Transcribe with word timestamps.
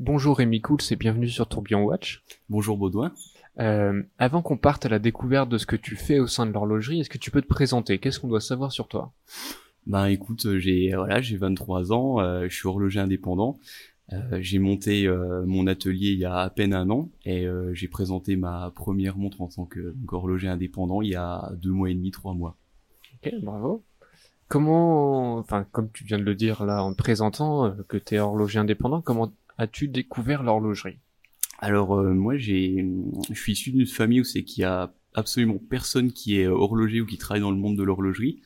Bonjour 0.00 0.38
Rémi 0.38 0.60
Cools 0.60 0.78
et 0.92 0.96
bienvenue 0.96 1.28
sur 1.28 1.48
Tourbillon 1.48 1.82
Watch. 1.82 2.22
Bonjour 2.48 2.76
Baudouin. 2.76 3.12
Euh, 3.58 4.00
avant 4.16 4.42
qu'on 4.42 4.56
parte 4.56 4.86
à 4.86 4.88
la 4.88 5.00
découverte 5.00 5.48
de 5.48 5.58
ce 5.58 5.66
que 5.66 5.74
tu 5.74 5.96
fais 5.96 6.20
au 6.20 6.28
sein 6.28 6.46
de 6.46 6.52
l'horlogerie, 6.52 7.00
est-ce 7.00 7.10
que 7.10 7.18
tu 7.18 7.32
peux 7.32 7.42
te 7.42 7.48
présenter? 7.48 7.98
Qu'est-ce 7.98 8.20
qu'on 8.20 8.28
doit 8.28 8.40
savoir 8.40 8.70
sur 8.70 8.86
toi? 8.86 9.12
Ben 9.88 10.06
écoute, 10.06 10.46
euh, 10.46 10.60
j'ai 10.60 10.92
voilà, 10.94 11.20
j'ai 11.20 11.36
23 11.36 11.92
ans, 11.92 12.20
euh, 12.20 12.46
je 12.48 12.54
suis 12.54 12.68
horloger 12.68 13.00
indépendant. 13.00 13.58
Euh, 14.12 14.38
j'ai 14.40 14.60
monté 14.60 15.08
euh, 15.08 15.44
mon 15.46 15.66
atelier 15.66 16.12
il 16.12 16.18
y 16.20 16.24
a 16.24 16.36
à 16.36 16.48
peine 16.48 16.74
un 16.74 16.88
an 16.90 17.10
et 17.24 17.44
euh, 17.44 17.74
j'ai 17.74 17.88
présenté 17.88 18.36
ma 18.36 18.72
première 18.76 19.18
montre 19.18 19.40
en 19.42 19.48
tant 19.48 19.66
que 19.66 19.96
horloger 20.12 20.46
indépendant 20.46 21.02
il 21.02 21.08
y 21.10 21.16
a 21.16 21.50
deux 21.56 21.72
mois 21.72 21.90
et 21.90 21.94
demi, 21.94 22.12
trois 22.12 22.34
mois. 22.34 22.56
Ok, 23.16 23.34
bravo. 23.42 23.82
Comment, 24.46 25.38
enfin, 25.38 25.66
comme 25.72 25.90
tu 25.90 26.04
viens 26.04 26.18
de 26.18 26.22
le 26.22 26.36
dire 26.36 26.64
là 26.64 26.84
en 26.84 26.92
te 26.92 26.96
présentant 26.96 27.74
que 27.88 27.96
tu 27.96 28.14
es 28.14 28.18
horloger 28.20 28.60
indépendant, 28.60 29.02
comment 29.02 29.32
as-tu 29.58 29.88
découvert 29.88 30.42
l'horlogerie? 30.42 30.98
Alors 31.60 32.02
moi 32.02 32.36
j'ai, 32.36 32.86
je 33.30 33.34
suis 33.34 33.52
issu 33.52 33.72
d'une 33.72 33.86
famille 33.86 34.20
où 34.20 34.24
c'est 34.24 34.44
qu'il 34.44 34.62
y 34.62 34.64
a 34.64 34.94
absolument 35.14 35.58
personne 35.58 36.12
qui 36.12 36.38
est 36.38 36.46
horloger 36.46 37.00
ou 37.00 37.06
qui 37.06 37.18
travaille 37.18 37.40
dans 37.42 37.50
le 37.50 37.56
monde 37.56 37.76
de 37.76 37.82
l'horlogerie. 37.82 38.40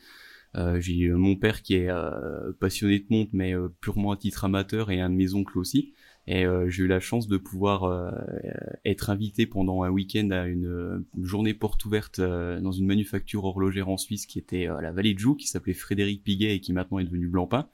Euh, 0.56 0.80
j'ai 0.80 1.06
euh, 1.06 1.16
mon 1.16 1.36
père 1.36 1.62
qui 1.62 1.74
est 1.74 1.88
euh, 1.88 2.52
passionné 2.60 2.98
de 2.98 3.06
montres, 3.09 3.30
mais 3.33 3.55
purement 3.80 4.12
à 4.12 4.16
titre 4.16 4.45
amateur, 4.45 4.91
et 4.91 5.00
un 5.00 5.10
de 5.10 5.14
mes 5.14 5.34
oncles 5.34 5.59
aussi. 5.59 5.95
Et 6.28 6.45
j'ai 6.69 6.84
eu 6.84 6.86
la 6.86 7.00
chance 7.00 7.27
de 7.27 7.36
pouvoir 7.36 8.14
être 8.84 9.10
invité 9.10 9.44
pendant 9.44 9.83
un 9.83 9.91
week-end 9.91 10.30
à 10.30 10.47
une, 10.47 11.05
journée 11.20 11.52
porte 11.52 11.84
ouverte 11.84 12.20
dans 12.20 12.70
une 12.70 12.86
manufacture 12.86 13.44
horlogère 13.44 13.88
en 13.88 13.97
Suisse 13.97 14.27
qui 14.27 14.38
était 14.38 14.69
à 14.69 14.80
la 14.80 14.92
vallée 14.92 15.14
de 15.14 15.19
Joux, 15.19 15.34
qui 15.34 15.48
s'appelait 15.48 15.74
Frédéric 15.74 16.22
Piguet 16.22 16.55
et 16.55 16.60
qui 16.60 16.72
maintenant 16.72 17.00
est 17.00 17.05
devenu 17.05 17.27
Blancpain. 17.27 17.69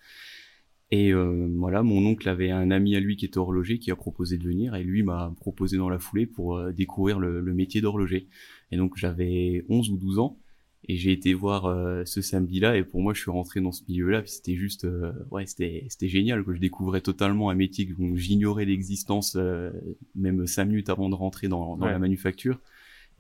Et 0.90 1.12
voilà, 1.12 1.82
mon 1.82 2.06
oncle 2.06 2.28
avait 2.30 2.50
un 2.50 2.70
ami 2.70 2.96
à 2.96 3.00
lui 3.00 3.16
qui 3.16 3.26
était 3.26 3.36
horloger 3.36 3.78
qui 3.78 3.90
a 3.90 3.96
proposé 3.96 4.38
de 4.38 4.44
venir 4.44 4.74
et 4.74 4.82
lui 4.82 5.02
m'a 5.02 5.34
proposé 5.38 5.76
dans 5.76 5.90
la 5.90 5.98
foulée 5.98 6.24
pour 6.24 6.62
découvrir 6.72 7.18
le, 7.20 7.40
le 7.40 7.54
métier 7.54 7.82
d'horloger. 7.82 8.28
Et 8.72 8.78
donc 8.78 8.96
j'avais 8.96 9.66
11 9.68 9.90
ou 9.90 9.98
12 9.98 10.18
ans 10.18 10.38
et 10.86 10.96
j'ai 10.96 11.12
été 11.12 11.34
voir 11.34 11.66
euh, 11.66 12.04
ce 12.04 12.22
samedi-là 12.22 12.76
et 12.76 12.84
pour 12.84 13.02
moi 13.02 13.12
je 13.12 13.20
suis 13.20 13.30
rentré 13.30 13.60
dans 13.60 13.72
ce 13.72 13.82
milieu-là 13.88 14.22
c'était 14.26 14.54
juste 14.54 14.84
euh, 14.84 15.12
ouais 15.30 15.44
c'était 15.46 15.86
c'était 15.88 16.08
génial 16.08 16.44
que 16.44 16.54
je 16.54 16.60
découvrais 16.60 17.00
totalement 17.00 17.50
un 17.50 17.54
métier 17.54 17.84
dont 17.98 18.14
j'ignorais 18.16 18.64
l'existence 18.64 19.36
euh, 19.36 19.70
même 20.14 20.46
cinq 20.46 20.66
minutes 20.66 20.88
avant 20.88 21.08
de 21.08 21.14
rentrer 21.14 21.48
dans, 21.48 21.76
dans 21.76 21.86
la 21.86 21.98
manufacture. 21.98 22.60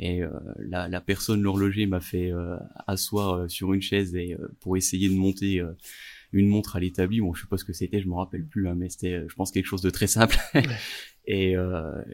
Et 0.00 0.20
la, 0.60 0.86
la 0.86 1.00
personne 1.00 1.42
l'horloger 1.42 1.86
m'a 1.86 1.98
fait 1.98 2.30
asseoir 2.86 3.50
sur 3.50 3.74
une 3.74 3.82
chaise 3.82 4.14
et 4.14 4.36
pour 4.60 4.76
essayer 4.76 5.08
de 5.08 5.14
monter 5.16 5.60
une 6.32 6.48
montre 6.48 6.76
à 6.76 6.80
l'établi 6.80 7.20
bon 7.20 7.34
je 7.34 7.42
sais 7.42 7.48
pas 7.48 7.56
ce 7.56 7.64
que 7.64 7.72
c'était 7.72 8.00
je 8.00 8.08
me 8.08 8.14
rappelle 8.14 8.44
plus 8.44 8.68
hein, 8.68 8.74
mais 8.76 8.88
c'était 8.88 9.24
je 9.28 9.34
pense 9.34 9.50
quelque 9.50 9.66
chose 9.66 9.82
de 9.82 9.90
très 9.90 10.06
simple 10.06 10.36
et 11.26 11.54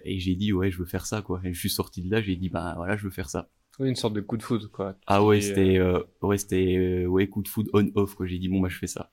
et 0.04 0.18
j'ai 0.18 0.34
dit 0.34 0.52
ouais 0.52 0.70
je 0.70 0.78
veux 0.78 0.86
faire 0.86 1.06
ça 1.06 1.22
quoi 1.22 1.40
et 1.44 1.52
je 1.52 1.58
suis 1.58 1.70
sorti 1.70 2.02
de 2.02 2.10
là 2.10 2.20
j'ai 2.20 2.36
dit 2.36 2.48
bah 2.48 2.74
voilà 2.76 2.96
je 2.96 3.04
veux 3.04 3.10
faire 3.10 3.28
ça 3.30 3.50
oui, 3.80 3.88
une 3.88 3.96
sorte 3.96 4.14
de 4.14 4.20
coup 4.20 4.36
de 4.36 4.42
foudre, 4.42 4.70
quoi. 4.70 4.96
Ah 5.06 5.24
ouais, 5.24 5.40
c'était, 5.40 5.78
euh, 5.78 5.98
euh... 5.98 6.26
ouais, 6.26 6.38
c'était, 6.38 6.76
euh, 6.76 7.06
ouais, 7.06 7.26
coup 7.28 7.42
de 7.42 7.48
foudre 7.48 7.70
on-off, 7.72 8.14
quoi. 8.14 8.26
J'ai 8.26 8.38
dit, 8.38 8.48
bon, 8.48 8.60
bah, 8.60 8.68
je 8.68 8.78
fais 8.78 8.86
ça. 8.86 9.10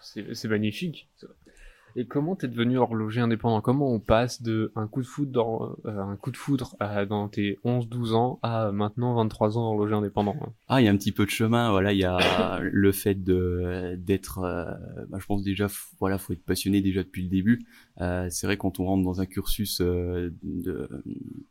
C'est 0.00 0.48
magnifique. 0.48 1.10
Et 1.96 2.06
comment 2.06 2.36
t'es 2.36 2.48
devenu 2.48 2.78
horloger 2.78 3.20
indépendant? 3.20 3.60
Comment 3.60 3.92
on 3.92 4.00
passe 4.00 4.42
de 4.42 4.72
un 4.76 4.86
coup 4.86 5.02
de 5.02 5.06
foudre 5.06 5.32
dans, 5.32 5.76
euh, 5.86 5.98
un 6.00 6.16
coup 6.16 6.30
de 6.30 6.36
foudre 6.36 6.76
dans 7.08 7.28
tes 7.28 7.58
11-12 7.64 8.14
ans 8.14 8.38
à 8.42 8.72
maintenant 8.72 9.14
23 9.14 9.58
ans 9.58 9.62
horloger 9.62 9.94
indépendant 9.94 10.36
hein? 10.40 10.52
Ah, 10.68 10.80
il 10.80 10.84
y 10.84 10.88
a 10.88 10.90
un 10.92 10.96
petit 10.96 11.12
peu 11.12 11.24
de 11.24 11.30
chemin. 11.30 11.70
Voilà, 11.70 11.92
il 11.92 11.98
y 11.98 12.04
a 12.04 12.60
le 12.60 12.92
fait 12.92 13.14
de 13.14 13.96
d'être. 13.98 14.38
Euh, 14.38 14.64
bah, 15.08 15.18
je 15.20 15.26
pense 15.26 15.42
déjà, 15.42 15.68
voilà, 15.98 16.18
faut 16.18 16.32
être 16.32 16.44
passionné 16.44 16.80
déjà 16.80 17.02
depuis 17.02 17.22
le 17.22 17.28
début. 17.28 17.66
Euh, 18.00 18.28
c'est 18.30 18.46
vrai 18.46 18.56
quand 18.56 18.80
on 18.80 18.86
rentre 18.86 19.04
dans 19.04 19.20
un 19.20 19.26
cursus 19.26 19.80
euh, 19.80 20.30
de, 20.42 20.88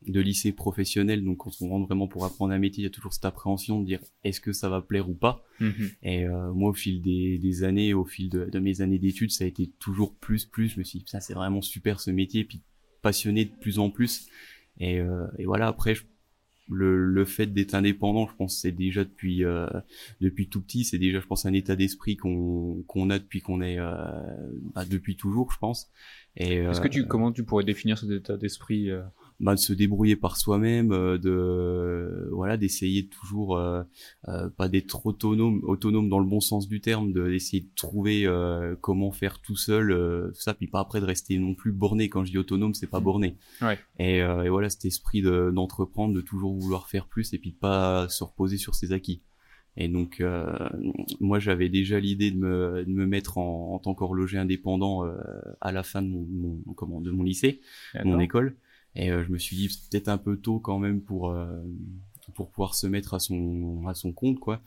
de 0.07 0.19
lycée 0.19 0.51
professionnel, 0.51 1.23
donc 1.23 1.37
quand 1.37 1.51
on 1.61 1.69
rentre 1.69 1.87
vraiment 1.87 2.07
pour 2.07 2.25
apprendre 2.25 2.53
un 2.53 2.59
métier, 2.59 2.81
il 2.81 2.85
y 2.85 2.87
a 2.87 2.91
toujours 2.91 3.13
cette 3.13 3.25
appréhension 3.25 3.79
de 3.79 3.85
dire 3.85 3.99
est-ce 4.23 4.41
que 4.41 4.51
ça 4.51 4.69
va 4.69 4.81
plaire 4.81 5.09
ou 5.09 5.14
pas? 5.14 5.43
Mm-hmm. 5.59 5.92
Et 6.03 6.27
moi, 6.53 6.70
au 6.70 6.73
fil 6.73 7.02
des, 7.02 7.37
des 7.37 7.64
années, 7.64 7.93
au 7.93 8.05
fil 8.05 8.30
de, 8.30 8.45
de 8.45 8.59
mes 8.59 8.81
années 8.81 8.99
d'études, 8.99 9.31
ça 9.31 9.43
a 9.43 9.47
été 9.47 9.70
toujours 9.80 10.15
plus 10.15 10.45
plus. 10.45 10.70
Je 10.70 10.80
me 10.80 10.83
suis 10.83 10.99
dit, 10.99 11.05
ça 11.08 11.20
c'est 11.20 11.33
vraiment 11.33 11.61
super 11.61 11.99
ce 11.99 12.11
métier, 12.11 12.43
puis 12.43 12.61
passionné 13.02 13.45
de 13.45 13.52
plus 13.61 13.80
en 13.80 13.89
plus. 13.89 14.27
Et, 14.80 14.99
euh, 14.99 15.25
et 15.37 15.45
voilà, 15.45 15.67
après, 15.67 15.95
le, 16.70 16.97
le 16.97 17.25
fait 17.25 17.47
d'être 17.47 17.73
indépendant, 17.73 18.27
je 18.27 18.36
pense, 18.36 18.58
c'est 18.58 18.71
déjà 18.71 19.03
depuis 19.03 19.43
euh, 19.43 19.67
depuis 20.21 20.47
tout 20.47 20.61
petit, 20.61 20.83
c'est 20.83 20.99
déjà, 20.99 21.20
je 21.20 21.25
pense, 21.25 21.45
un 21.45 21.53
état 21.53 21.76
d'esprit 21.76 22.15
qu'on 22.15 22.83
qu'on 22.87 23.09
a 23.09 23.20
depuis 23.20 23.41
qu'on 23.41 23.61
est 23.61 23.80
euh, 23.80 23.95
bah, 24.76 24.86
depuis 24.86 25.15
toujours, 25.15 25.52
je 25.52 25.58
pense. 25.58 25.89
Et 26.37 26.58
est-ce 26.58 26.80
que 26.80 26.87
tu 26.87 27.08
comment 27.08 27.31
tu 27.31 27.43
pourrais 27.43 27.64
définir 27.64 27.97
cet 27.97 28.11
état 28.11 28.37
d'esprit 28.37 28.89
bah, 29.39 29.55
de 29.55 29.60
se 29.60 29.73
débrouiller 29.73 30.16
par 30.16 30.38
soi-même, 30.38 30.92
euh, 30.92 31.17
de 31.17 32.30
voilà, 32.32 32.58
d'essayer 32.58 33.08
toujours 33.08 33.58
euh, 33.58 33.83
euh, 34.27 34.50
pas 34.50 34.67
d'être 34.67 35.05
autonome, 35.05 35.61
autonome 35.64 36.10
dans 36.10 36.20
le 36.20 36.26
bon 36.26 36.42
sens 36.42 36.67
du 36.67 36.82
terme, 36.82 37.14
de 37.14 37.30
d'essayer 37.30 37.64
de 37.64 37.70
trouver 37.76 38.27
comment 38.82 39.11
faire 39.11 39.39
tout 39.39 39.55
seul, 39.55 40.32
ça, 40.33 40.54
puis 40.54 40.67
pas 40.67 40.80
après 40.80 41.00
de 41.00 41.05
rester 41.05 41.38
non 41.38 41.54
plus 41.54 41.72
borné. 41.72 42.10
Quand 42.10 42.26
je 42.26 42.32
dis 42.32 42.38
autonome, 42.38 42.73
c'est 42.73 42.88
pas 42.88 43.00
borné. 43.00 43.38
Ouais. 43.61 43.80
Et, 43.98 44.17
et 44.17 44.50
voilà, 44.50 44.70
cet 44.70 44.86
esprit 44.86 45.22
d'entreprendre, 45.22 46.14
de, 46.14 46.21
toujours 46.21 46.54
vouloir 46.58 46.88
faire 46.88 47.08
plus 47.08 47.33
et 47.33 47.38
puis 47.38 47.52
de 47.52 47.58
pas 47.58 48.10
se 48.10 48.23
reposer 48.23 48.58
sur 48.58 48.76
ses 48.76 48.92
acquis. 48.92 49.21
Et 49.77 49.88
donc, 49.88 50.20
euh, 50.20 50.52
moi, 51.21 51.39
j'avais 51.39 51.70
déjà 51.70 52.00
l'idée 52.00 52.32
de 52.32 52.38
me, 52.38 52.83
de 52.86 52.92
me 52.92 53.06
mettre 53.06 53.38
en, 53.38 53.73
en 53.73 53.80
tant 53.80 53.94
qu'horloger 53.94 54.38
indépendant 54.38 55.06
euh, 55.06 55.16
à 55.61 55.71
la 55.71 55.83
fin 55.83 56.02
de 56.02 56.08
mon, 56.10 56.27
mon, 56.66 56.73
comment, 56.73 57.00
de 57.00 57.11
mon 57.11 57.23
lycée, 57.23 57.61
mon 58.04 58.20
école. 58.20 58.58
Et 58.95 59.11
euh, 59.11 59.23
je 59.23 59.32
me 59.32 59.38
suis 59.38 59.55
dit 59.55 59.70
c'est 59.70 59.89
peut-être 59.89 60.08
un 60.10 60.17
peu 60.17 60.38
tôt 60.38 60.60
quand 60.60 60.80
même 60.80 61.02
pour 61.02 61.32
euh, 61.32 61.61
pour 62.36 62.50
pouvoir 62.50 62.76
se 62.76 62.88
mettre 62.88 63.14
à 63.14 63.20
son 63.20 63.86
à 63.88 63.94
son 63.94 64.11
compte 64.11 64.39
quoi. 64.39 64.61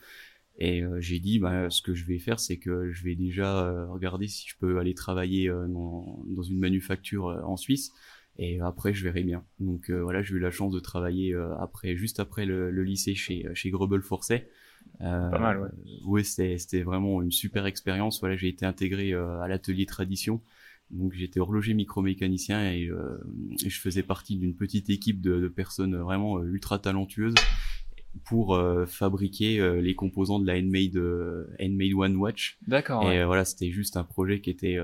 Et 0.59 0.83
euh, 0.83 1.01
j'ai 1.01 1.19
dit, 1.19 1.39
bah, 1.39 1.71
ce 1.71 1.81
que 1.81 1.95
je 1.95 2.05
vais 2.05 2.19
faire, 2.19 2.39
c'est 2.39 2.57
que 2.57 2.91
je 2.91 3.03
vais 3.03 3.15
déjà 3.15 3.87
regarder 3.87 4.27
si 4.27 4.47
je 4.47 4.55
peux 4.57 4.77
aller 4.77 4.93
travailler 4.93 5.49
dans, 5.49 6.23
dans 6.27 6.43
une 6.43 6.59
manufacture 6.59 7.25
en 7.43 7.57
Suisse. 7.57 7.91
Et 8.37 8.59
après, 8.59 8.93
je 8.93 9.03
verrai 9.03 9.23
bien. 9.23 9.43
Donc 9.59 9.89
voilà, 9.89 10.21
j'ai 10.21 10.35
eu 10.35 10.39
la 10.39 10.51
chance 10.51 10.71
de 10.71 10.79
travailler 10.79 11.33
après, 11.59 11.95
juste 11.95 12.19
après 12.19 12.45
le, 12.45 12.69
le 12.69 12.83
lycée 12.83 13.15
chez 13.15 13.47
chez 13.55 13.71
Grobel 13.71 14.03
Forcet. 14.03 14.47
Pas 14.99 15.39
mal, 15.39 15.59
ouais. 15.59 15.69
Oui, 16.05 16.23
c'était 16.23 16.59
c'était 16.59 16.83
vraiment 16.83 17.23
une 17.23 17.31
super 17.31 17.65
expérience. 17.65 18.19
Voilà, 18.19 18.35
j'ai 18.35 18.49
été 18.49 18.63
intégré 18.63 19.13
à 19.13 19.47
l'atelier 19.47 19.87
tradition 19.87 20.39
donc 20.93 21.13
j'étais 21.13 21.39
horloger 21.39 21.73
micromécanicien 21.73 22.71
et, 22.71 22.87
euh, 22.87 23.17
et, 23.65 23.69
je 23.69 23.79
faisais 23.79 24.03
partie 24.03 24.37
d'une 24.37 24.55
petite 24.55 24.89
équipe 24.89 25.21
de, 25.21 25.39
de, 25.39 25.47
personnes 25.47 25.95
vraiment 25.97 26.37
euh, 26.37 26.45
ultra 26.45 26.79
talentueuses 26.79 27.35
pour 28.25 28.55
euh, 28.55 28.85
fabriquer 28.85 29.59
euh, 29.59 29.81
les 29.81 29.95
composants 29.95 30.39
de 30.39 30.45
la 30.45 30.53
Handmade, 30.53 30.95
euh, 30.95 31.47
Handmade 31.59 31.93
One 31.95 32.15
Watch. 32.15 32.57
D'accord. 32.67 33.11
Et 33.11 33.23
voilà, 33.25 33.43
c'était 33.43 33.71
juste 33.71 33.97
un 33.97 34.03
projet 34.03 34.39
qui 34.39 34.49
était 34.49 34.77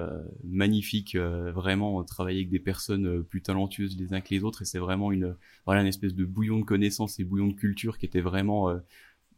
magnifique, 0.44 1.16
vraiment 1.16 2.03
travailler 2.03 2.40
avec 2.40 2.50
des 2.50 2.59
personnes 2.59 3.24
plus 3.24 3.41
talentueuses 3.41 3.97
les 3.97 4.14
uns 4.14 4.22
que 4.22 4.34
les 4.34 4.44
autres 4.44 4.62
et 4.62 4.66
c'est 4.66 4.80
vraiment 4.80 5.12
une 5.12 5.36
voilà 5.66 5.81
une 5.81 5.88
espèce 5.88 6.14
de 6.14 6.26
bouillon 6.26 6.59
de 6.59 6.66
connaissances 6.66 7.20
et 7.20 7.24
bouillon 7.24 7.47
de 7.47 7.53
culture 7.53 7.97
qui 7.97 8.06
était 8.06 8.22
vraiment 8.22 8.74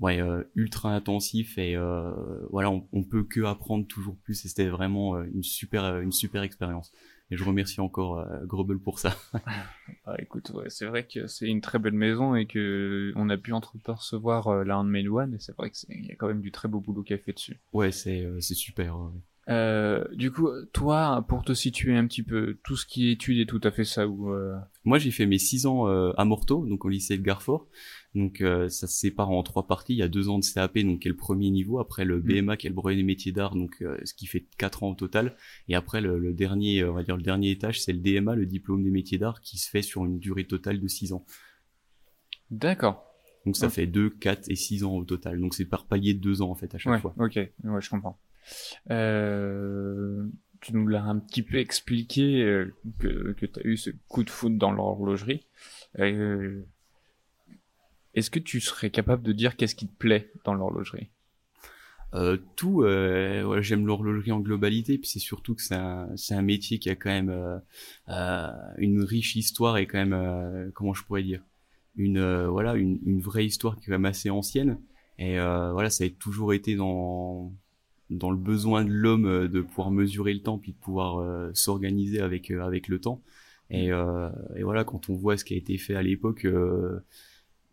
ouais, 0.01 0.19
euh, 0.19 0.43
ultra 0.55 0.93
intensif 0.93 1.57
et 1.57 1.75
euh, 1.75 2.11
voilà, 2.49 2.69
on, 2.71 2.87
on, 2.91 3.03
peut 3.03 3.23
que 3.23 3.41
apprendre 3.45 3.87
toujours 3.87 4.17
plus 4.17 4.43
et 4.45 4.49
c'était 4.49 4.67
vraiment 4.67 5.15
euh, 5.15 5.23
une 5.33 5.43
super 5.43 5.99
une 5.99 6.11
super 6.11 6.41
expérience. 6.41 6.91
Et 7.29 7.37
je 7.37 7.45
remercie 7.45 7.79
encore 7.79 8.19
euh, 8.19 8.45
Grobel 8.45 8.77
pour 8.77 8.99
ça. 8.99 9.15
ah, 10.05 10.15
écoute, 10.19 10.49
ouais, 10.49 10.65
c'est 10.67 10.85
vrai 10.85 11.07
que 11.07 11.27
c'est 11.27 11.47
une 11.47 11.61
très 11.61 11.79
belle 11.79 11.93
maison 11.93 12.35
et 12.35 12.45
que 12.45 13.13
on 13.15 13.29
a 13.29 13.37
pu 13.37 13.53
entrepercevoir 13.53 14.49
euh, 14.49 14.63
la 14.65 14.77
Handmade 14.77 15.07
One 15.07 15.35
et 15.35 15.39
c'est 15.39 15.55
vrai 15.55 15.69
qu'il 15.69 16.05
y 16.05 16.11
a 16.11 16.15
quand 16.15 16.27
même 16.27 16.41
du 16.41 16.51
très 16.51 16.67
beau 16.67 16.81
boulot 16.81 17.03
qui 17.03 17.13
a 17.13 17.17
fait 17.17 17.33
dessus. 17.33 17.61
Ouais, 17.71 17.91
c'est 17.93 18.27
c'est 18.41 18.55
super. 18.55 18.99
Ouais. 18.99 19.11
Euh, 19.49 20.05
du 20.13 20.31
coup, 20.31 20.49
toi, 20.71 21.25
pour 21.27 21.43
te 21.43 21.53
situer 21.53 21.95
un 21.95 22.05
petit 22.05 22.23
peu, 22.23 22.57
tout 22.63 22.77
ce 22.77 22.85
qui 22.85 23.09
est 23.09 23.13
études 23.13 23.39
et 23.39 23.45
tout, 23.45 23.59
t'as 23.59 23.71
fait 23.71 23.83
ça 23.83 24.07
où 24.07 24.31
euh... 24.31 24.55
Moi, 24.83 24.99
j'ai 24.99 25.11
fait 25.11 25.25
mes 25.25 25.39
six 25.39 25.65
ans 25.65 25.87
euh, 25.87 26.11
à 26.17 26.25
Morteau, 26.25 26.65
donc 26.65 26.85
au 26.85 26.89
lycée 26.89 27.17
de 27.17 27.23
Garfort. 27.23 27.67
Donc, 28.13 28.41
euh, 28.41 28.67
ça 28.67 28.87
se 28.87 28.97
sépare 28.97 29.29
en 29.29 29.41
trois 29.43 29.67
parties. 29.67 29.93
Il 29.93 29.99
y 29.99 30.03
a 30.03 30.07
deux 30.07 30.27
ans 30.27 30.37
de 30.37 30.45
CAP, 30.45 30.79
donc 30.79 30.99
qui 30.99 31.07
est 31.07 31.11
le 31.11 31.17
premier 31.17 31.49
niveau. 31.49 31.79
Après, 31.79 32.03
le 32.03 32.19
mm. 32.19 32.23
BMA, 32.23 32.57
qui 32.57 32.67
est 32.67 32.69
le 32.69 32.75
brevet 32.75 32.95
des 32.95 33.03
métiers 33.03 33.31
d'art, 33.31 33.55
donc 33.55 33.81
euh, 33.81 33.97
ce 34.03 34.13
qui 34.13 34.27
fait 34.27 34.45
quatre 34.57 34.83
ans 34.83 34.91
au 34.91 34.95
total. 34.95 35.35
Et 35.69 35.75
après, 35.75 36.01
le, 36.01 36.19
le, 36.19 36.33
dernier, 36.33 36.83
on 36.83 36.93
va 36.93 37.03
dire 37.03 37.15
le 37.15 37.23
dernier 37.23 37.51
étage, 37.51 37.81
c'est 37.81 37.93
le 37.93 37.99
DMA, 37.99 38.35
le 38.35 38.45
diplôme 38.45 38.83
des 38.83 38.91
métiers 38.91 39.17
d'art, 39.17 39.41
qui 39.41 39.57
se 39.57 39.69
fait 39.69 39.81
sur 39.81 40.05
une 40.05 40.19
durée 40.19 40.45
totale 40.45 40.79
de 40.79 40.87
six 40.87 41.13
ans. 41.13 41.25
D'accord. 42.49 43.05
Donc 43.45 43.55
ça 43.55 43.69
fait 43.69 43.87
deux, 43.87 44.09
quatre 44.09 44.49
et 44.49 44.55
six 44.55 44.83
ans 44.83 44.95
au 44.95 45.03
total. 45.03 45.39
Donc 45.39 45.55
c'est 45.55 45.65
par 45.65 45.85
palier 45.85 46.13
de 46.13 46.19
deux 46.19 46.41
ans 46.41 46.51
en 46.51 46.55
fait 46.55 46.73
à 46.75 46.77
chaque 46.77 46.93
ouais, 46.93 46.99
fois. 46.99 47.15
Ok, 47.17 47.35
ouais, 47.35 47.81
je 47.81 47.89
comprends. 47.89 48.19
Euh, 48.91 50.27
tu 50.59 50.73
nous 50.73 50.87
l'as 50.87 51.03
un 51.03 51.17
petit 51.17 51.41
peu 51.41 51.57
expliqué 51.57 52.43
euh, 52.43 52.73
que, 52.99 53.33
que 53.33 53.45
tu 53.45 53.59
as 53.59 53.63
eu 53.63 53.77
ce 53.77 53.89
coup 54.07 54.23
de 54.23 54.29
foot 54.29 54.57
dans 54.57 54.71
l'horlogerie. 54.71 55.47
Euh, 55.99 56.61
Est-ce 58.13 58.29
que 58.29 58.39
tu 58.39 58.59
serais 58.59 58.89
capable 58.89 59.23
de 59.23 59.31
dire 59.31 59.55
qu'est-ce 59.55 59.75
qui 59.75 59.87
te 59.87 59.95
plaît 59.95 60.31
dans 60.43 60.53
l'horlogerie? 60.53 61.09
Euh, 62.13 62.37
tout, 62.57 62.83
euh, 62.83 63.61
j'aime 63.61 63.87
l'horlogerie 63.87 64.33
en 64.33 64.41
globalité, 64.41 64.97
puis 64.97 65.07
c'est 65.07 65.19
surtout 65.19 65.55
que 65.55 65.61
c'est 65.61 65.75
un, 65.75 66.09
un 66.31 66.41
métier 66.41 66.77
qui 66.77 66.89
a 66.89 66.95
quand 66.95 67.09
même 67.09 67.29
euh, 67.29 67.57
euh 68.09 68.47
une 68.77 69.01
riche 69.01 69.35
histoire 69.37 69.77
et 69.77 69.87
quand 69.87 69.97
même, 69.97 70.13
euh, 70.13 70.69
comment 70.73 70.93
je 70.93 71.03
pourrais 71.05 71.23
dire, 71.23 71.41
une 71.95 72.17
euh, 72.17 72.49
voilà, 72.49 72.75
une, 72.75 72.99
une, 73.05 73.21
vraie 73.21 73.45
histoire 73.45 73.75
qui 73.75 73.83
est 73.83 73.85
quand 73.85 73.93
même 73.93 74.05
assez 74.05 74.29
ancienne. 74.29 74.79
Et 75.19 75.35
voilà, 75.37 75.91
ça 75.91 76.03
a 76.03 76.09
toujours 76.09 76.53
été 76.53 76.75
dans 76.75 77.53
dans 78.09 78.31
le 78.31 78.37
besoin 78.37 78.83
de 78.83 78.89
l'homme 78.89 79.47
de 79.47 79.61
pouvoir 79.61 79.91
mesurer 79.91 80.33
le 80.33 80.41
temps 80.41 80.57
puis 80.57 80.71
de 80.71 80.77
pouvoir 80.77 81.55
s'organiser 81.55 82.21
avec 82.21 82.49
avec 82.49 82.87
le 82.87 82.99
temps. 82.99 83.21
Et, 83.69 83.89
et, 83.89 84.63
voilà, 84.63 84.83
quand 84.83 85.09
on 85.09 85.15
voit 85.15 85.37
ce 85.37 85.45
qui 85.45 85.53
a 85.53 85.57
été 85.57 85.77
fait 85.77 85.93
à 85.93 86.01
l'époque 86.01 86.47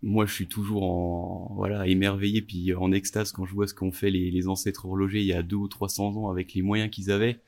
moi 0.02 0.26
je 0.26 0.32
suis 0.32 0.46
toujours 0.46 0.84
en 0.84 1.54
voilà 1.56 1.86
émerveillé 1.86 2.42
puis 2.42 2.74
en 2.74 2.92
extase 2.92 3.32
quand 3.32 3.46
je 3.46 3.52
vois 3.52 3.66
ce 3.66 3.74
qu'ont 3.74 3.92
fait 3.92 4.10
les, 4.10 4.30
les, 4.30 4.48
ancêtres 4.48 4.86
horlogers 4.86 5.20
il 5.20 5.26
y 5.26 5.32
a 5.32 5.42
deux 5.42 5.56
ou 5.56 5.68
trois 5.68 5.88
cents 5.88 6.16
ans 6.16 6.30
avec 6.30 6.54
les 6.54 6.62
moyens 6.62 6.90
qu'ils 6.90 7.10
avaient. 7.10 7.40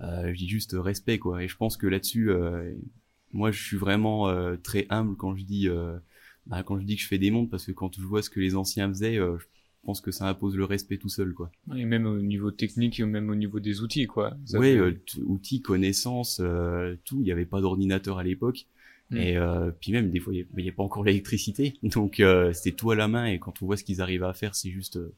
Euh, 0.00 0.32
je 0.32 0.38
dis 0.38 0.48
juste 0.48 0.76
respect 0.78 1.18
quoi. 1.18 1.42
Et 1.42 1.48
je 1.48 1.56
pense 1.56 1.76
que 1.76 1.88
là-dessus 1.88 2.30
euh, 2.30 2.72
moi 3.32 3.50
je 3.50 3.62
suis 3.62 3.76
vraiment 3.76 4.28
euh, 4.28 4.56
très 4.56 4.86
humble 4.90 5.16
quand 5.16 5.36
je 5.36 5.44
dis 5.44 5.68
euh, 5.68 5.98
bah, 6.46 6.62
quand 6.62 6.78
je 6.78 6.84
dis 6.84 6.96
que 6.96 7.02
je 7.02 7.08
fais 7.08 7.18
des 7.18 7.30
montres 7.30 7.50
parce 7.50 7.66
que 7.66 7.72
quand 7.72 7.94
je 7.94 8.04
vois 8.04 8.22
ce 8.22 8.30
que 8.30 8.40
les 8.40 8.54
anciens 8.54 8.88
faisaient 8.88 9.18
euh, 9.18 9.38
je 9.38 9.46
pense 9.84 10.00
que 10.00 10.10
ça 10.10 10.28
impose 10.28 10.56
le 10.56 10.64
respect 10.64 10.98
tout 10.98 11.08
seul 11.08 11.32
quoi. 11.32 11.50
Et 11.74 11.84
même 11.84 12.06
au 12.06 12.20
niveau 12.20 12.50
technique 12.50 13.00
et 13.00 13.04
même 13.04 13.30
au 13.30 13.34
niveau 13.34 13.60
des 13.60 13.80
outils 13.80 14.06
quoi. 14.06 14.36
Oui 14.54 14.78
outils 15.24 15.62
connaissances 15.62 16.42
tout. 17.04 17.20
Il 17.20 17.24
n'y 17.24 17.32
avait 17.32 17.46
pas 17.46 17.60
d'ordinateur 17.60 18.18
à 18.18 18.24
l'époque 18.24 18.66
Mm. 19.10 19.16
Et 19.16 19.36
euh, 19.36 19.70
puis 19.80 19.92
même 19.92 20.10
des 20.10 20.20
fois 20.20 20.34
il 20.34 20.46
n'y 20.56 20.68
a, 20.68 20.72
pas 20.72 20.82
encore 20.82 21.04
l'électricité, 21.04 21.78
donc 21.82 22.20
euh, 22.20 22.52
c'était 22.52 22.76
tout 22.76 22.90
à 22.90 22.96
la 22.96 23.08
main 23.08 23.26
et 23.26 23.38
quand 23.38 23.62
on 23.62 23.66
voit 23.66 23.76
ce 23.76 23.84
qu'ils 23.84 24.02
arrivent 24.02 24.24
à 24.24 24.32
faire, 24.34 24.54
c'est 24.54 24.70
juste 24.70 24.96
euh, 24.96 25.14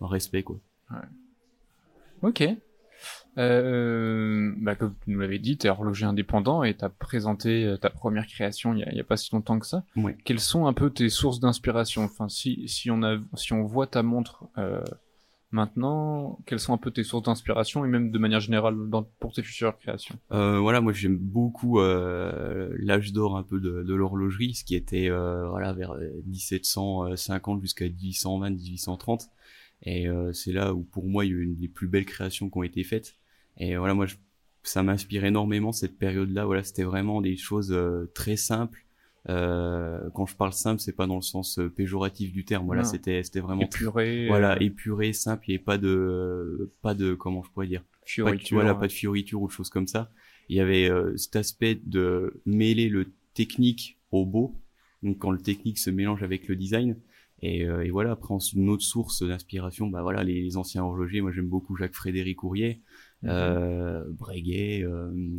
un 0.00 0.06
respect 0.06 0.42
quoi. 0.42 0.58
Ouais. 0.90 0.96
Ok. 2.22 2.44
Euh, 3.36 4.52
bah, 4.56 4.74
comme 4.74 4.94
tu 5.04 5.10
nous 5.10 5.20
l'avais 5.20 5.38
dit, 5.38 5.56
tu 5.56 5.68
es 5.68 5.70
horloger 5.70 6.04
indépendant 6.04 6.64
et 6.64 6.76
tu 6.76 6.84
as 6.84 6.88
présenté 6.88 7.76
ta 7.80 7.90
première 7.90 8.26
création 8.26 8.74
il 8.74 8.80
y 8.80 8.98
a, 8.98 9.00
a, 9.00 9.04
pas 9.04 9.16
si 9.16 9.32
longtemps 9.32 9.60
que 9.60 9.66
ça. 9.66 9.84
Ouais. 9.94 10.16
Quelles 10.24 10.40
sont 10.40 10.66
un 10.66 10.72
peu 10.72 10.90
tes 10.90 11.08
sources 11.08 11.38
d'inspiration? 11.38 12.02
Enfin, 12.02 12.28
si, 12.28 12.66
si, 12.66 12.90
on 12.90 13.04
a, 13.04 13.18
si 13.34 13.52
on 13.52 13.62
voit 13.62 13.86
ta 13.86 14.02
montre 14.02 14.48
Maintenant, 15.50 16.38
quelles 16.44 16.60
sont 16.60 16.74
un 16.74 16.78
peu 16.78 16.90
tes 16.90 17.04
sources 17.04 17.22
d'inspiration 17.22 17.84
et 17.84 17.88
même 17.88 18.10
de 18.10 18.18
manière 18.18 18.40
générale 18.40 18.76
pour 19.18 19.32
tes 19.32 19.42
futures 19.42 19.78
créations? 19.78 20.18
Euh, 20.32 20.58
Voilà, 20.58 20.82
moi 20.82 20.92
j'aime 20.92 21.16
beaucoup 21.16 21.80
euh, 21.80 22.74
l'âge 22.78 23.12
d'or 23.14 23.36
un 23.36 23.42
peu 23.42 23.58
de, 23.58 23.82
de 23.82 23.94
l'horlogerie, 23.94 24.54
ce 24.54 24.64
qui 24.64 24.74
était 24.74 25.08
euh, 25.08 25.48
voilà 25.48 25.72
vers 25.72 25.94
1750 26.26 27.62
jusqu'à 27.62 27.86
1820, 27.86 28.50
1830, 28.50 29.30
et 29.82 30.08
euh, 30.08 30.32
c'est 30.34 30.52
là 30.52 30.74
où 30.74 30.82
pour 30.82 31.06
moi 31.06 31.24
il 31.24 31.28
y 31.28 31.34
a 31.34 31.36
eu 31.36 31.42
une 31.44 31.56
des 31.56 31.68
plus 31.68 31.88
belles 31.88 32.06
créations 32.06 32.50
qui 32.50 32.58
ont 32.58 32.62
été 32.62 32.84
faites. 32.84 33.16
Et 33.56 33.76
voilà, 33.76 33.94
moi 33.94 34.04
je, 34.06 34.16
ça 34.62 34.82
m'inspire 34.82 35.24
énormément 35.24 35.72
cette 35.72 35.98
période-là. 35.98 36.44
Voilà, 36.44 36.62
c'était 36.62 36.84
vraiment 36.84 37.20
des 37.22 37.36
choses 37.36 37.72
euh, 37.72 38.10
très 38.14 38.36
simples 38.36 38.84
euh, 39.28 40.08
quand 40.14 40.26
je 40.26 40.34
parle 40.36 40.52
simple, 40.52 40.80
c'est 40.80 40.94
pas 40.94 41.06
dans 41.06 41.16
le 41.16 41.22
sens 41.22 41.58
euh, 41.58 41.68
péjoratif 41.68 42.32
du 42.32 42.44
terme. 42.44 42.66
Voilà, 42.66 42.84
c'était 42.84 43.22
c'était 43.22 43.40
vraiment 43.40 43.62
épuré. 43.62 44.26
Voilà, 44.26 44.54
euh, 44.54 44.60
épuré, 44.60 45.12
simple. 45.12 45.44
Il 45.48 45.50
n'y 45.50 45.56
avait 45.56 45.64
pas 45.64 45.78
de 45.78 46.72
pas 46.82 46.94
de 46.94 47.14
comment 47.14 47.42
je 47.42 47.50
pourrais 47.50 47.66
dire. 47.66 47.84
Fioriture. 48.04 48.56
Pas 48.56 48.62
voilà, 48.62 48.74
pas 48.78 48.86
de 48.86 48.92
fioriture 48.92 49.42
ou 49.42 49.46
de 49.46 49.52
choses 49.52 49.68
comme 49.68 49.86
ça. 49.86 50.10
Il 50.48 50.56
y 50.56 50.60
avait 50.60 50.88
euh, 50.88 51.16
cet 51.16 51.36
aspect 51.36 51.78
de 51.84 52.40
mêler 52.46 52.88
le 52.88 53.12
technique 53.34 53.98
au 54.12 54.24
beau. 54.24 54.56
Donc 55.02 55.18
quand 55.18 55.30
le 55.30 55.38
technique 55.38 55.78
se 55.78 55.90
mélange 55.90 56.22
avec 56.22 56.48
le 56.48 56.56
design. 56.56 56.96
Et, 57.40 57.60
et 57.60 57.90
voilà, 57.90 58.10
après 58.10 58.34
une 58.56 58.68
autre 58.68 58.82
source 58.82 59.22
d'inspiration, 59.22 59.86
bah 59.86 60.02
voilà, 60.02 60.24
les, 60.24 60.56
anciens 60.56 60.82
horlogers. 60.82 61.20
Moi, 61.20 61.30
j'aime 61.30 61.46
beaucoup 61.46 61.76
Jacques 61.76 61.94
Frédéric 61.94 62.38
Courrier, 62.38 62.82
mhm. 63.22 63.30
euh, 63.30 64.04
Breguet, 64.08 64.84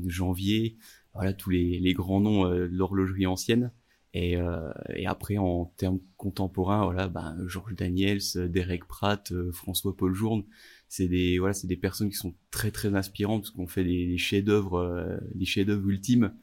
Janvier 0.07 0.77
voilà 1.13 1.33
tous 1.33 1.49
les, 1.49 1.79
les 1.79 1.93
grands 1.93 2.21
noms 2.21 2.45
euh, 2.45 2.67
de 2.67 2.75
l'horlogerie 2.75 3.27
ancienne. 3.27 3.71
Et, 4.13 4.37
euh, 4.37 4.71
et, 4.95 5.05
après, 5.05 5.37
en 5.37 5.65
termes 5.77 5.99
contemporains, 6.17 6.83
voilà, 6.85 7.07
ben, 7.07 7.37
Georges 7.45 7.75
Daniels, 7.75 8.21
Derek 8.35 8.85
Pratt, 8.85 9.31
euh, 9.31 9.51
François 9.51 9.95
Paul 9.95 10.13
Journe, 10.13 10.43
c'est 10.87 11.07
des 11.07 11.37
voilà, 11.37 11.53
c'est 11.53 11.67
des 11.67 11.77
personnes 11.77 12.09
qui 12.09 12.15
sont 12.15 12.33
très 12.49 12.71
très 12.71 12.95
inspirantes 12.95 13.43
parce 13.43 13.51
qu'on 13.51 13.67
fait 13.67 13.83
des, 13.83 14.17
chefs-d'œuvre, 14.17 15.19
des 15.35 15.45
chefs-d'œuvre 15.45 15.87
ultimes. 15.87 16.33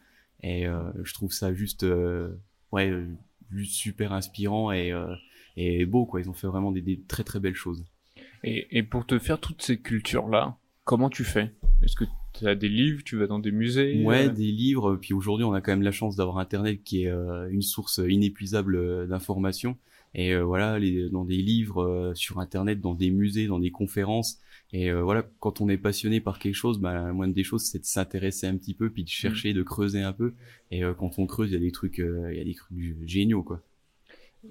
Et 0.45 0.67
je 1.03 1.15
trouve 1.15 1.33
ça 1.33 1.53
juste, 1.53 1.85
ouais, 2.71 2.93
juste 3.51 3.73
super 3.75 4.13
inspirant 4.13 4.71
et, 4.71 4.93
et 5.57 5.85
beau 5.85 6.07
quoi. 6.07 6.21
Ils 6.21 6.31
ont 6.31 6.35
fait 6.35 6.47
vraiment 6.47 6.71
des, 6.71 6.81
des 6.81 7.03
très 7.03 7.25
très 7.25 7.41
belles 7.41 7.57
choses. 7.57 7.85
Et, 8.45 8.79
et 8.79 8.85
pour 8.85 9.05
te 9.05 9.19
faire 9.19 9.41
toutes 9.41 9.63
ces 9.63 9.81
cultures 9.81 10.29
là, 10.29 10.57
comment 10.85 11.11
tu 11.11 11.25
fais? 11.25 11.53
Est-ce 11.83 11.97
que 11.97 12.05
as 12.45 12.55
des 12.55 12.69
livres, 12.69 13.03
tu 13.05 13.17
vas 13.17 13.27
dans 13.27 13.39
des 13.39 13.51
musées 13.51 14.03
Ouais, 14.05 14.29
euh 14.29 14.33
des 14.33 14.51
livres. 14.51 14.97
Puis 14.97 15.15
aujourd'hui, 15.15 15.45
on 15.45 15.53
a 15.53 15.61
quand 15.61 15.73
même 15.73 15.83
la 15.83 15.93
chance 15.93 16.17
d'avoir 16.17 16.39
Internet 16.39 16.83
qui 16.83 17.05
est 17.05 17.09
euh, 17.09 17.49
une 17.51 17.63
source 17.63 18.01
inépuisable 18.07 18.77
euh, 18.77 19.07
d'informations. 19.07 19.77
Et 20.15 20.35
voilà, 20.35 20.79
les, 20.79 21.11
dans 21.11 21.27
des 21.27 21.37
livres 21.37 22.13
sur 22.15 22.39
Internet, 22.39 22.81
dans 22.81 22.95
des 22.95 23.11
musées, 23.11 23.49
dans 23.49 23.59
des 23.59 23.71
conférences. 23.71 24.39
Et 24.73 24.91
voilà, 24.91 25.29
quand 25.41 25.61
on 25.61 25.69
est 25.69 25.77
passionné 25.77 26.21
par 26.23 26.39
quelque 26.39 26.55
chose, 26.55 26.79
bah, 26.79 26.95
la 26.95 27.13
moindre 27.13 27.35
des 27.35 27.45
choses, 27.45 27.65
c'est 27.65 27.81
de 27.81 27.85
s'intéresser 27.85 28.47
un 28.47 28.57
petit 28.57 28.73
peu, 28.73 28.89
puis 28.89 29.05
de 29.05 29.11
chercher, 29.11 29.53
de 29.53 29.63
creuser 29.63 30.01
un 30.01 30.15
peu. 30.15 30.33
Et 30.71 30.81
quand 30.97 31.19
on 31.19 31.27
creuse, 31.27 31.51
il 31.51 31.53
y 31.53 31.57
a 31.59 31.61
des 31.61 31.71
trucs, 31.71 31.99
il 31.99 32.35
y 32.35 32.41
a 32.41 32.45
des 32.45 32.55
trucs 32.55 32.79
géniaux, 33.05 33.43
quoi. 33.43 33.63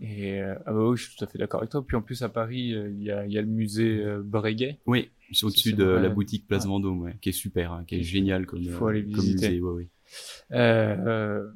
Et 0.02 0.42
euh, 0.42 0.56
ah 0.66 0.74
bah 0.74 0.80
oui, 0.82 0.98
je 0.98 1.04
suis 1.04 1.16
tout 1.16 1.24
à 1.24 1.28
fait 1.28 1.38
d'accord 1.38 1.62
avec 1.62 1.72
toi. 1.72 1.84
Puis 1.86 1.96
en 1.96 2.02
plus 2.02 2.22
à 2.22 2.30
Paris, 2.30 2.74
euh, 2.74 2.90
il 2.90 3.04
y, 3.04 3.12
a, 3.12 3.26
y, 3.26 3.38
a, 3.38 3.42
le 3.42 3.48
musée 3.48 4.04
euh, 4.04 4.22
Breguet. 4.24 4.80
Oui, 4.86 5.10
au-dessus 5.44 5.74
de 5.74 5.86
la 5.86 6.10
boutique 6.10 6.48
Place 6.48 6.66
Vendôme, 6.66 7.02
ouais, 7.02 7.16
qui 7.22 7.30
est 7.30 7.34
super, 7.34 7.72
hein, 7.72 7.84
qui 7.88 7.96
est 7.96 8.04
génial 8.04 8.46
comme, 8.46 8.64
faut 8.66 8.88
aller 8.88 9.04
comme 9.04 9.26
musée. 9.26 9.60
Ouais, 9.60 9.72
ouais. 9.72 9.90
Euh, 10.52 11.50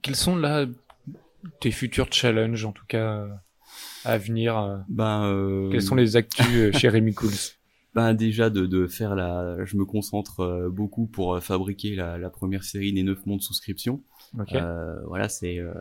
quels 0.00 0.16
sont 0.16 0.36
là 0.36 0.66
tes 1.60 1.70
futurs 1.70 2.12
challenges, 2.12 2.64
en 2.64 2.72
tout 2.72 2.86
cas 2.86 3.26
à 4.04 4.18
venir 4.18 4.84
Ben, 4.88 5.68
quels 5.70 5.82
sont 5.82 5.94
les 5.94 6.16
actus 6.16 6.76
chez 6.76 6.88
Rémi 6.88 7.14
Cools 7.14 7.30
ben 7.94 8.14
déjà 8.14 8.50
de, 8.50 8.66
de 8.66 8.86
faire 8.86 9.14
la, 9.14 9.64
je 9.64 9.76
me 9.76 9.84
concentre 9.84 10.68
beaucoup 10.70 11.06
pour 11.06 11.38
fabriquer 11.42 11.94
la, 11.94 12.18
la 12.18 12.30
première 12.30 12.64
série 12.64 12.92
des 12.92 13.02
neuf 13.02 13.26
mondes 13.26 13.42
souscription. 13.42 14.02
Euh, 14.54 14.98
voilà, 15.06 15.28
c'est 15.28 15.58
euh, 15.58 15.74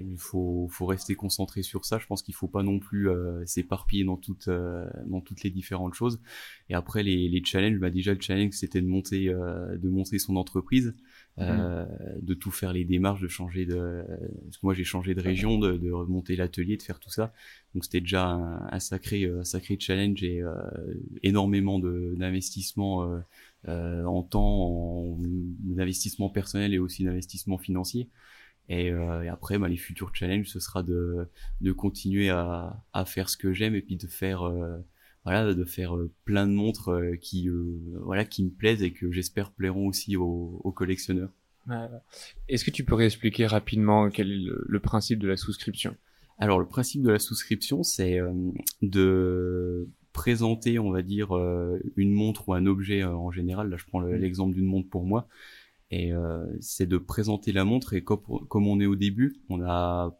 il 0.00 0.18
faut 0.18 0.66
faut 0.68 0.86
rester 0.86 1.14
concentré 1.14 1.62
sur 1.62 1.84
ça. 1.84 1.98
Je 1.98 2.06
pense 2.06 2.22
qu'il 2.22 2.34
faut 2.34 2.48
pas 2.48 2.64
non 2.64 2.80
plus 2.80 3.08
euh, 3.08 3.44
s'éparpiller 3.46 4.04
dans 4.04 4.16
toutes 4.16 4.48
dans 5.06 5.20
toutes 5.20 5.44
les 5.44 5.50
différentes 5.50 5.94
choses. 5.94 6.20
Et 6.70 6.74
après 6.74 7.04
les, 7.04 7.28
les 7.28 7.44
challenges, 7.44 7.78
bah 7.78 7.90
déjà 7.90 8.14
le 8.14 8.20
challenge 8.20 8.52
c'était 8.52 8.80
de 8.80 8.88
monter 8.88 9.26
de 9.26 9.88
monter 9.88 10.18
son 10.18 10.34
entreprise. 10.36 10.94
Euh, 11.40 11.84
mhm. 11.84 12.20
de 12.20 12.34
tout 12.34 12.50
faire 12.50 12.72
les 12.72 12.84
démarches, 12.84 13.20
de 13.20 13.28
changer 13.28 13.64
de, 13.64 14.04
parce 14.44 14.62
moi 14.62 14.74
j'ai 14.74 14.82
changé 14.82 15.14
de 15.14 15.20
région, 15.20 15.58
de, 15.58 15.76
de 15.76 15.90
remonter 15.92 16.34
l'atelier, 16.34 16.76
de 16.76 16.82
faire 16.82 16.98
tout 16.98 17.10
ça. 17.10 17.32
Donc 17.74 17.84
c'était 17.84 18.00
déjà 18.00 18.26
un, 18.26 18.66
un, 18.72 18.80
sacré, 18.80 19.26
un 19.26 19.44
sacré 19.44 19.76
challenge 19.78 20.22
et 20.24 20.42
euh, 20.42 20.54
énormément 21.22 21.78
d'investissement 21.78 23.22
euh, 23.66 24.04
en 24.04 24.22
temps, 24.22 24.70
en 24.70 25.78
investissement 25.78 26.28
personnel 26.28 26.74
et 26.74 26.78
aussi 26.78 27.04
d'investissement 27.04 27.58
financier. 27.58 28.08
Et, 28.68 28.92
euh, 28.92 29.22
et, 29.22 29.28
après, 29.28 29.58
bah, 29.58 29.68
les 29.68 29.76
futurs 29.76 30.14
challenges, 30.14 30.46
ce 30.46 30.60
sera 30.60 30.82
de, 30.82 31.28
de 31.60 31.72
continuer 31.72 32.30
à, 32.30 32.84
à 32.92 33.04
faire 33.04 33.28
ce 33.28 33.36
que 33.36 33.52
j'aime 33.52 33.74
et 33.74 33.82
puis 33.82 33.96
de 33.96 34.06
faire, 34.06 34.42
euh, 34.42 34.78
voilà, 35.30 35.54
de 35.54 35.64
faire 35.64 35.96
euh, 35.96 36.10
plein 36.24 36.46
de 36.46 36.52
montres 36.52 36.90
euh, 36.90 37.16
qui, 37.16 37.48
voilà, 38.00 38.24
qui 38.24 38.44
me 38.44 38.50
plaisent 38.50 38.82
et 38.82 38.92
que 38.92 39.10
j'espère 39.12 39.50
plairont 39.50 39.88
aussi 39.88 40.16
aux, 40.16 40.60
aux 40.62 40.72
collectionneurs. 40.72 41.30
Est-ce 42.48 42.64
que 42.64 42.70
tu 42.70 42.84
pourrais 42.84 43.06
expliquer 43.06 43.46
rapidement 43.46 44.08
quel 44.10 44.32
est 44.32 44.36
le, 44.36 44.64
le 44.66 44.80
principe 44.80 45.18
de 45.18 45.28
la 45.28 45.36
souscription? 45.36 45.96
Alors, 46.38 46.58
le 46.58 46.66
principe 46.66 47.02
de 47.02 47.10
la 47.10 47.18
souscription, 47.18 47.82
c'est 47.82 48.20
de 48.80 49.88
présenter, 50.18 50.80
on 50.80 50.90
va 50.90 51.02
dire, 51.02 51.36
euh, 51.36 51.78
une 51.94 52.10
montre 52.10 52.48
ou 52.48 52.54
un 52.54 52.66
objet 52.66 53.02
euh, 53.02 53.14
en 53.14 53.30
général. 53.30 53.70
Là, 53.70 53.76
je 53.76 53.84
prends 53.86 54.00
mm. 54.00 54.14
l'exemple 54.14 54.52
d'une 54.52 54.66
montre 54.66 54.88
pour 54.88 55.04
moi. 55.04 55.28
Et 55.92 56.12
euh, 56.12 56.44
c'est 56.60 56.86
de 56.86 56.98
présenter 56.98 57.52
la 57.52 57.64
montre. 57.64 57.94
Et 57.94 58.02
comme, 58.02 58.66
on 58.66 58.80
est 58.80 58.86
au 58.86 58.96
début, 58.96 59.36
on 59.48 59.58
n'a 59.58 60.18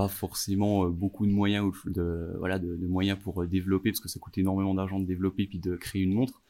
pas 0.00 0.08
forcément 0.08 0.88
beaucoup 0.88 1.26
de 1.26 1.32
moyens 1.32 1.72
de 1.84 2.34
voilà 2.38 2.58
de, 2.58 2.86
moyens 2.86 3.18
pour 3.18 3.46
développer 3.46 3.90
parce 3.90 4.00
que 4.00 4.08
ça 4.08 4.18
coûte 4.18 4.38
énormément 4.38 4.74
d'argent 4.74 4.98
de 4.98 5.04
développer 5.04 5.46
puis 5.46 5.58
de 5.58 5.76
créer 5.76 6.02
une 6.02 6.14
montre. 6.14 6.42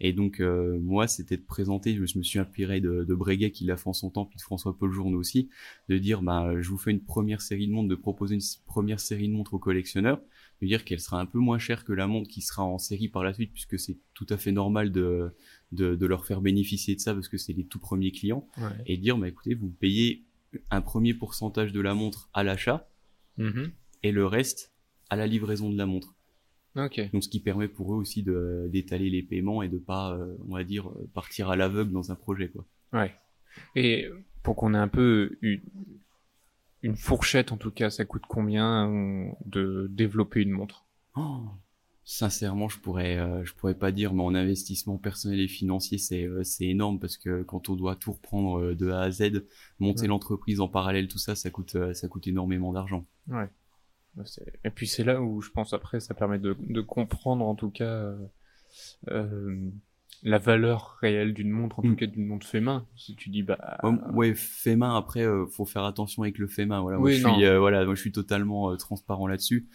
Et 0.00 0.12
donc 0.12 0.40
moi 0.40 1.06
c'était 1.06 1.36
de 1.36 1.42
présenter 1.42 1.94
je 1.94 2.18
me 2.18 2.22
suis 2.22 2.38
inspiré 2.38 2.80
de, 2.80 3.04
de 3.04 3.14
Breguet 3.14 3.50
qui 3.50 3.64
l'a 3.64 3.76
fait 3.76 3.88
en 3.88 3.92
son 3.92 4.10
temps 4.10 4.24
puis 4.24 4.36
de 4.36 4.42
François 4.42 4.76
Paul 4.76 4.90
Journe 4.92 5.14
aussi 5.14 5.48
de 5.88 5.98
dire 5.98 6.22
bah 6.22 6.54
je 6.60 6.68
vous 6.70 6.78
fais 6.78 6.90
une 6.90 7.04
première 7.04 7.40
série 7.40 7.66
de 7.66 7.72
montres 7.72 7.88
de 7.88 7.94
proposer 7.94 8.34
une 8.34 8.42
première 8.66 9.00
série 9.00 9.28
de 9.28 9.32
montres 9.32 9.54
aux 9.54 9.58
collectionneurs 9.58 10.20
dire 10.64 10.84
qu'elle 10.84 11.00
sera 11.00 11.20
un 11.20 11.26
peu 11.26 11.38
moins 11.38 11.58
chère 11.58 11.84
que 11.84 11.92
la 11.92 12.06
montre 12.06 12.28
qui 12.28 12.40
sera 12.40 12.64
en 12.64 12.78
série 12.78 13.08
par 13.08 13.22
la 13.22 13.32
suite, 13.34 13.52
puisque 13.52 13.78
c'est 13.78 13.98
tout 14.14 14.26
à 14.28 14.36
fait 14.36 14.52
normal 14.52 14.92
de, 14.92 15.34
de, 15.72 15.94
de, 15.94 16.06
leur 16.06 16.26
faire 16.26 16.40
bénéficier 16.40 16.94
de 16.94 17.00
ça 17.00 17.14
parce 17.14 17.28
que 17.28 17.38
c'est 17.38 17.52
les 17.52 17.64
tout 17.64 17.78
premiers 17.78 18.12
clients, 18.12 18.46
et 18.86 18.96
dire, 18.96 19.16
bah 19.16 19.28
écoutez, 19.28 19.54
vous 19.54 19.68
payez 19.68 20.24
un 20.70 20.80
premier 20.80 21.14
pourcentage 21.14 21.72
de 21.72 21.80
la 21.80 21.94
montre 21.94 22.28
à 22.32 22.44
l'achat, 22.44 22.88
mm-hmm. 23.38 23.70
et 24.02 24.12
le 24.12 24.26
reste 24.26 24.72
à 25.10 25.16
la 25.16 25.26
livraison 25.26 25.70
de 25.70 25.76
la 25.76 25.86
montre. 25.86 26.14
Ok. 26.76 27.00
Donc 27.12 27.22
ce 27.22 27.28
qui 27.28 27.40
permet 27.40 27.68
pour 27.68 27.94
eux 27.94 27.96
aussi 27.96 28.22
de 28.22 28.68
d'étaler 28.72 29.08
les 29.08 29.22
paiements 29.22 29.62
et 29.62 29.68
de 29.68 29.78
pas, 29.78 30.12
euh, 30.14 30.36
on 30.48 30.54
va 30.54 30.64
dire, 30.64 30.90
partir 31.12 31.48
à 31.50 31.56
l'aveugle 31.56 31.92
dans 31.92 32.10
un 32.10 32.16
projet 32.16 32.48
quoi. 32.48 32.66
Ouais. 32.92 33.14
Et 33.76 34.08
pour 34.42 34.56
qu'on 34.56 34.74
ait 34.74 34.78
un 34.78 34.88
peu 34.88 35.38
une, 35.40 35.62
une 36.82 36.96
fourchette 36.96 37.52
en 37.52 37.56
tout 37.56 37.70
cas, 37.70 37.90
ça 37.90 38.04
coûte 38.04 38.24
combien 38.28 38.90
euh, 38.90 39.30
de 39.46 39.86
développer 39.90 40.42
une 40.42 40.50
montre? 40.50 40.86
Oh, 41.16 41.46
sincèrement, 42.04 42.68
je 42.68 42.78
pourrais, 42.78 43.18
euh, 43.18 43.44
je 43.44 43.54
pourrais 43.54 43.74
pas 43.74 43.92
dire, 43.92 44.12
mais 44.14 44.22
en 44.22 44.34
investissement 44.34 44.98
personnel 44.98 45.40
et 45.40 45.48
financier, 45.48 45.98
c'est 45.98 46.24
euh, 46.24 46.42
c'est 46.44 46.66
énorme 46.66 46.98
parce 47.00 47.16
que 47.16 47.42
quand 47.42 47.68
on 47.68 47.76
doit 47.76 47.96
tout 47.96 48.12
reprendre 48.12 48.60
euh, 48.60 48.74
de 48.74 48.90
A 48.90 49.00
à 49.02 49.10
Z, 49.10 49.44
monter 49.78 50.02
Ouais. 50.02 50.08
l'entreprise 50.08 50.60
en 50.60 50.68
parallèle, 50.68 51.08
tout 51.08 51.18
ça, 51.18 51.34
ça 51.34 51.50
coûte, 51.50 51.74
euh, 51.76 51.94
ça 51.94 52.08
coûte 52.08 52.26
énormément 52.26 52.72
d'argent. 52.72 53.06
Ouais. 53.28 53.48
Et 54.64 54.70
puis 54.70 54.86
c'est 54.86 55.04
là 55.04 55.20
où 55.20 55.40
je 55.40 55.50
pense 55.50 55.72
après 55.72 55.98
ça 56.00 56.14
permet 56.14 56.38
de, 56.38 56.56
de 56.60 56.80
comprendre 56.80 57.44
en 57.44 57.54
tout 57.54 57.70
cas 57.70 58.14
euh, 59.08 59.70
la 60.22 60.38
valeur 60.38 60.96
réelle 61.00 61.34
d'une 61.34 61.50
montre, 61.50 61.80
en 61.80 61.82
Mm. 61.82 61.90
tout 61.90 61.96
cas 61.96 62.06
d'une 62.06 62.26
montre 62.26 62.46
fait 62.46 62.60
main. 62.60 62.86
Si 62.96 63.14
tu 63.16 63.28
dis 63.30 63.42
bah 63.42 63.78
Ouais, 63.82 63.90
ouais, 64.14 64.34
fait 64.34 64.76
main. 64.76 64.96
Après, 64.96 65.22
euh, 65.22 65.46
faut 65.46 65.66
faire 65.66 65.84
attention 65.84 66.22
avec 66.22 66.38
le 66.38 66.46
fait 66.46 66.64
main. 66.64 66.80
Voilà, 66.80 66.98
moi, 66.98 67.08
Oui, 67.08 67.16
je 67.16 67.22
non. 67.22 67.34
suis, 67.34 67.44
euh, 67.44 67.58
voilà, 67.58 67.84
moi, 67.84 67.94
je 67.94 68.00
suis 68.00 68.12
totalement 68.12 68.70
euh, 68.70 68.76
transparent 68.76 69.26
là-dessus. 69.26 69.68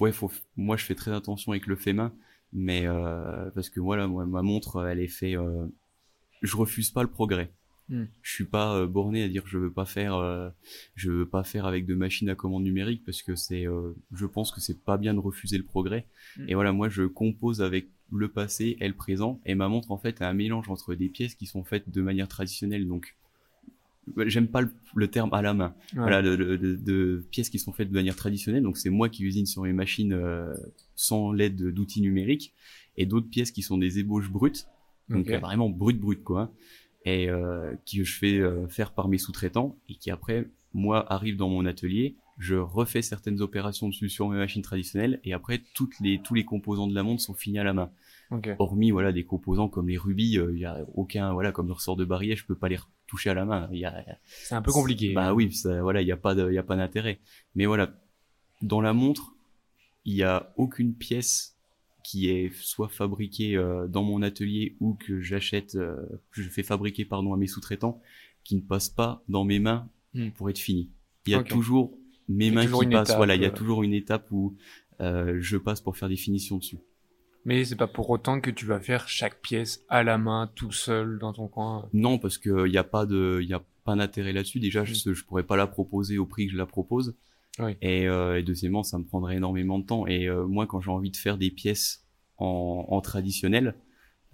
Ouais, 0.00 0.12
faut, 0.12 0.30
moi, 0.56 0.76
je 0.76 0.84
fais 0.84 0.94
très 0.94 1.12
attention 1.12 1.52
avec 1.52 1.66
le 1.66 1.76
fait 1.76 1.92
main, 1.92 2.12
mais 2.52 2.86
euh, 2.86 3.50
parce 3.54 3.70
que 3.70 3.80
voilà, 3.80 4.06
moi, 4.06 4.26
ma 4.26 4.42
montre, 4.42 4.86
elle 4.86 5.00
est 5.00 5.08
fait. 5.08 5.36
Euh, 5.36 5.66
je 6.42 6.56
refuse 6.56 6.90
pas 6.90 7.02
le 7.02 7.10
progrès. 7.10 7.52
Hmm. 7.88 8.04
Je 8.22 8.32
suis 8.32 8.44
pas 8.44 8.74
euh, 8.76 8.86
borné 8.86 9.22
à 9.22 9.28
dire 9.28 9.42
je 9.46 9.58
veux 9.58 9.72
pas 9.72 9.84
faire, 9.84 10.52
je 10.94 11.10
veux 11.10 11.28
pas 11.28 11.44
faire 11.44 11.66
avec 11.66 11.84
de 11.86 11.94
machines 11.94 12.30
à 12.30 12.34
commande 12.34 12.62
numérique 12.62 13.04
parce 13.04 13.22
que 13.22 13.34
c'est, 13.34 13.66
je 14.12 14.26
pense 14.26 14.52
que 14.52 14.60
c'est 14.60 14.82
pas 14.82 14.96
bien 14.96 15.14
de 15.14 15.18
refuser 15.18 15.58
le 15.58 15.64
progrès. 15.64 16.06
Hmm. 16.36 16.48
Et 16.48 16.54
voilà, 16.54 16.72
moi, 16.72 16.88
je 16.88 17.02
compose 17.02 17.60
avec 17.60 17.88
le 18.12 18.28
passé 18.28 18.76
et 18.80 18.88
le 18.88 18.94
présent, 18.94 19.40
et 19.44 19.54
ma 19.54 19.68
montre 19.68 19.90
en 19.90 19.98
fait 19.98 20.20
est 20.20 20.24
un 20.24 20.34
mélange 20.34 20.68
entre 20.68 20.94
des 20.94 21.08
pièces 21.08 21.34
qui 21.34 21.46
sont 21.46 21.64
faites 21.64 21.90
de 21.90 22.00
manière 22.02 22.28
traditionnelle, 22.28 22.86
donc 22.86 23.16
j'aime 24.26 24.48
pas 24.48 24.60
le, 24.60 24.70
le 24.94 25.08
terme 25.08 25.32
à 25.32 25.42
la 25.42 25.54
main. 25.54 25.74
Ouais. 25.94 26.00
Voilà, 26.00 26.22
de, 26.22 26.36
de- 26.36 26.56
de- 26.56 26.74
de 26.76 27.26
pièces 27.30 27.50
qui 27.50 27.58
sont 27.58 27.72
faites 27.72 27.88
de 27.88 27.94
manière 27.94 28.16
traditionnelle, 28.16 28.62
donc 28.62 28.76
c'est 28.76 28.90
moi 28.90 29.08
qui 29.08 29.24
usine 29.24 29.46
sur 29.46 29.62
mes 29.62 29.72
machines 29.72 30.12
euh, 30.12 30.52
sans 30.94 31.32
l'aide 31.32 31.56
d'outils 31.72 32.00
numériques, 32.00 32.54
et 32.96 33.06
d'autres 33.06 33.28
pièces 33.28 33.50
qui 33.50 33.62
sont 33.62 33.78
des 33.78 33.98
ébauches 33.98 34.30
brutes, 34.30 34.66
donc 35.08 35.26
Ok. 35.28 35.32
euh, 35.34 35.38
vraiment 35.38 35.68
brutes 35.70 36.00
brutes 36.00 36.22
quoi, 36.24 36.52
et 37.04 37.28
euh, 37.28 37.74
qui 37.84 38.04
je 38.04 38.16
fais 38.18 38.38
euh, 38.38 38.66
faire 38.68 38.92
par 38.92 39.08
mes 39.08 39.18
sous-traitants, 39.18 39.76
et 39.88 39.94
qui 39.96 40.10
après 40.10 40.48
moi 40.72 41.10
arrivent 41.12 41.36
dans 41.36 41.48
mon 41.48 41.66
atelier, 41.66 42.16
je 42.38 42.56
refais 42.56 43.00
certaines 43.02 43.40
opérations 43.40 43.88
dessus 43.88 44.08
sur 44.08 44.28
mes 44.28 44.36
machines 44.38 44.62
traditionnelles, 44.62 45.20
et 45.24 45.32
après 45.32 45.62
toutes 45.74 45.98
les 46.00 46.20
tous 46.22 46.34
les 46.34 46.44
composants 46.44 46.86
de 46.88 46.94
la 46.94 47.02
montre 47.04 47.22
sont 47.22 47.34
finis 47.34 47.58
à 47.60 47.64
la 47.64 47.72
main 47.74 47.90
Ok. 48.30 48.48
hormis 48.58 48.90
voilà 48.90 49.12
des 49.12 49.24
composants 49.24 49.68
comme 49.68 49.88
les 49.88 49.98
rubis 49.98 50.38
il 50.52 50.58
y 50.58 50.64
a 50.64 50.78
aucun 50.94 51.32
voilà 51.34 51.52
comme 51.52 51.66
le 51.68 51.74
ressort 51.74 51.94
de 51.94 52.04
barillet 52.06 52.34
je 52.36 52.44
peux 52.46 52.56
pas 52.56 52.68
les 52.70 52.78
toucher 53.06 53.30
à 53.30 53.34
la 53.34 53.44
main 53.44 53.68
il 53.72 53.78
y 53.78 53.84
a 53.84 54.04
C'est 54.26 54.54
un 54.54 54.62
peu 54.62 54.72
compliqué. 54.72 55.12
bah 55.12 55.34
oui 55.34 55.52
ça, 55.52 55.82
voilà 55.82 56.02
il 56.02 56.08
y 56.08 56.12
a 56.12 56.16
pas 56.16 56.34
de 56.34 56.48
il 56.50 56.54
y 56.54 56.58
a 56.58 56.62
pas 56.62 56.76
d'intérêt 56.76 57.20
mais 57.54 57.66
voilà 57.66 57.92
dans 58.62 58.80
la 58.80 58.92
montre 58.92 59.34
il 60.04 60.14
y 60.14 60.22
a 60.22 60.52
aucune 60.56 60.94
pièce 60.94 61.56
qui 62.02 62.28
est 62.28 62.52
soit 62.54 62.88
fabriquée 62.88 63.56
euh, 63.56 63.86
dans 63.88 64.02
mon 64.02 64.20
atelier 64.22 64.76
ou 64.80 64.94
que 64.94 65.20
j'achète 65.22 65.74
euh, 65.76 65.96
que 66.32 66.42
je 66.42 66.48
fais 66.48 66.62
fabriquer 66.62 67.04
pardon 67.04 67.32
à 67.32 67.36
mes 67.36 67.46
sous-traitants 67.46 68.00
qui 68.42 68.56
ne 68.56 68.60
passe 68.60 68.88
pas 68.88 69.22
dans 69.28 69.44
mes 69.44 69.58
mains 69.58 69.88
Hmm. 70.16 70.30
pour 70.30 70.48
être 70.48 70.60
fini 70.60 70.90
il 71.26 71.32
y 71.32 71.34
a 71.34 71.42
toujours 71.42 71.98
mes 72.28 72.52
mains 72.52 72.66
qui 72.66 72.86
passent 72.86 73.08
étape, 73.08 73.16
voilà 73.16 73.34
il 73.34 73.42
y 73.42 73.44
a 73.44 73.48
euh. 73.48 73.52
toujours 73.52 73.82
une 73.82 73.94
étape 73.94 74.30
où 74.30 74.54
euh, 75.00 75.38
je 75.40 75.56
passe 75.56 75.80
pour 75.80 75.96
faire 75.96 76.08
des 76.08 76.14
finitions 76.16 76.58
dessus 76.58 76.78
Mais 77.44 77.64
c'est 77.64 77.76
pas 77.76 77.86
pour 77.86 78.08
autant 78.10 78.40
que 78.40 78.50
tu 78.50 78.64
vas 78.64 78.80
faire 78.80 79.08
chaque 79.08 79.40
pièce 79.42 79.84
à 79.88 80.02
la 80.02 80.16
main, 80.16 80.50
tout 80.54 80.72
seul, 80.72 81.18
dans 81.18 81.32
ton 81.32 81.48
coin. 81.48 81.88
Non, 81.92 82.18
parce 82.18 82.38
que 82.38 82.68
y 82.68 82.78
a 82.78 82.84
pas 82.84 83.04
de, 83.06 83.42
y 83.42 83.52
a 83.52 83.62
pas 83.84 83.94
d'intérêt 83.96 84.32
là-dessus. 84.32 84.60
Déjà, 84.60 84.84
je, 84.84 84.94
je 84.94 85.24
pourrais 85.24 85.42
pas 85.44 85.56
la 85.56 85.66
proposer 85.66 86.16
au 86.16 86.26
prix 86.26 86.46
que 86.46 86.52
je 86.52 86.56
la 86.56 86.66
propose. 86.66 87.16
Oui. 87.58 87.76
Et, 87.82 88.08
euh, 88.08 88.38
et 88.38 88.42
deuxièmement, 88.42 88.82
ça 88.82 88.98
me 88.98 89.04
prendrait 89.04 89.36
énormément 89.36 89.78
de 89.78 89.84
temps. 89.84 90.06
Et 90.06 90.26
euh, 90.26 90.46
moi, 90.46 90.66
quand 90.66 90.80
j'ai 90.80 90.90
envie 90.90 91.10
de 91.10 91.16
faire 91.16 91.36
des 91.36 91.50
pièces 91.50 92.06
en, 92.38 92.86
en 92.88 93.00
traditionnel, 93.00 93.74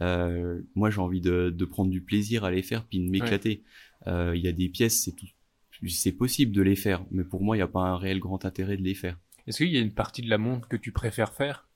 euh, 0.00 0.61
moi, 0.75 0.88
j'ai 0.90 1.00
envie 1.00 1.21
de, 1.21 1.50
de 1.50 1.64
prendre 1.64 1.90
du 1.90 2.00
plaisir 2.00 2.45
à 2.45 2.50
les 2.50 2.62
faire, 2.62 2.87
puis 2.87 3.00
de 3.05 3.11
m'éclater. 3.11 3.64
Euh, 4.07 4.33
Il 4.35 4.43
y 4.43 4.49
a 4.49 4.52
des 4.52 4.69
pièces, 4.69 5.02
c'est 5.02 5.14
tout, 5.14 5.26
c'est 5.87 6.12
possible 6.12 6.52
de 6.52 6.62
les 6.62 6.76
faire, 6.76 7.05
mais 7.11 7.25
pour 7.25 7.43
moi, 7.43 7.57
il 7.57 7.59
n'y 7.59 7.62
a 7.64 7.69
pas 7.69 7.81
un 7.81 7.99
réel 7.99 8.19
grand 8.21 8.45
intérêt 8.47 8.79
de 8.79 8.83
les 8.83 8.95
faire. 8.95 9.19
Est-ce 9.47 9.59
qu'il 9.59 9.73
y 9.73 9.76
a 9.76 9.81
une 9.81 9.93
partie 9.93 10.23
de 10.23 10.31
la 10.31 10.38
montre 10.38 10.69
que 10.69 10.76
tu 10.76 10.93
préfères 10.93 11.35
faire? 11.35 11.69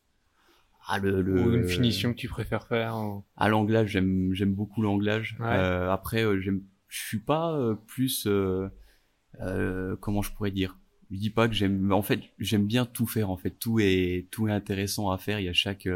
Ah, 0.86 0.98
le, 0.98 1.22
le- 1.22 1.32
Ou 1.40 1.52
une 1.54 1.64
finition 1.64 2.12
que 2.12 2.18
tu 2.18 2.28
préfères 2.28 2.66
faire 2.66 2.96
ou- 2.96 3.24
À 3.36 3.48
l'anglage, 3.48 3.90
j'aime 3.90 4.34
j'aime 4.34 4.54
beaucoup 4.54 4.82
l'anglage. 4.82 5.36
Ouais. 5.40 5.46
Euh, 5.46 5.90
après, 5.90 6.22
euh, 6.24 6.40
j'aime, 6.40 6.62
je 6.88 6.98
suis 7.00 7.18
pas 7.20 7.52
euh, 7.58 7.74
plus, 7.74 8.26
euh, 8.26 8.68
euh, 9.40 9.96
comment 9.96 10.22
je 10.22 10.32
pourrais 10.32 10.50
dire? 10.50 10.78
Je 11.10 11.16
dis 11.18 11.30
pas 11.30 11.48
que 11.48 11.54
j'aime, 11.54 11.92
en 11.92 12.02
fait, 12.02 12.20
j'aime 12.38 12.66
bien 12.66 12.84
tout 12.86 13.06
faire. 13.06 13.30
En 13.30 13.36
fait, 13.36 13.50
tout 13.50 13.78
est 13.80 14.26
tout 14.30 14.48
est 14.48 14.52
intéressant 14.52 15.10
à 15.10 15.18
faire. 15.18 15.40
Il 15.40 15.44
y 15.46 15.48
a 15.48 15.52
chaque, 15.52 15.86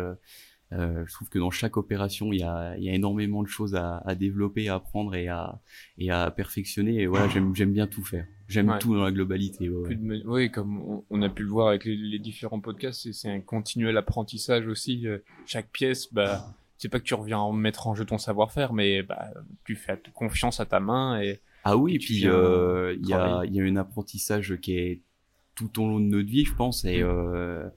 euh, 0.72 1.04
je 1.06 1.12
trouve 1.14 1.28
que 1.28 1.38
dans 1.38 1.50
chaque 1.50 1.76
opération, 1.76 2.32
il 2.32 2.40
y 2.40 2.42
a 2.42 2.76
il 2.76 2.84
y 2.84 2.90
a 2.90 2.94
énormément 2.94 3.42
de 3.42 3.48
choses 3.48 3.74
à, 3.74 3.98
à 4.04 4.14
développer, 4.14 4.68
à 4.68 4.74
apprendre 4.76 5.14
et 5.14 5.28
à 5.28 5.60
et 5.96 6.10
à 6.10 6.30
perfectionner. 6.30 6.96
Et 7.02 7.06
voilà, 7.06 7.28
j'aime 7.28 7.54
j'aime 7.54 7.72
bien 7.72 7.86
tout 7.86 8.04
faire. 8.04 8.26
J'aime 8.48 8.68
Ouais. 8.70 8.78
tout 8.78 8.94
dans 8.94 9.04
la 9.04 9.12
globalité. 9.12 9.68
ouais, 9.68 9.94
de 9.94 10.22
Oui, 10.26 10.50
comme 10.50 10.80
on- 10.80 11.04
on 11.10 11.22
a 11.22 11.28
pu 11.28 11.42
le 11.42 11.48
voir 11.50 11.68
avec 11.68 11.84
les, 11.84 11.96
les 11.96 12.18
différents 12.18 12.60
podcasts, 12.60 13.02
c'est- 13.02 13.12
c'est 13.12 13.30
un 13.30 13.40
continuel 13.40 13.96
apprentissage 13.96 14.66
aussi. 14.66 15.06
euh, 15.06 15.18
Chaque 15.46 15.70
pièce, 15.70 16.12
bah, 16.12 16.46
c'est 16.78 16.88
pas 16.88 16.98
que 16.98 17.04
tu 17.04 17.14
reviens 17.14 17.38
en 17.38 17.52
mettre 17.52 17.86
en 17.88 17.94
jeu 17.94 18.04
ton 18.06 18.16
savoir-faire, 18.18 18.72
mais 18.72 19.02
bah, 19.02 19.30
tu 19.64 19.74
fais 19.76 20.00
confiance 20.14 20.60
à 20.60 20.66
ta 20.66 20.80
main 20.80 21.20
et 21.20 21.40
Ah 21.64 21.76
oui, 21.76 21.96
Et 21.96 21.98
puis 21.98 22.26
euh, 22.26 22.94
il 23.02 23.06
y 23.08 23.12
a 23.12 23.44
y 23.44 23.60
a 23.60 23.64
un 23.64 23.76
apprentissage 23.76 24.56
qui 24.62 24.72
est 24.78 25.02
tout 25.54 25.82
au 25.82 25.86
long 25.88 25.98
de 26.00 26.04
notre 26.06 26.28
vie, 26.28 26.44
je 26.44 26.54
pense, 26.54 26.84
et 26.84 27.02
Mm. 27.02 27.06
euh, 27.06 27.68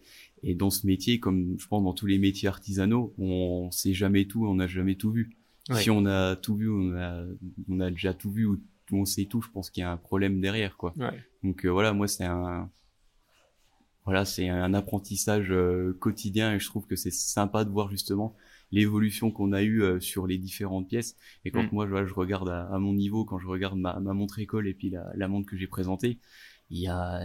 et 0.44 0.56
dans 0.56 0.70
ce 0.70 0.88
métier, 0.88 1.20
comme 1.20 1.56
je 1.60 1.68
pense 1.68 1.84
dans 1.84 1.94
tous 1.94 2.08
les 2.08 2.18
métiers 2.18 2.48
artisanaux, 2.48 3.14
on 3.18 3.70
sait 3.72 3.94
jamais 3.94 4.26
tout, 4.26 4.46
on 4.46 4.56
n'a 4.56 4.68
jamais 4.68 4.96
tout 4.96 5.12
vu. 5.12 5.38
Ouais. 5.70 5.82
Si 5.82 5.90
on 5.90 6.06
a 6.06 6.36
tout 6.36 6.56
vu, 6.56 6.70
on 6.70 6.96
a 6.98 7.24
on 7.70 7.80
a 7.80 7.92
déjà 7.92 8.14
tout 8.14 8.32
vu 8.32 8.46
ou 8.46 8.60
on 8.92 9.06
sait 9.06 9.26
tout, 9.26 9.42
je 9.42 9.50
pense 9.50 9.70
qu'il 9.70 9.82
y 9.82 9.84
a 9.86 9.92
un 9.92 9.98
problème 9.98 10.42
derrière, 10.42 10.76
quoi. 10.78 10.94
ouais. 10.98 11.24
Donc 11.44 11.66
euh, 11.66 11.70
voilà, 11.70 11.94
moi 11.94 12.08
c'est 12.08 12.26
un 12.26 12.70
voilà, 14.06 14.26
c'est 14.26 14.50
un 14.50 14.74
apprentissage 14.74 15.52
euh, 15.52 15.96
quotidien 16.00 16.56
et 16.56 16.60
je 16.60 16.66
trouve 16.66 16.88
que 16.88 16.96
c'est 16.96 17.12
sympa 17.12 17.64
de 17.66 17.70
voir 17.70 17.90
justement 17.92 18.36
l'évolution 18.72 19.30
qu'on 19.32 19.54
a 19.54 19.62
eue 19.62 19.84
euh, 19.84 20.00
sur 20.00 20.26
les 20.26 20.40
différentes 20.40 20.88
pièces. 20.90 21.16
Et 21.46 21.52
quand 21.52 21.64
Mm. 21.64 21.70
moi 21.72 21.86
je 22.06 22.14
regarde 22.14 22.50
à, 22.50 22.66
à 22.74 22.80
mon 22.80 22.94
niveau, 22.94 23.26
quand 23.26 23.38
je 23.38 23.48
regarde 23.48 23.78
ma, 23.78 24.00
ma 24.00 24.14
montre 24.14 24.40
école 24.40 24.68
et 24.68 24.74
puis 24.74 24.90
la, 24.90 25.12
la 25.16 25.28
montre 25.28 25.48
que 25.48 25.56
j'ai 25.56 25.68
présentée, 25.68 26.18
il 26.72 26.80
y 26.80 26.88
a 26.88 27.22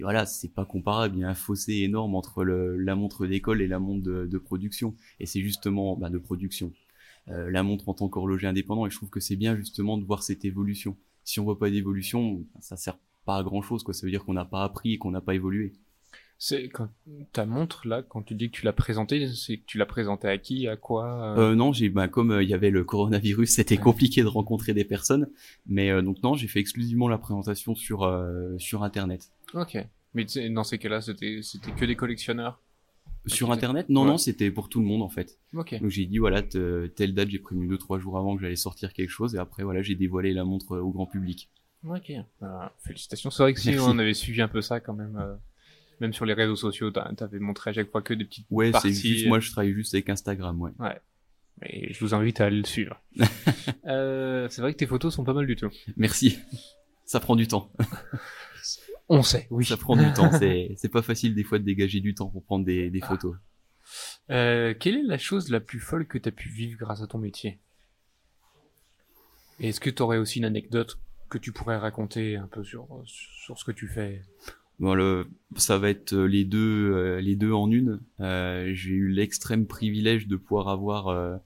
voilà, 0.00 0.26
c'est 0.26 0.52
pas 0.52 0.64
comparable. 0.64 1.16
Il 1.16 1.20
y 1.20 1.24
a 1.24 1.28
un 1.28 1.34
fossé 1.34 1.74
énorme 1.82 2.14
entre 2.16 2.44
le, 2.44 2.76
la 2.76 2.96
montre 2.96 3.26
d'école 3.26 3.62
et 3.62 3.68
la 3.68 3.78
montre 3.78 4.02
de, 4.02 4.26
de 4.26 4.38
production. 4.38 4.94
Et 5.20 5.26
c'est 5.26 5.40
justement 5.40 5.96
bah, 5.96 6.10
de 6.10 6.18
production. 6.18 6.72
Euh, 7.28 7.50
la 7.50 7.62
montre 7.62 7.88
en 7.88 7.94
tant 7.94 8.08
qu'horloger 8.08 8.46
indépendant 8.46 8.86
et 8.86 8.90
je 8.90 8.96
trouve 8.96 9.10
que 9.10 9.20
c'est 9.20 9.36
bien 9.36 9.56
justement 9.56 9.96
de 9.96 10.04
voir 10.04 10.22
cette 10.22 10.44
évolution. 10.44 10.96
Si 11.22 11.40
on 11.40 11.44
voit 11.44 11.58
pas 11.58 11.70
d'évolution, 11.70 12.44
ça 12.60 12.76
sert 12.76 12.98
pas 13.24 13.38
à 13.38 13.42
grand 13.44 13.62
chose 13.62 13.84
quoi. 13.84 13.94
Ça 13.94 14.06
veut 14.06 14.10
dire 14.10 14.24
qu'on 14.24 14.34
n'a 14.34 14.44
pas 14.44 14.64
appris 14.64 14.94
et 14.94 14.98
qu'on 14.98 15.12
n'a 15.12 15.20
pas 15.20 15.34
évolué. 15.34 15.72
C'est 16.38 16.68
quand 16.68 16.88
ta 17.32 17.46
montre 17.46 17.86
là, 17.88 18.02
quand 18.02 18.22
tu 18.22 18.34
dis 18.34 18.50
que 18.50 18.56
tu 18.56 18.64
l'as 18.66 18.72
présentée, 18.72 19.28
c'est 19.32 19.56
que 19.58 19.62
tu 19.66 19.78
l'as 19.78 19.86
présentée 19.86 20.28
à 20.28 20.36
qui, 20.36 20.68
à 20.68 20.76
quoi 20.76 21.36
euh, 21.38 21.52
Euh, 21.52 21.54
non, 21.54 21.72
j'ai 21.72 21.88
bah, 21.88 22.08
comme 22.08 22.32
euh, 22.32 22.42
il 22.42 22.48
y 22.48 22.54
avait 22.54 22.70
le 22.70 22.84
coronavirus, 22.84 23.50
c'était 23.50 23.76
Ouais. 23.76 23.82
compliqué 23.82 24.22
de 24.22 24.26
rencontrer 24.28 24.74
des 24.74 24.84
personnes, 24.84 25.28
mais 25.66 26.02
donc 26.02 26.22
non, 26.22 26.34
j'ai 26.34 26.48
fait 26.48 26.60
exclusivement 26.60 27.08
la 27.08 27.18
présentation 27.18 27.74
sur 27.74 28.10
sur 28.58 28.82
internet. 28.82 29.30
Ok. 29.54 29.78
Mais 30.14 30.26
dans 30.50 30.64
ces 30.64 30.78
cas-là, 30.78 31.00
c'était 31.00 31.40
c'était 31.42 31.70
que 31.72 31.84
des 31.84 31.96
collectionneurs. 31.96 32.60
Sur 33.26 33.50
internet? 33.52 33.88
Non, 33.88 34.02
Ouais. 34.02 34.08
non, 34.08 34.18
c'était 34.18 34.50
pour 34.50 34.68
tout 34.68 34.80
le 34.80 34.86
monde 34.86 35.02
en 35.02 35.08
fait. 35.08 35.38
Ok. 35.54 35.80
Donc 35.80 35.88
j'ai 35.88 36.04
dit 36.04 36.18
voilà, 36.18 36.42
te- 36.42 36.86
telle 36.88 37.14
date, 37.14 37.30
j'ai 37.30 37.38
prévenu 37.38 37.66
deux 37.68 37.78
trois 37.78 37.98
jours 37.98 38.18
avant 38.18 38.36
que 38.36 38.42
j'allais 38.42 38.54
sortir 38.56 38.92
quelque 38.92 39.08
chose, 39.08 39.34
et 39.34 39.38
après 39.38 39.62
voilà, 39.62 39.80
j'ai 39.80 39.94
dévoilé 39.94 40.34
la 40.34 40.44
montre 40.44 40.76
au 40.78 40.90
grand 40.90 41.06
public. 41.06 41.48
Ok. 41.88 42.10
Euh, 42.42 42.46
félicitations. 42.80 43.30
C'est 43.30 43.42
vrai 43.42 43.54
que 43.54 43.60
si 43.60 43.70
Merci. 43.70 43.86
on 43.88 43.98
avait 43.98 44.12
suivi 44.14 44.42
un 44.42 44.48
peu 44.48 44.60
ça 44.60 44.78
quand 44.80 44.92
même, 44.94 45.16
même 46.00 46.12
sur 46.12 46.24
les 46.24 46.34
réseaux 46.34 46.56
sociaux, 46.56 46.90
t'avais 46.90 47.38
montré 47.38 47.70
à 47.70 47.72
chaque 47.72 47.90
fois 47.90 48.02
que 48.02 48.14
des 48.14 48.24
petites 48.24 48.46
Ouais, 48.50 48.66
c'est 48.66 48.72
parties. 48.72 48.94
juste 48.94 49.26
moi, 49.26 49.40
je 49.40 49.50
travaille 49.50 49.72
juste 49.72 49.94
avec 49.94 50.08
Instagram, 50.08 50.60
ouais. 50.60 51.00
Et 51.62 51.92
je 51.92 52.00
vous 52.00 52.14
invite 52.14 52.40
à 52.40 52.50
le 52.50 52.64
suivre. 52.64 53.00
euh, 53.86 54.48
c'est 54.50 54.60
vrai 54.60 54.72
que 54.72 54.78
tes 54.78 54.86
photos 54.86 55.14
sont 55.14 55.24
pas 55.24 55.32
mal 55.32 55.46
du 55.46 55.56
tout. 55.56 55.70
Merci. 55.96 56.38
Ça 57.04 57.20
prend 57.20 57.36
du 57.36 57.46
temps. 57.46 57.70
On 59.08 59.22
sait, 59.22 59.46
oui. 59.50 59.64
Ça 59.64 59.76
prend 59.76 59.96
du 59.96 60.12
temps. 60.14 60.30
C'est 60.38 60.74
c'est 60.76 60.88
pas 60.88 61.02
facile 61.02 61.34
des 61.34 61.44
fois 61.44 61.58
de 61.58 61.64
dégager 61.64 62.00
du 62.00 62.14
temps 62.14 62.28
pour 62.28 62.42
prendre 62.42 62.64
des, 62.64 62.90
des 62.90 63.00
photos. 63.00 63.36
Euh, 64.30 64.74
quelle 64.78 64.96
est 64.96 65.02
la 65.02 65.18
chose 65.18 65.50
la 65.50 65.60
plus 65.60 65.78
folle 65.80 66.06
que 66.06 66.18
t'as 66.18 66.30
pu 66.30 66.48
vivre 66.48 66.78
grâce 66.78 67.02
à 67.02 67.06
ton 67.06 67.18
métier? 67.18 67.58
Est-ce 69.60 69.78
que 69.78 69.90
t'aurais 69.90 70.18
aussi 70.18 70.38
une 70.38 70.46
anecdote 70.46 70.98
que 71.28 71.38
tu 71.38 71.52
pourrais 71.52 71.76
raconter 71.76 72.36
un 72.36 72.46
peu 72.46 72.64
sur, 72.64 72.88
sur 73.06 73.58
ce 73.58 73.64
que 73.64 73.72
tu 73.72 73.86
fais? 73.88 74.22
Bon, 74.80 74.94
le, 74.94 75.28
ça 75.56 75.78
va 75.78 75.88
être 75.88 76.14
euh, 76.14 76.26
les 76.26 76.44
deux, 76.44 76.92
euh, 76.92 77.20
les 77.20 77.36
deux 77.36 77.52
en 77.52 77.70
une. 77.70 78.00
Euh, 78.20 78.72
j'ai 78.74 78.90
eu 78.90 79.08
l'extrême 79.08 79.66
privilège 79.66 80.26
de 80.26 80.36
pouvoir 80.36 80.68
avoir 80.68 81.08
euh, 81.08 81.36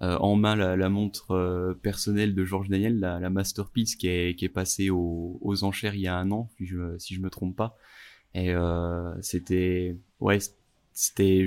en 0.00 0.34
main 0.34 0.56
la, 0.56 0.76
la 0.76 0.88
montre 0.88 1.76
personnelle 1.82 2.34
de 2.34 2.44
Georges 2.44 2.68
Daniel, 2.68 2.98
la, 2.98 3.20
la, 3.20 3.30
masterpiece 3.30 3.94
qui 3.94 4.08
est, 4.08 4.36
qui 4.36 4.44
est 4.44 4.48
passée 4.48 4.90
aux, 4.90 5.38
aux 5.40 5.64
enchères 5.64 5.94
il 5.94 6.00
y 6.00 6.08
a 6.08 6.16
un 6.16 6.32
an, 6.32 6.50
si 6.58 6.66
je, 6.66 6.98
si 6.98 7.14
je 7.14 7.20
me 7.20 7.30
trompe 7.30 7.56
pas. 7.56 7.76
Et 8.34 8.52
c'était, 9.20 9.96
ouais, 10.20 10.38
c'était, 10.92 11.46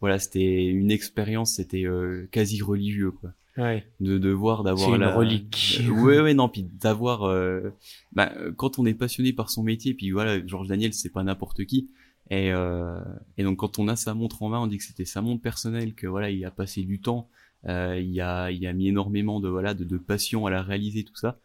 voilà, 0.00 0.18
c'était 0.18 0.66
une 0.66 0.90
expérience, 0.90 1.54
c'était 1.54 1.86
quasi 2.32 2.60
religieux, 2.60 3.12
quoi 3.12 3.32
ouais. 3.58 3.84
de 4.00 4.18
de 4.18 4.30
voir 4.30 4.62
d'avoir 4.62 4.96
la 4.96 5.14
relique. 5.14 5.80
Euh, 5.82 5.90
ouais 5.90 6.20
ouais 6.20 6.34
non 6.34 6.48
puis 6.48 6.62
d'avoir 6.62 7.24
euh, 7.24 7.70
bah, 8.12 8.32
quand 8.56 8.78
on 8.78 8.86
est 8.86 8.94
passionné 8.94 9.32
par 9.32 9.50
son 9.50 9.62
métier 9.62 9.94
puis 9.94 10.10
voilà 10.10 10.44
Georges 10.46 10.68
Daniel 10.68 10.94
c'est 10.94 11.10
pas 11.10 11.22
n'importe 11.22 11.64
qui. 11.64 11.90
Et 12.30 12.52
euh, 12.52 13.00
et 13.36 13.44
donc 13.44 13.58
quand 13.58 13.78
on 13.78 13.88
a 13.88 13.96
sa 13.96 14.14
montre 14.14 14.42
en 14.42 14.48
main 14.48 14.60
on 14.60 14.66
dit 14.66 14.78
que 14.78 14.84
c'était 14.84 15.04
sa 15.04 15.20
montre 15.20 15.42
personnelle 15.42 15.94
que 15.94 16.06
voilà 16.06 16.30
il 16.30 16.44
a 16.44 16.50
passé 16.50 16.82
du 16.82 17.00
temps 17.00 17.28
euh, 17.66 18.00
il 18.00 18.20
a 18.20 18.50
il 18.50 18.66
a 18.66 18.72
mis 18.72 18.88
énormément 18.88 19.40
de 19.40 19.48
voilà 19.48 19.74
de, 19.74 19.84
de 19.84 19.98
passion 19.98 20.46
à 20.46 20.50
la 20.50 20.62
réaliser 20.62 21.04
tout 21.04 21.16
ça. 21.16 21.38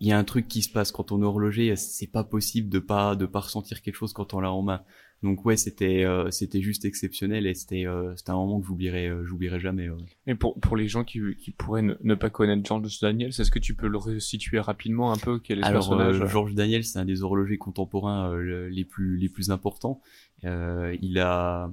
Il 0.00 0.08
y 0.08 0.12
a 0.12 0.18
un 0.18 0.24
truc 0.24 0.48
qui 0.48 0.62
se 0.62 0.68
passe 0.68 0.90
quand 0.90 1.12
on 1.12 1.22
est 1.22 1.24
horloger 1.24 1.76
c'est 1.76 2.10
pas 2.10 2.24
possible 2.24 2.68
de 2.68 2.80
pas 2.80 3.14
de 3.14 3.26
pas 3.26 3.40
ressentir 3.40 3.82
quelque 3.82 3.94
chose 3.94 4.12
quand 4.12 4.34
on 4.34 4.40
l'a 4.40 4.50
en 4.50 4.62
main 4.62 4.82
donc 5.22 5.44
ouais, 5.44 5.56
c'était 5.56 6.04
euh, 6.04 6.30
c'était 6.30 6.60
juste 6.60 6.84
exceptionnel 6.84 7.46
et 7.46 7.54
c'était 7.54 7.86
euh, 7.86 8.14
c'était 8.16 8.30
un 8.30 8.36
moment 8.36 8.60
que 8.60 8.66
j'oublierai 8.66 9.06
euh, 9.06 9.24
j'oublierai 9.24 9.60
jamais. 9.60 9.88
Ouais. 9.88 9.98
Et 10.26 10.34
pour 10.34 10.58
pour 10.58 10.76
les 10.76 10.88
gens 10.88 11.04
qui 11.04 11.20
qui 11.36 11.52
pourraient 11.52 11.82
ne, 11.82 12.14
pas 12.14 12.28
connaître 12.28 12.66
George 12.66 12.98
Daniel, 13.00 13.28
est-ce 13.28 13.50
que 13.50 13.60
tu 13.60 13.74
peux 13.74 13.86
le 13.86 13.98
resituer 13.98 14.58
rapidement 14.58 15.12
un 15.12 15.16
peu? 15.16 15.38
Quel 15.38 15.60
est 15.60 15.62
Alors, 15.62 15.88
personnage? 15.88 16.28
George 16.28 16.54
Daniel, 16.54 16.82
c'est 16.84 16.98
un 16.98 17.04
des 17.04 17.22
horlogers 17.22 17.58
contemporains 17.58 18.36
les 18.68 18.84
plus 18.84 19.16
les 19.16 19.28
plus 19.28 19.50
importants. 19.50 20.00
il 20.42 21.18
a 21.20 21.72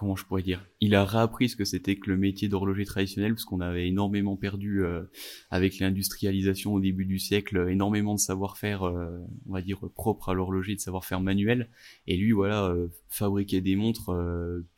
comment 0.00 0.16
je 0.16 0.24
pourrais 0.24 0.42
dire 0.42 0.66
il 0.80 0.94
a 0.94 1.04
réappris 1.04 1.50
ce 1.50 1.56
que 1.56 1.66
c'était 1.66 1.96
que 1.96 2.08
le 2.08 2.16
métier 2.16 2.48
d'horloger 2.48 2.86
traditionnel 2.86 3.34
parce 3.34 3.44
qu'on 3.44 3.60
avait 3.60 3.86
énormément 3.86 4.34
perdu 4.34 4.82
euh, 4.82 5.02
avec 5.50 5.78
l'industrialisation 5.78 6.72
au 6.72 6.80
début 6.80 7.04
du 7.04 7.18
siècle 7.18 7.66
énormément 7.68 8.14
de 8.14 8.18
savoir-faire 8.18 8.84
euh, 8.84 9.18
on 9.46 9.52
va 9.52 9.60
dire 9.60 9.78
propre 9.94 10.30
à 10.30 10.34
l'horloger 10.34 10.74
de 10.74 10.80
savoir-faire 10.80 11.20
manuel. 11.20 11.68
Et 12.06 12.16
lui 12.16 12.32
voilà 12.32 12.64
euh, 12.64 12.88
fabriquait 13.10 13.60
des 13.60 13.76
montres 13.76 14.10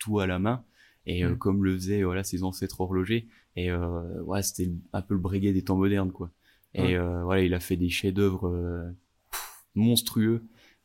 tout 0.01 0.19
à 0.19 0.27
la 0.27 0.41
main. 0.41 0.65
Et 1.07 1.25
mmh. 1.25 1.39
comme 1.39 1.65
le 1.65 1.75
faisaient 1.75 2.03
voilà 2.03 2.25
ses 2.25 2.43
ancêtres 2.43 2.81
horlogers. 2.81 3.29
Et 3.55 3.71
voilà 4.25 4.43
c'était 4.43 4.73
un 4.93 5.03
peu 5.03 5.15
le 5.15 5.21
breguet 5.21 5.53
des 5.53 5.63
temps 5.63 5.77
modernes 5.77 6.11
quoi. 6.11 6.33
Et 6.75 6.99
voilà 6.99 7.43
il 7.43 7.55
a 7.55 7.61
fait 7.61 7.77
des 7.77 7.91
chefs-d'œuvre 7.91 8.93
monstrueux 9.77 10.43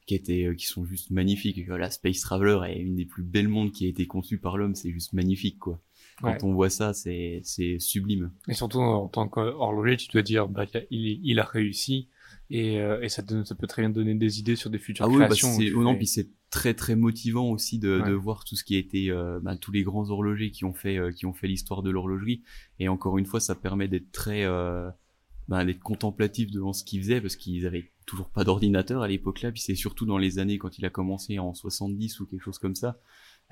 qui 0.08 0.16
étaient 0.16 0.46
euh, 0.46 0.56
qui 0.56 0.66
sont 0.66 0.86
juste 0.86 1.12
magnifiques. 1.12 1.68
La 1.68 1.92
Space 1.92 2.22
Traveler 2.22 2.60
est 2.72 2.80
une 2.80 2.96
des 2.96 3.06
plus 3.06 3.24
belles 3.24 3.50
montres 3.50 3.74
qui 3.74 3.86
a 3.86 3.90
été 3.90 4.08
conçue 4.08 4.40
par 4.40 4.58
l'homme, 4.58 4.74
c'est 4.74 4.92
juste 4.92 5.14
magnifique 5.14 5.60
quoi. 5.60 5.80
Quand 6.20 6.44
on 6.44 6.54
voit 6.54 6.72
ça, 6.72 6.94
c'est 6.94 7.42
c'est 7.44 7.78
sublime. 7.78 8.32
Et 8.48 8.56
surtout 8.56 8.80
en 8.80 9.08
tant 9.08 9.28
qu'horloger, 9.28 9.98
tu 9.98 10.08
dois 10.08 10.24
dire 10.24 10.48
bah 10.48 10.66
il, 10.90 11.20
il 11.24 11.40
a 11.40 11.44
réussi 11.44 12.08
et, 12.50 12.80
euh, 12.80 13.02
et 13.02 13.10
ça, 13.10 13.22
ça 13.44 13.56
peut 13.56 13.68
très 13.68 13.84
bien 13.84 13.90
donner 13.90 14.16
des 14.16 14.40
idées 14.40 14.56
sur 14.56 14.70
des 14.70 14.80
futures 14.80 15.06
ah 15.06 15.10
oui, 15.10 15.20
bah, 15.20 15.28
créations. 15.28 15.56
Bah 15.58 15.84
non, 15.84 15.96
puis 15.96 16.08
c'est 16.08 16.30
très 16.50 16.74
très 16.74 16.96
motivant 16.96 17.52
aussi 17.52 17.78
de, 17.78 18.02
de 18.08 18.14
voir 18.14 18.46
tout 18.46 18.56
ce 18.56 18.64
qui 18.64 18.78
a 18.78 18.80
été 18.80 19.12
euh, 19.12 19.40
bah, 19.42 19.58
tous 19.58 19.72
les 19.72 19.84
grands 19.84 20.10
horlogers 20.10 20.50
qui 20.50 20.64
ont 20.64 20.74
fait 20.74 20.98
qui 21.14 21.26
ont 21.26 21.34
fait 21.34 21.48
l'histoire 21.48 21.84
de 21.84 21.92
l'horlogerie 21.92 22.42
et 22.80 22.88
encore 22.88 23.18
une 23.18 23.26
fois 23.26 23.42
ça 23.42 23.54
permet 23.54 23.90
d'être 23.90 24.12
très 24.14 24.46
bah, 25.48 25.64
d'être 25.64 25.80
contemplatif 25.80 26.52
devant 26.52 26.74
ce 26.74 26.84
qu'ils 26.84 27.02
faisaient 27.02 27.22
parce 27.22 27.36
qu'ils 27.36 27.66
avaient 27.66 27.92
toujours 28.06 28.30
pas 28.30 28.44
d'ordinateur 28.44 29.02
à 29.02 29.08
l'époque 29.08 29.42
là 29.42 29.52
puis 29.52 29.62
c'est 29.62 29.76
surtout 29.76 30.06
dans 30.06 30.18
les 30.18 30.40
années 30.40 30.58
quand 30.58 30.78
il 30.78 30.86
a 30.86 30.90
commencé 30.90 31.40
en 31.40 31.54
70 31.54 32.20
ou 32.20 32.26
quelque 32.26 32.42
chose 32.42 32.60
comme 32.60 32.76
ça 32.76 33.00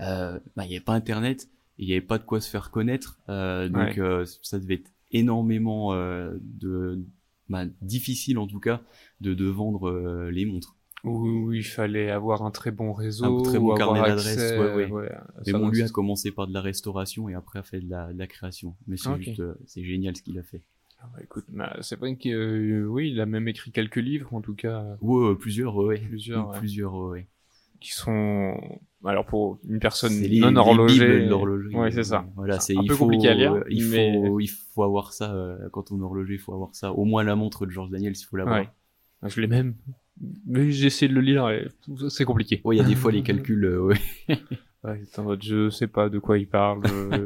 euh, 0.01 0.39
bah 0.55 0.65
il 0.65 0.71
y 0.71 0.75
avait 0.75 0.83
pas 0.83 0.93
internet 0.93 1.49
il 1.77 1.87
y 1.87 1.93
avait 1.93 2.01
pas 2.01 2.17
de 2.17 2.23
quoi 2.23 2.41
se 2.41 2.49
faire 2.49 2.71
connaître 2.71 3.19
euh, 3.29 3.69
donc 3.69 3.97
euh, 3.97 4.25
ça 4.41 4.59
devait 4.59 4.75
être 4.75 4.91
énormément 5.11 5.93
de 5.95 7.01
bah, 7.47 7.63
difficile 7.81 8.39
en 8.39 8.47
tout 8.47 8.59
cas 8.59 8.81
de 9.21 9.33
de 9.33 9.45
vendre 9.45 10.29
les 10.29 10.45
montres 10.45 10.75
où 11.05 11.53
il 11.53 11.63
fallait 11.63 12.09
avoir 12.09 12.41
un 12.41 12.49
très 12.49 12.71
bon 12.71 12.91
réseau, 12.91 13.41
un 13.41 13.43
très 13.43 13.59
bon 13.59 13.75
carnet 13.75 14.01
d'adresses. 14.01 14.57
Ouais, 14.57 14.87
ouais. 14.87 15.11
mais 15.45 15.53
bon, 15.53 15.69
lui 15.69 15.83
a 15.83 15.89
commencé 15.89 16.31
par 16.31 16.47
de 16.47 16.53
la 16.53 16.61
restauration 16.61 17.29
et 17.29 17.35
après 17.35 17.59
a 17.59 17.63
fait 17.63 17.79
de 17.79 17.87
la, 17.87 18.11
de 18.11 18.17
la 18.17 18.25
création. 18.25 18.75
Mais 18.87 18.97
c'est 18.97 19.15
juste, 19.21 19.43
c'est 19.67 19.83
génial 19.83 20.15
ce 20.15 20.23
qu'il 20.23 20.39
a 20.39 20.41
fait. 20.41 20.63
Ah 20.99 21.09
bah, 21.13 21.19
écoute, 21.23 21.45
bah, 21.49 21.75
c'est 21.81 21.99
vrai 21.99 22.15
que 22.15 22.29
euh, 22.29 22.85
oui, 22.85 23.11
il 23.11 23.19
a 23.21 23.25
même 23.25 23.47
écrit 23.47 23.71
quelques 23.71 23.97
livres 23.97 24.33
en 24.33 24.41
tout 24.41 24.55
cas. 24.55 24.97
Ouais, 25.01 25.35
plusieurs, 25.35 25.75
ouais. 25.75 25.99
Plusieurs, 25.99 26.51
plusieurs, 26.51 26.95
ouais. 26.95 27.27
Qui 27.79 27.91
sont, 27.91 28.57
alors 29.03 29.25
pour 29.25 29.59
une 29.67 29.79
personne 29.79 30.13
non 30.39 30.55
horlogée, 30.55 31.29
ouais, 31.73 31.91
c'est 31.91 32.03
ça. 32.03 32.25
Voilà, 32.35 32.59
c'est 32.59 32.75
un 32.75 32.83
peu 32.83 32.95
faut, 32.95 33.05
compliqué 33.05 33.27
à 33.27 33.33
lire. 33.33 33.63
Il 33.69 33.83
faut, 33.83 34.39
il 34.39 34.47
faut 34.47 34.83
avoir 34.83 35.13
ça 35.13 35.33
euh, 35.33 35.69
quand 35.71 35.91
on 35.91 35.99
est 35.99 36.03
horloger, 36.03 36.35
il 36.35 36.39
faut 36.39 36.53
avoir 36.53 36.73
ça. 36.73 36.93
Au 36.93 37.05
moins 37.05 37.23
la 37.23 37.35
montre 37.35 37.65
de 37.65 37.71
George 37.71 37.89
Daniel, 37.91 38.13
il 38.17 38.23
faut 38.23 38.37
l'avoir. 38.37 38.61
Ouais. 38.61 39.29
Je 39.29 39.41
l'ai 39.41 39.47
même, 39.47 39.75
mais 40.47 40.71
j'ai 40.71 40.87
essayé 40.87 41.09
de 41.09 41.13
le 41.13 41.21
lire 41.21 41.49
et 41.49 41.67
c'est 42.09 42.25
compliqué. 42.25 42.61
Ouais, 42.63 42.75
il 42.75 42.79
y 42.79 42.81
a 42.81 42.87
des 42.87 42.95
fois 42.95 43.11
les 43.11 43.23
calculs, 43.23 43.65
euh, 43.65 43.81
ouais. 43.81 43.99
ouais, 44.83 45.03
je 45.41 45.69
sais 45.69 45.87
pas 45.87 46.09
de 46.09 46.19
quoi 46.19 46.37
il 46.37 46.47
parle, 46.47 46.81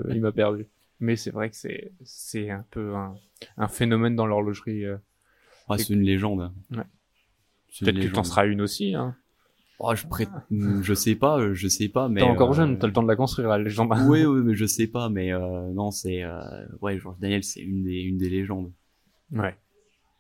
il 0.10 0.22
m'a 0.22 0.32
perdu. 0.32 0.66
Mais 1.00 1.16
c'est 1.16 1.32
vrai 1.32 1.50
que 1.50 1.56
c'est 1.56 1.92
c'est 2.04 2.50
un 2.50 2.66
peu 2.72 2.96
un, 2.96 3.16
un 3.58 3.68
phénomène 3.68 4.16
dans 4.16 4.26
l'horlogerie. 4.26 4.86
Euh. 4.86 4.98
Ah, 5.70 5.78
c'est 5.78 5.94
une 5.94 6.02
légende. 6.02 6.52
Ouais. 6.72 6.84
Peut-être 7.80 8.00
que 8.00 8.08
t'en 8.08 8.24
seras 8.24 8.48
une 8.48 8.62
aussi. 8.62 8.96
Hein. 8.96 9.16
Oh, 9.82 9.96
je 9.96 10.06
prête, 10.08 10.30
je 10.52 10.94
sais 10.94 11.16
pas, 11.16 11.54
je 11.54 11.68
sais 11.70 11.88
pas, 11.88 12.10
mais. 12.10 12.20
T'es 12.20 12.28
encore 12.28 12.52
euh... 12.52 12.54
jeune, 12.54 12.78
t'as 12.78 12.88
le 12.88 12.92
temps 12.92 13.02
de 13.02 13.08
la 13.08 13.16
construire, 13.16 13.48
la 13.48 13.58
légende. 13.58 13.90
oui, 14.10 14.26
oui, 14.26 14.42
mais 14.44 14.54
je 14.54 14.66
sais 14.66 14.88
pas, 14.88 15.08
mais 15.08 15.32
euh, 15.32 15.72
non, 15.72 15.90
c'est, 15.90 16.22
euh... 16.22 16.42
ouais, 16.82 17.00
Georges 17.00 17.18
Daniel, 17.20 17.46
c'est 17.46 17.62
une 17.62 17.86
des, 17.86 18.02
une 18.02 18.18
des 18.18 18.30
légendes. 18.30 18.74
Ouais. 19.32 19.56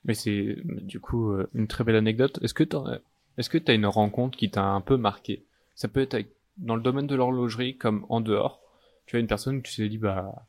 Mais 0.06 0.14
c'est, 0.14 0.56
du 0.64 1.02
coup, 1.02 1.32
euh, 1.32 1.50
une 1.54 1.68
très 1.68 1.84
belle 1.84 1.98
anecdote. 1.98 2.40
Est-ce 2.42 2.54
que 2.54 2.64
t'as, 2.64 3.00
est-ce 3.38 3.50
que 3.50 3.58
t'as 3.58 3.76
une 3.76 3.86
rencontre 3.86 4.38
qui 4.38 4.50
t'a 4.50 4.64
un 4.64 4.80
peu 4.80 4.96
marqué? 4.96 5.44
Ça 5.76 5.90
peut 5.90 6.08
être 6.10 6.34
dans 6.58 6.78
le 6.78 6.82
domaine 6.82 7.08
de 7.08 7.16
l'horlogerie 7.16 7.76
comme 7.76 8.06
en 8.08 8.22
dehors. 8.22 8.62
Tu 9.08 9.18
as 9.18 9.20
une 9.20 9.28
personne 9.28 9.62
qui 9.62 9.74
s'est 9.74 9.90
dit, 9.90 9.98
bah, 9.98 10.48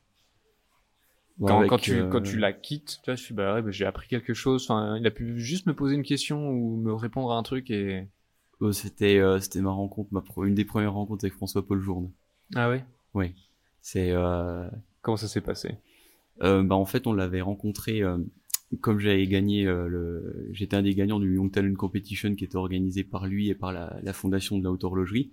quand, 1.39 1.65
quand, 1.67 1.77
tu, 1.77 2.07
quand 2.09 2.21
tu 2.21 2.37
euh, 2.37 2.39
la 2.39 2.53
quittes, 2.53 2.99
tu 3.03 3.11
vois, 3.11 3.15
je 3.15 3.23
suis 3.23 3.33
bah 3.33 3.55
ouais, 3.55 3.61
bah, 3.61 3.71
j'ai 3.71 3.85
appris 3.85 4.07
quelque 4.07 4.33
chose. 4.33 4.63
Enfin, 4.63 4.97
il 4.97 5.07
a 5.07 5.11
pu 5.11 5.39
juste 5.39 5.65
me 5.65 5.73
poser 5.73 5.95
une 5.95 6.03
question 6.03 6.49
ou 6.49 6.77
me 6.77 6.93
répondre 6.93 7.31
à 7.31 7.37
un 7.37 7.43
truc 7.43 7.69
et. 7.71 8.07
Oh, 8.59 8.71
c'était 8.71 9.17
euh, 9.17 9.39
c'était 9.39 9.61
ma 9.61 9.71
rencontre, 9.71 10.09
ma 10.11 10.23
une 10.45 10.53
des 10.53 10.65
premières 10.65 10.93
rencontres 10.93 11.25
avec 11.25 11.33
François 11.33 11.65
Paul 11.65 11.79
Journe. 11.81 12.11
Ah 12.55 12.69
oui. 12.69 12.77
Oui. 13.13 13.33
C'est. 13.81 14.11
Euh... 14.11 14.69
Comment 15.01 15.17
ça 15.17 15.27
s'est 15.27 15.41
passé? 15.41 15.77
euh, 16.43 16.61
Bah 16.61 16.75
en 16.75 16.85
fait, 16.85 17.07
on 17.07 17.13
l'avait 17.13 17.41
rencontré. 17.41 18.03
Euh, 18.03 18.17
comme 18.79 18.99
j'avais 18.99 19.27
gagné 19.27 19.65
le, 19.65 20.47
j'étais 20.53 20.77
un 20.77 20.81
des 20.81 20.95
gagnants 20.95 21.19
du 21.19 21.35
Young 21.35 21.51
Talent 21.51 21.73
Competition 21.75 22.35
qui 22.35 22.45
était 22.45 22.55
organisé 22.55 23.03
par 23.03 23.27
lui 23.27 23.49
et 23.49 23.55
par 23.55 23.73
la, 23.73 23.99
la 24.01 24.13
fondation 24.13 24.57
de 24.57 24.63
la 24.63 24.71
haute 24.71 24.83
horlogerie. 24.85 25.31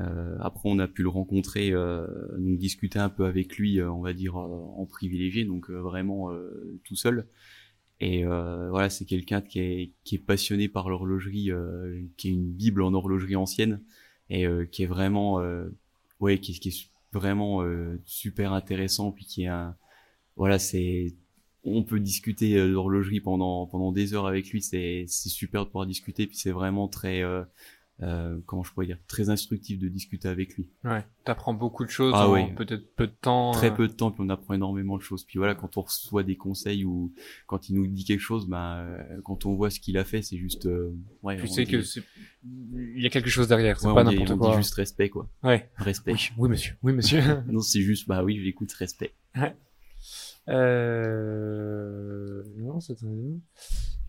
Euh, 0.00 0.36
après, 0.40 0.68
on 0.68 0.78
a 0.78 0.88
pu 0.88 1.02
le 1.02 1.08
rencontrer, 1.08 1.72
euh, 1.72 2.06
donc 2.38 2.58
discuter 2.58 2.98
un 2.98 3.08
peu 3.08 3.24
avec 3.24 3.56
lui, 3.56 3.80
euh, 3.80 3.90
on 3.90 4.00
va 4.00 4.12
dire 4.12 4.36
en 4.36 4.86
privilégié, 4.86 5.44
donc 5.44 5.70
vraiment 5.70 6.30
tout 6.84 6.96
seul. 6.96 7.26
Et 8.00 8.24
voilà, 8.24 8.88
c'est 8.88 9.04
quelqu'un 9.04 9.42
qui 9.42 9.60
est, 9.60 9.92
qui 10.04 10.14
est 10.16 10.18
passionné 10.18 10.68
par 10.68 10.88
l'horlogerie, 10.88 11.50
qui 12.16 12.28
est 12.28 12.32
une 12.32 12.50
bible 12.50 12.82
en 12.82 12.94
horlogerie 12.94 13.36
ancienne 13.36 13.82
et 14.30 14.46
qui 14.72 14.84
est 14.84 14.86
vraiment, 14.86 15.42
ouais, 16.20 16.38
qui, 16.38 16.58
qui 16.58 16.68
est 16.70 16.90
vraiment 17.12 17.62
super 18.06 18.52
intéressant, 18.54 19.12
puis 19.12 19.26
qui 19.26 19.42
est 19.42 19.48
un, 19.48 19.76
voilà, 20.36 20.58
c'est 20.58 21.14
on 21.62 21.82
peut 21.82 22.00
discuter 22.00 22.56
d'horlogerie 22.56 23.20
pendant 23.20 23.66
pendant 23.66 23.92
des 23.92 24.14
heures 24.14 24.26
avec 24.26 24.48
lui 24.48 24.62
c'est 24.62 25.04
c'est 25.06 25.28
super 25.28 25.66
de 25.66 25.68
pouvoir 25.68 25.84
discuter 25.84 26.26
puis 26.26 26.38
c'est 26.38 26.52
vraiment 26.52 26.88
très 26.88 27.22
euh, 28.02 28.38
comment 28.46 28.62
je 28.62 28.72
pourrais 28.72 28.86
dire, 28.86 28.96
très 29.08 29.28
instructif 29.28 29.78
de 29.78 29.88
discuter 29.88 30.26
avec 30.28 30.56
lui. 30.56 30.66
Ouais, 30.84 31.04
t'apprends 31.24 31.52
beaucoup 31.52 31.84
de 31.84 31.90
choses 31.90 32.14
ah, 32.16 32.28
en 32.28 32.54
peut-être 32.54 32.94
peu 32.96 33.06
de 33.06 33.12
temps. 33.12 33.50
Très 33.50 33.70
euh. 33.70 33.74
peu 33.74 33.88
de 33.88 33.92
temps, 33.92 34.10
puis 34.10 34.22
on 34.24 34.30
apprend 34.30 34.54
énormément 34.54 34.96
de 34.96 35.02
choses. 35.02 35.24
Puis 35.24 35.38
voilà, 35.38 35.54
quand 35.54 35.76
on 35.76 35.82
reçoit 35.82 36.22
des 36.22 36.36
conseils 36.36 36.84
ou 36.86 37.12
quand 37.46 37.68
il 37.68 37.74
nous 37.74 37.86
dit 37.86 38.04
quelque 38.04 38.20
chose, 38.20 38.46
bah, 38.48 38.86
quand 39.24 39.44
on 39.44 39.54
voit 39.54 39.68
ce 39.68 39.80
qu'il 39.80 39.98
a 39.98 40.04
fait, 40.04 40.22
c'est 40.22 40.38
juste. 40.38 40.64
Euh, 40.64 40.96
ouais, 41.22 41.36
tu 41.38 41.46
sais 41.46 41.66
que 41.66 41.82
c'est, 41.82 42.02
il 42.42 43.02
y 43.02 43.06
a 43.06 43.10
quelque 43.10 43.28
chose 43.28 43.48
derrière. 43.48 43.78
C'est 43.78 43.92
pas 43.92 44.02
n'importe 44.02 44.36
quoi. 44.38 44.48
On 44.48 44.52
dit 44.52 44.56
juste 44.56 44.74
respect, 44.74 45.10
quoi. 45.10 45.28
Ouais. 45.42 45.70
Respect. 45.76 46.14
Oui, 46.38 46.48
monsieur. 46.48 46.76
Oui, 46.82 46.94
monsieur. 46.94 47.20
non, 47.48 47.60
c'est 47.60 47.82
juste, 47.82 48.08
bah 48.08 48.24
oui, 48.24 48.40
j'écoute 48.42 48.72
respect. 48.72 49.12
Euh... 50.48 52.42
Non, 52.56 52.80
c'est. 52.80 52.96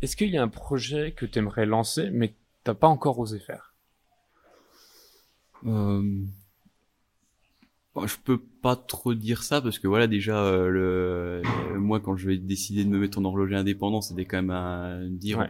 Est-ce 0.01 0.15
qu'il 0.15 0.29
y 0.29 0.37
a 0.37 0.41
un 0.41 0.47
projet 0.47 1.11
que 1.11 1.25
t'aimerais 1.25 1.65
lancer, 1.65 2.09
mais 2.09 2.35
t'as 2.63 2.73
pas 2.73 2.87
encore 2.87 3.19
osé 3.19 3.39
faire? 3.39 3.70
Euh... 5.65 6.23
je 8.05 8.15
peux 8.23 8.39
pas 8.39 8.75
trop 8.75 9.13
dire 9.13 9.43
ça 9.43 9.61
parce 9.61 9.79
que 9.79 9.87
voilà 9.87 10.07
déjà 10.07 10.43
euh, 10.43 10.69
le 10.69 11.79
moi 11.79 11.99
quand 11.99 12.15
je 12.15 12.27
vais 12.27 12.37
décider 12.37 12.83
de 12.83 12.89
me 12.89 12.99
mettre 12.99 13.19
en 13.19 13.25
horloger 13.25 13.55
indépendant 13.55 14.01
c'était 14.01 14.25
quand 14.25 14.37
même 14.37 14.49
à 14.51 14.99
dire 15.09 15.45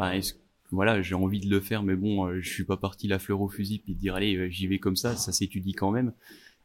voilà, 0.71 1.01
j'ai 1.01 1.15
envie 1.15 1.39
de 1.39 1.49
le 1.49 1.59
faire, 1.59 1.83
mais 1.83 1.95
bon, 1.95 2.25
euh, 2.27 2.39
je 2.41 2.49
suis 2.49 2.63
pas 2.63 2.77
parti 2.77 3.07
la 3.07 3.19
fleur 3.19 3.41
au 3.41 3.49
fusil 3.49 3.79
puis 3.79 3.93
de 3.93 3.99
dire 3.99 4.15
allez, 4.15 4.35
euh, 4.35 4.49
j'y 4.49 4.67
vais 4.67 4.79
comme 4.79 4.95
ça, 4.95 5.15
ça 5.15 5.31
s'étudie 5.33 5.73
quand 5.73 5.91
même. 5.91 6.13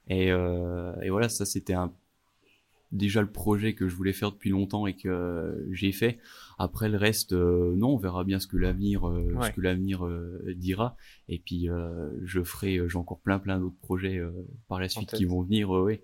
Et, 0.09 0.30
euh, 0.30 0.94
et 1.02 1.11
voilà, 1.11 1.28
ça 1.28 1.44
c'était 1.44 1.74
un 1.74 1.92
déjà 2.92 3.20
le 3.20 3.31
projet 3.31 3.75
que 3.75 3.88
je 3.88 3.94
voulais 3.94 4.12
faire 4.12 4.33
depuis 4.33 4.51
longtemps 4.51 4.87
et 4.87 4.94
que 4.94 5.66
j'ai 5.70 5.92
fait. 5.92 6.18
Après 6.59 6.88
le 6.88 6.96
reste, 6.96 7.33
non, 7.33 7.94
on 7.94 7.96
verra 7.96 8.25
bien 8.25 8.40
ce 8.40 8.46
que 8.46 8.57
l'avenir, 8.57 9.03
ce 9.42 9.51
que 9.51 9.61
l'avenir 9.61 10.07
dira. 10.55 10.96
Et 11.29 11.38
puis 11.38 11.68
je 12.25 12.42
ferai, 12.42 12.81
j'ai 12.88 12.99
encore 12.99 13.20
plein 13.20 13.38
plein 13.38 13.59
d'autres 13.59 13.79
projets 13.81 14.20
par 14.68 14.81
la 14.81 14.88
suite 14.88 15.12
qui 15.12 15.25
vont 15.25 15.42
venir. 15.42 15.70
ouais 15.70 16.03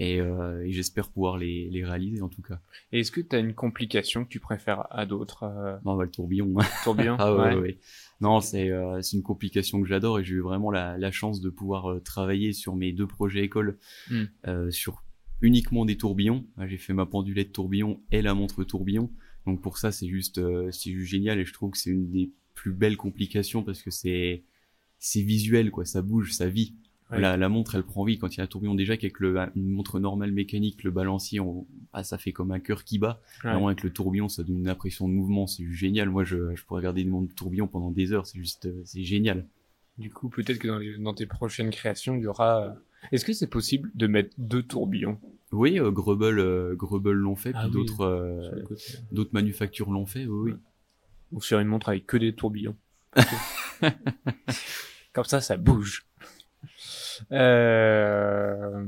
et, 0.00 0.20
euh, 0.20 0.64
et 0.64 0.72
j'espère 0.72 1.08
pouvoir 1.08 1.36
les, 1.36 1.68
les, 1.70 1.84
réaliser 1.84 2.22
en 2.22 2.28
tout 2.28 2.42
cas. 2.42 2.60
Et 2.92 3.00
est-ce 3.00 3.12
que 3.12 3.20
tu 3.20 3.36
as 3.36 3.38
une 3.38 3.54
complication 3.54 4.24
que 4.24 4.30
tu 4.30 4.40
préfères 4.40 4.86
à 4.90 5.04
d'autres 5.04 5.42
euh... 5.42 5.76
Non, 5.84 5.96
bah, 5.96 6.04
le 6.04 6.10
tourbillon. 6.10 6.54
tourbillon. 6.84 7.16
ah 7.18 7.34
ouais, 7.34 7.54
ouais. 7.54 7.78
Non, 8.20 8.40
c'est 8.40 8.70
euh, 8.70 9.00
une 9.12 9.22
complication 9.22 9.82
que 9.82 9.88
j'adore 9.88 10.18
et 10.18 10.24
j'ai 10.24 10.36
eu 10.36 10.40
vraiment 10.40 10.70
la, 10.70 10.96
la 10.96 11.10
chance 11.10 11.40
de 11.40 11.50
pouvoir 11.50 11.90
euh, 11.90 12.00
travailler 12.00 12.52
sur 12.52 12.76
mes 12.76 12.92
deux 12.92 13.06
projets 13.06 13.42
écoles 13.42 13.78
hmm. 14.10 14.24
euh, 14.46 14.70
sur 14.70 15.02
uniquement 15.42 15.84
des 15.84 15.96
tourbillons. 15.96 16.44
J'ai 16.66 16.78
fait 16.78 16.92
ma 16.92 17.06
pendulette 17.06 17.52
tourbillon 17.52 18.00
et 18.12 18.22
la 18.22 18.34
montre 18.34 18.64
tourbillon. 18.64 19.10
Donc 19.46 19.60
pour 19.62 19.78
ça, 19.78 19.92
c'est 19.92 20.08
juste 20.08 20.38
euh, 20.38 20.70
c'est 20.70 20.92
juste 20.92 21.10
génial 21.10 21.38
et 21.38 21.44
je 21.44 21.52
trouve 21.52 21.70
que 21.70 21.78
c'est 21.78 21.90
une 21.90 22.10
des 22.10 22.30
plus 22.54 22.72
belles 22.72 22.96
complications 22.96 23.62
parce 23.62 23.82
que 23.82 23.90
c'est 23.90 24.42
c'est 24.98 25.22
visuel 25.22 25.70
quoi, 25.70 25.84
ça 25.84 26.02
bouge, 26.02 26.32
ça 26.32 26.48
vit. 26.48 26.74
La, 27.18 27.48
montre, 27.48 27.74
elle 27.74 27.82
prend 27.82 28.04
vie 28.04 28.18
quand 28.18 28.34
il 28.34 28.38
y 28.38 28.40
a 28.40 28.44
un 28.44 28.46
tourbillon. 28.46 28.76
Déjà 28.76 28.96
qu'avec 28.96 29.18
le, 29.18 29.36
une 29.56 29.70
montre 29.70 29.98
normale 29.98 30.30
mécanique, 30.30 30.84
le 30.84 30.92
balancier, 30.92 31.40
on, 31.40 31.66
ah, 31.92 32.04
ça 32.04 32.18
fait 32.18 32.32
comme 32.32 32.52
un 32.52 32.60
cœur 32.60 32.84
qui 32.84 32.98
bat. 32.98 33.20
Ouais. 33.42 33.50
avec 33.50 33.82
le 33.82 33.90
tourbillon, 33.90 34.28
ça 34.28 34.44
donne 34.44 34.58
une 34.58 34.68
impression 34.68 35.08
de 35.08 35.12
mouvement. 35.12 35.48
C'est 35.48 35.66
génial. 35.72 36.08
Moi, 36.08 36.22
je, 36.22 36.54
je 36.54 36.64
pourrais 36.64 36.78
regarder 36.78 37.02
une 37.02 37.08
montre 37.08 37.34
tourbillon 37.34 37.66
pendant 37.66 37.90
des 37.90 38.12
heures. 38.12 38.26
C'est 38.26 38.38
juste, 38.38 38.66
euh, 38.66 38.82
c'est 38.84 39.02
génial. 39.02 39.44
Du 39.98 40.10
coup, 40.10 40.28
peut-être 40.28 40.58
que 40.58 40.68
dans, 40.68 40.78
les, 40.78 40.96
dans, 40.98 41.12
tes 41.12 41.26
prochaines 41.26 41.70
créations, 41.70 42.14
il 42.14 42.22
y 42.22 42.26
aura. 42.28 42.76
Est-ce 43.12 43.24
que 43.24 43.32
c'est 43.32 43.46
possible 43.46 43.90
de 43.94 44.06
mettre 44.06 44.34
deux 44.38 44.62
tourbillons? 44.62 45.18
Oui, 45.52 45.80
euh, 45.80 45.90
Grubble, 45.90 46.38
euh, 46.38 46.76
l'ont 47.12 47.36
fait, 47.36 47.52
ah 47.54 47.62
puis 47.62 47.72
d'autres, 47.72 48.04
euh, 48.04 48.64
d'autres 49.10 49.32
manufactures 49.32 49.90
l'ont 49.90 50.06
fait. 50.06 50.26
Oui, 50.26 50.52
oui. 50.52 50.58
Ou 51.32 51.40
sur 51.40 51.58
une 51.58 51.68
montre 51.68 51.88
avec 51.88 52.06
que 52.06 52.16
des 52.16 52.34
tourbillons. 52.34 52.76
Comme 55.12 55.24
ça, 55.24 55.40
ça 55.40 55.56
bouge. 55.56 56.06
Euh, 57.32 58.86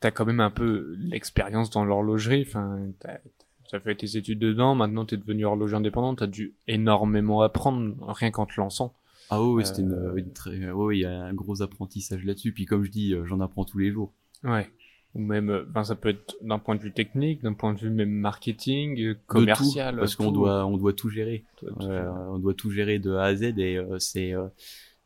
t'as 0.00 0.10
quand 0.10 0.26
même 0.26 0.40
un 0.40 0.50
peu 0.50 0.94
l'expérience 0.98 1.70
dans 1.70 1.84
l'horlogerie. 1.84 2.44
Enfin, 2.46 2.78
t'as 3.00 3.80
fait 3.80 3.94
tes 3.94 4.16
études 4.16 4.38
dedans. 4.38 4.74
Maintenant, 4.74 5.04
t'es 5.04 5.16
devenu 5.16 5.44
horloger 5.44 5.76
indépendant. 5.76 6.14
T'as 6.14 6.26
dû 6.26 6.54
énormément 6.66 7.42
apprendre 7.42 7.94
rien 8.12 8.30
qu'en 8.30 8.46
te 8.46 8.54
lançant. 8.58 8.94
Ah 9.30 9.42
oui, 9.42 9.64
c'était 9.66 9.82
une, 9.82 9.92
euh, 9.92 10.16
une, 10.16 10.32
très, 10.32 10.70
oui, 10.70 10.98
il 10.98 11.00
y 11.00 11.04
a 11.04 11.24
un 11.24 11.34
gros 11.34 11.62
apprentissage 11.62 12.24
là-dessus. 12.24 12.52
Puis 12.52 12.64
comme 12.64 12.84
je 12.84 12.90
dis, 12.90 13.14
euh, 13.14 13.24
j'en 13.26 13.40
apprends 13.40 13.64
tous 13.64 13.78
les 13.78 13.90
jours. 13.90 14.12
Ouais. 14.44 14.70
Ou 15.14 15.20
même, 15.20 15.64
ben, 15.68 15.82
ça 15.82 15.94
peut 15.94 16.10
être 16.10 16.36
d'un 16.42 16.58
point 16.58 16.74
de 16.74 16.80
vue 16.80 16.92
technique, 16.92 17.42
d'un 17.42 17.54
point 17.54 17.72
de 17.72 17.80
vue 17.80 17.90
même 17.90 18.10
marketing, 18.10 19.14
commercial. 19.26 19.94
Tout, 19.94 20.00
parce 20.00 20.14
qu'on 20.14 20.30
doit, 20.30 20.66
on 20.66 20.76
doit 20.76 20.92
tout 20.92 21.08
gérer. 21.08 21.44
on 21.80 22.38
doit 22.38 22.54
tout 22.54 22.70
gérer 22.70 22.98
de 22.98 23.12
A 23.12 23.24
à 23.24 23.34
Z 23.34 23.42
et 23.58 23.80
c'est, 23.98 24.34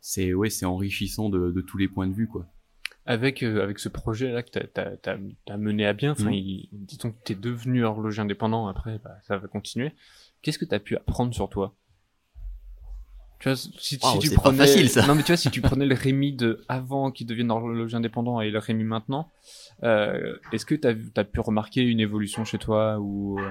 c'est 0.01 0.35
ouais, 0.35 0.51
c'est 0.51 0.67
enrichissant 0.67 1.29
de, 1.29 1.51
de, 1.51 1.61
tous 1.61 1.79
les 1.79 1.89
points 1.89 2.07
de 2.07 2.13
vue 2.13 2.27
quoi. 2.27 2.47
Avec 3.07 3.43
euh, 3.43 3.63
avec 3.63 3.79
ce 3.79 3.89
projet 3.89 4.31
là 4.31 4.43
que 4.43 4.51
t'as 4.51 4.83
as, 4.83 5.19
as, 5.49 5.57
mené 5.57 5.87
à 5.87 5.93
bien, 5.93 6.13
enfin, 6.13 6.31
mmh. 6.31 6.67
disons 6.73 7.13
que 7.13 7.17
t'es 7.25 7.35
devenu 7.35 7.85
horloger 7.85 8.21
indépendant 8.21 8.67
après, 8.67 9.01
bah, 9.03 9.17
ça 9.23 9.37
va 9.37 9.49
continuer. 9.49 9.93
Qu'est-ce 10.43 10.59
que 10.59 10.65
t'as 10.65 10.79
pu 10.79 10.97
apprendre 10.97 11.35
sur 11.35 11.49
toi? 11.49 11.75
Tu 13.41 13.49
vois, 13.49 13.57
si, 13.57 13.71
si 13.79 13.99
tu 13.99 14.31
prenais, 14.35 14.59
facile, 14.59 14.91
ça. 14.91 15.07
non 15.07 15.15
mais 15.15 15.23
tu 15.23 15.29
vois, 15.29 15.39
si 15.39 15.51
tu 15.51 15.61
prenais 15.63 15.87
le 15.87 15.95
Rémi 15.95 16.33
de 16.33 16.63
avant 16.69 17.11
qui 17.11 17.25
devienne 17.25 17.51
horloger 17.51 17.97
indépendant 17.97 18.41
et 18.41 18.51
le 18.51 18.59
Rémi 18.59 18.85
maintenant, 18.85 19.31
euh, 19.83 20.37
est-ce 20.53 20.67
que 20.67 20.75
t'as 20.75 20.93
as 21.17 21.25
pu 21.25 21.41
remarquer 21.41 21.81
une 21.81 22.01
évolution 22.01 22.45
chez 22.45 22.59
toi 22.59 22.99
ou 23.01 23.41
euh? 23.41 23.51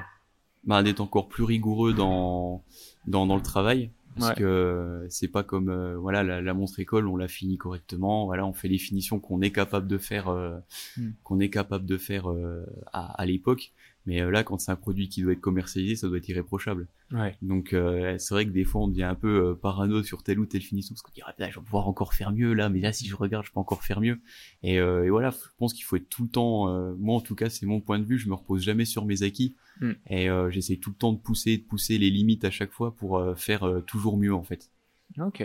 bah, 0.64 0.84
d'être 0.84 1.02
encore 1.02 1.28
plus 1.28 1.44
rigoureux 1.44 1.94
dans 1.94 2.64
dans, 3.08 3.26
dans 3.26 3.36
le 3.36 3.42
travail 3.42 3.90
parce 4.18 4.36
que 4.36 5.06
c'est 5.10 5.28
pas 5.28 5.44
comme 5.44 5.70
euh, 5.70 5.98
voilà 5.98 6.24
la, 6.24 6.42
la, 6.42 6.54
montre 6.54 6.80
école 6.80 7.08
on 7.08 7.16
la 7.16 7.28
finit 7.28 7.58
correctement 7.58 8.26
voilà 8.26 8.46
on 8.46 8.54
fait 8.54 8.68
les 8.68 8.78
finitions 8.78 9.20
qu'on 9.20 9.42
est 9.42 9.52
capable 9.52 9.88
de 9.88 9.98
faire 9.98 10.28
euh, 10.30 10.58
hmm. 10.98 11.12
qu'on 11.24 11.40
est 11.40 11.50
capable 11.50 11.86
de 11.86 11.98
faire 11.98 12.30
euh, 12.30 12.66
à, 12.92 13.22
à 13.22 13.26
l'époque 13.26 13.72
mais 14.10 14.20
là 14.32 14.44
quand 14.44 14.58
c'est 14.60 14.72
un 14.72 14.76
produit 14.76 15.08
qui 15.08 15.22
doit 15.22 15.34
être 15.34 15.40
commercialisé 15.40 15.96
ça 15.96 16.08
doit 16.08 16.18
être 16.18 16.28
irréprochable 16.28 16.88
ouais. 17.12 17.38
donc 17.42 17.70
c'est 17.72 18.32
vrai 18.32 18.46
que 18.46 18.52
des 18.52 18.66
fois 18.66 18.82
on 18.82 18.88
devient 18.88 19.04
un 19.04 19.16
peu 19.16 19.56
parano 19.56 20.04
sur 20.04 20.24
telle 20.24 20.40
ou 20.40 20.46
telle 20.46 20.62
finition 20.62 20.94
parce 20.94 21.02
qu'on 21.02 21.12
dirait 21.14 21.32
ah, 21.38 21.50
je 21.50 21.60
vais 21.60 21.66
pouvoir 21.66 21.88
encore 21.88 22.14
faire 22.14 22.32
mieux 22.32 22.54
là 22.54 22.70
mais 22.70 22.82
là 22.82 22.92
si 22.92 23.08
je 23.08 23.16
regarde 23.16 23.46
je 23.46 23.52
peux 23.52 23.60
encore 23.60 23.84
faire 23.84 24.02
mieux 24.02 24.20
et, 24.64 24.76
et 24.76 25.10
voilà 25.10 25.30
je 25.30 25.50
pense 25.58 25.74
qu'il 25.74 25.86
faut 25.86 25.96
être 25.96 26.10
tout 26.10 26.24
le 26.24 26.30
temps 26.30 26.68
moi 26.98 27.16
en 27.16 27.22
tout 27.22 27.36
cas 27.36 27.50
c'est 27.50 27.66
mon 27.66 27.80
point 27.80 28.00
de 28.00 28.06
vue 28.06 28.18
je 28.18 28.28
me 28.28 28.34
repose 28.34 28.64
jamais 28.64 28.86
sur 28.86 29.06
mes 29.06 29.24
acquis 29.24 29.56
Mm. 29.80 29.92
Et 30.08 30.30
euh, 30.30 30.50
j'essaie 30.50 30.78
tout 30.78 30.92
le 30.92 30.96
temps 30.96 31.14
de 31.14 31.20
pousser, 31.20 31.58
de 31.58 31.64
pousser 31.64 31.98
les 31.98 32.10
limites 32.10 32.46
à 32.46 32.52
chaque 32.52 32.72
fois 32.72 32.96
pour 32.96 33.18
euh, 33.18 33.36
faire 33.36 33.64
euh, 33.64 33.82
toujours 33.82 34.18
mieux 34.18 34.34
en 34.34 34.44
fait. 34.44 34.70
Ok. 35.18 35.44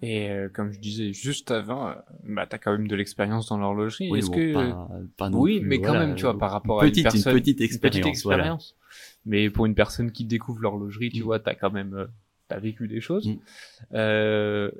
Et 0.00 0.30
euh, 0.30 0.48
comme 0.48 0.72
je 0.72 0.78
disais 0.78 1.12
juste 1.12 1.50
avant, 1.50 1.88
euh, 1.88 1.94
bah 2.24 2.46
t'as 2.46 2.58
quand 2.58 2.72
même 2.72 2.86
de 2.86 2.94
l'expérience 2.94 3.48
dans 3.48 3.58
l'horlogerie. 3.58 4.08
Oui, 4.10 4.20
Est-ce 4.20 4.28
bon, 4.28 4.36
que 4.36 4.52
pas, 4.52 4.88
pas 5.16 5.30
non 5.30 5.40
oui, 5.40 5.60
plus, 5.60 5.68
mais 5.68 5.78
quand 5.78 5.88
voilà, 5.88 6.06
même, 6.06 6.14
tu 6.14 6.22
vois, 6.22 6.38
par 6.38 6.50
rapport 6.50 6.80
petite, 6.80 7.06
à 7.06 7.08
une 7.08 7.12
personne, 7.14 7.32
une 7.32 7.40
petite 7.40 7.60
expérience, 7.60 8.00
petite 8.00 8.10
expérience. 8.10 8.76
Voilà. 8.78 8.96
Mais 9.26 9.50
pour 9.50 9.66
une 9.66 9.74
personne 9.74 10.12
qui 10.12 10.24
découvre 10.24 10.60
l'horlogerie, 10.60 11.10
tu 11.10 11.20
mm. 11.20 11.24
vois, 11.24 11.40
t'as 11.40 11.54
quand 11.54 11.70
même 11.70 12.08
t'as 12.46 12.58
vécu 12.58 12.88
des 12.88 13.00
choses. 13.00 13.26
Mm. 13.26 13.38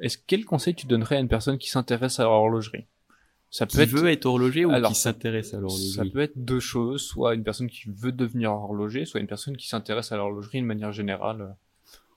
Est-ce 0.00 0.18
quel 0.26 0.44
conseil 0.44 0.74
tu 0.74 0.87
donnerais 0.87 1.16
à 1.16 1.20
une 1.20 1.28
personne 1.28 1.59
qui 1.59 1.68
s'intéresse 1.68 2.20
à 2.20 2.24
l'horlogerie? 2.24 2.87
Ça 3.50 3.66
peut 3.66 3.72
qui 3.72 3.81
être... 3.81 3.90
veut 3.90 4.09
être 4.11 4.26
horloger 4.26 4.64
ou 4.64 4.83
qui 4.83 4.94
s'intéresse 4.94 5.54
à 5.54 5.61
l'horlogerie? 5.61 5.92
Ça 5.92 6.04
peut 6.04 6.20
être 6.20 6.37
deux 6.37 6.61
choses, 6.61 7.02
soit 7.02 7.35
une 7.35 7.44
personne 7.44 7.68
qui 7.68 7.88
veut 7.88 8.12
devenir 8.12 8.52
horloger, 8.52 9.04
soit 9.07 9.20
une 9.20 9.26
personne 9.26 9.57
qui 9.57 9.68
s'intéresse 9.68 10.12
à 10.12 10.16
l'horlogerie 10.16 10.61
de 10.61 10.66
manière 10.66 10.92
générale. 10.92 11.57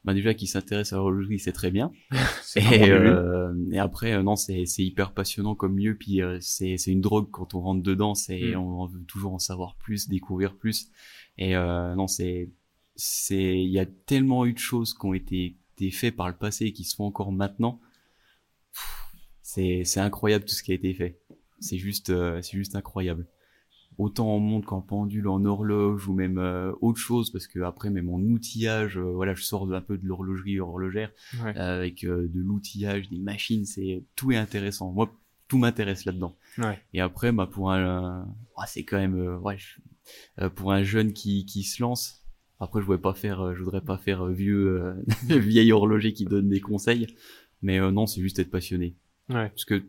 Bah 0.04 0.16
déjà 0.16 0.34
qui 0.34 0.48
s'intéresse 0.48 0.94
à 0.94 0.96
l'horlogerie, 0.96 1.38
c'est 1.38 1.52
très 1.52 1.70
bien. 1.70 1.92
et, 2.56 2.90
euh, 2.90 3.54
et 3.72 3.78
après 3.78 4.14
euh, 4.14 4.24
non, 4.24 4.36
c'est 4.36 4.66
hyper 4.80 5.14
passionnant 5.14 5.54
comme 5.54 5.76
mieux 5.76 5.96
puis 5.96 6.22
euh, 6.22 6.40
c'est 6.42 6.76
une 6.88 7.02
drogue 7.02 7.30
quand 7.30 7.54
on 7.54 7.62
rentre 7.62 7.84
dedans, 7.84 8.16
c'est 8.16 8.56
mm. 8.56 8.58
on, 8.58 8.88
veut 8.88 9.04
toujours 9.04 9.34
en 9.34 9.40
savoir 9.40 9.76
plus, 9.76 10.10
découvrir 10.10 10.56
plus. 10.56 10.90
Et 11.38 11.56
euh, 11.56 11.94
non, 11.96 12.08
c'est 12.08 12.50
c'est 12.96 13.62
il 13.62 13.70
y 13.70 13.80
a 13.80 13.86
tellement 13.86 14.46
eu 14.46 14.54
de 14.54 14.60
choses 14.60 14.94
qui 14.94 15.06
ont 15.06 15.14
été, 15.14 15.58
été 15.78 15.92
faites 15.92 16.16
par 16.16 16.30
le 16.30 16.36
passé 16.36 16.66
et 16.66 16.74
qui 16.74 16.84
se 16.84 16.96
font 16.96 17.06
encore 17.06 17.32
maintenant 17.32 17.80
c'est 19.52 19.84
c'est 19.84 20.00
incroyable 20.00 20.46
tout 20.46 20.56
ce 20.56 20.64
qui 20.64 20.72
a 20.72 20.76
été 20.76 20.94
fait. 20.94 21.20
C'est 21.60 21.78
juste 21.78 22.10
euh, 22.10 22.42
c'est 22.42 22.58
juste 22.58 22.76
incroyable. 22.76 23.28
Autant 23.98 24.30
en 24.30 24.40
montre 24.40 24.68
qu'en 24.68 24.82
pendule, 24.82 25.28
en 25.28 25.44
horloge 25.46 26.08
ou 26.08 26.14
même 26.14 26.38
euh, 26.38 26.72
autre 26.82 27.00
chose 27.00 27.30
parce 27.30 27.46
que 27.46 27.60
après 27.60 27.90
même 27.90 28.10
en 28.10 28.20
outillage, 28.20 28.98
euh, 28.98 29.12
voilà, 29.14 29.34
je 29.34 29.44
sors 29.44 29.72
un 29.72 29.82
peu 29.82 29.98
de 29.98 30.06
l'horlogerie 30.06 30.60
horlogère 30.60 31.12
ouais. 31.44 31.56
avec 31.58 32.06
de 32.06 32.30
l'outillage, 32.34 33.10
des 33.10 33.20
machines, 33.20 33.66
c'est 33.66 34.04
tout 34.16 34.32
est 34.32 34.38
intéressant. 34.38 34.92
Moi 34.92 35.14
tout 35.48 35.58
m'intéresse 35.58 36.06
là-dedans. 36.06 36.36
Ouais. 36.58 36.80
Et 36.94 37.02
après 37.02 37.32
bah 37.32 37.48
pour 37.52 37.72
un 37.72 38.28
oh, 38.58 38.62
c'est 38.66 38.86
quand 38.86 38.98
même 38.98 39.38
ouais, 39.40 39.58
je, 39.58 40.48
pour 40.48 40.72
un 40.72 40.84
jeune 40.84 41.14
qui 41.14 41.46
qui 41.46 41.64
se 41.64 41.82
lance 41.82 42.18
après, 42.60 42.80
je 42.80 42.86
voudrais 42.86 43.02
pas 43.02 43.16
faire, 43.16 43.56
je 43.56 43.64
voudrais 43.64 43.82
pas 43.82 43.98
faire 43.98 44.28
vieux, 44.28 44.96
vieil 45.28 45.72
horloger 45.72 46.14
qui 46.14 46.26
donne 46.26 46.48
des 46.48 46.62
conseils, 46.62 47.08
mais 47.64 47.80
non, 47.92 48.06
c'est 48.06 48.22
juste 48.22 48.38
être 48.38 48.52
passionné. 48.52 48.96
Ouais. 49.30 49.50
Parce 49.50 49.66
que 49.66 49.84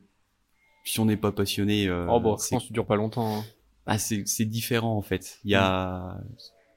si 0.84 1.00
on 1.00 1.04
n'est 1.04 1.16
pas 1.16 1.32
passionné, 1.32 1.88
euh, 1.88 2.06
oh 2.08 2.20
bon, 2.20 2.36
je 2.36 2.48
pense 2.48 2.62
que 2.62 2.68
ça 2.68 2.74
dure 2.74 2.86
pas 2.86 2.96
longtemps. 2.96 3.38
Hein. 3.38 3.44
Ah, 3.86 3.98
c'est 3.98 4.26
c'est 4.26 4.44
différent 4.44 4.96
en 4.96 5.02
fait. 5.02 5.38
Il 5.44 5.50
y 5.50 5.54
a 5.54 6.18
mm. 6.18 6.24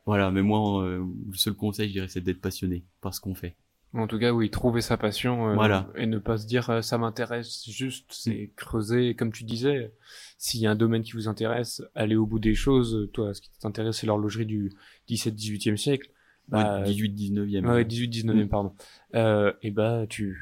voilà, 0.06 0.32
mais 0.32 0.42
moi 0.42 0.84
euh, 0.84 1.06
le 1.30 1.38
seul 1.38 1.54
conseil, 1.54 1.90
je 1.90 1.94
dirais, 1.94 2.08
c'est 2.08 2.22
d'être 2.22 2.42
passionné 2.42 2.84
par 3.02 3.14
ce 3.14 3.22
qu'on 3.22 3.36
fait. 3.36 3.56
En 3.96 4.08
tout 4.08 4.20
cas, 4.20 4.32
oui, 4.34 4.50
trouver 4.50 4.82
sa 4.82 4.98
passion 4.98 5.50
euh, 5.50 5.54
voilà. 5.54 5.88
et 5.96 6.06
ne 6.06 6.18
pas 6.18 6.38
se 6.38 6.46
dire 6.46 6.70
euh, 6.70 6.82
ça 6.82 6.98
m'intéresse 6.98 7.64
juste, 7.70 8.06
c'est 8.10 8.50
mm. 8.52 8.56
creuser, 8.56 9.16
comme 9.16 9.32
tu 9.32 9.46
disais. 9.46 9.94
S'il 10.38 10.60
y 10.60 10.68
a 10.68 10.72
un 10.72 10.76
domaine 10.76 11.02
qui 11.02 11.14
vous 11.14 11.30
intéresse, 11.30 11.82
aller 11.96 12.16
au 12.16 12.26
bout 12.26 12.40
des 12.40 12.56
choses. 12.56 13.10
Toi, 13.14 13.34
ce 13.34 13.42
qui 13.42 13.50
t'intéresse, 13.58 13.98
c'est 13.98 14.08
l'horlogerie 14.08 14.46
du 14.46 14.74
17-18e 15.10 15.78
siècle. 15.78 16.10
Bah, 16.50 16.82
ouais, 16.82 16.92
18-19e. 16.92 17.66
Ouais, 17.66 17.84
18-19e, 17.86 18.44
mm. 18.44 18.50
pardon. 18.50 18.74
Euh, 19.16 19.54
et 19.62 19.72
bah, 19.72 20.06
tu 20.10 20.42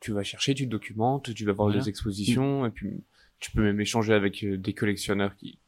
tu 0.00 0.12
vas 0.12 0.22
chercher, 0.22 0.54
tu 0.54 0.66
documentes, 0.66 1.34
tu 1.34 1.46
vas 1.46 1.52
voir 1.52 1.68
voilà. 1.68 1.82
des 1.82 1.88
expositions, 1.88 2.66
et 2.66 2.70
puis 2.70 3.04
tu 3.40 3.50
peux 3.52 3.62
même 3.62 3.80
échanger 3.80 4.12
avec 4.12 4.44
des 4.44 4.74
collectionneurs 4.74 5.34
qui, 5.34 5.58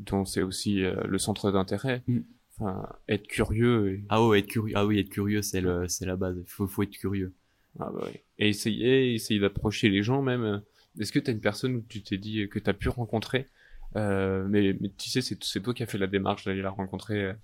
dont 0.00 0.24
c'est 0.24 0.42
aussi 0.42 0.82
euh, 0.82 1.02
le 1.04 1.18
centre 1.18 1.50
d'intérêt. 1.50 2.02
Mm. 2.06 2.20
Enfin, 2.56 2.88
être 3.08 3.26
curieux. 3.26 3.94
Et... 3.94 4.04
Ah 4.08 4.24
ouais, 4.24 4.40
être 4.40 4.46
curieux. 4.46 4.74
Ah 4.76 4.86
oui, 4.86 4.98
être 4.98 5.10
curieux, 5.10 5.42
c'est 5.42 5.60
le, 5.60 5.88
c'est 5.88 6.06
la 6.06 6.16
base. 6.16 6.36
Faut, 6.46 6.66
faut 6.66 6.82
être 6.82 6.90
curieux. 6.90 7.32
Ah 7.80 7.90
bah 7.92 8.06
oui. 8.06 8.20
Et 8.38 8.48
essayer, 8.48 9.14
essayer 9.14 9.40
d'approcher 9.40 9.88
les 9.88 10.02
gens 10.02 10.22
même. 10.22 10.62
Est-ce 11.00 11.10
que 11.10 11.18
t'as 11.18 11.32
une 11.32 11.40
personne 11.40 11.74
où 11.74 11.82
tu 11.88 12.02
t'es 12.02 12.18
dit 12.18 12.48
que 12.48 12.60
t'as 12.60 12.72
pu 12.72 12.88
rencontrer, 12.88 13.48
euh, 13.96 14.46
mais, 14.48 14.76
mais 14.80 14.90
tu 14.96 15.10
sais, 15.10 15.20
c'est, 15.20 15.42
c'est 15.42 15.60
toi 15.60 15.74
qui 15.74 15.82
as 15.82 15.86
fait 15.86 15.98
la 15.98 16.06
démarche 16.06 16.44
d'aller 16.44 16.62
la 16.62 16.70
rencontrer. 16.70 17.34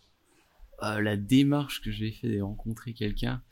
Euh, 0.83 1.01
la 1.01 1.17
démarche 1.17 1.83
que 1.83 1.91
j'ai 1.91 2.13
fait 2.13 2.29
de 2.29 2.41
rencontrer 2.41 2.93
quelqu'un. 2.93 3.43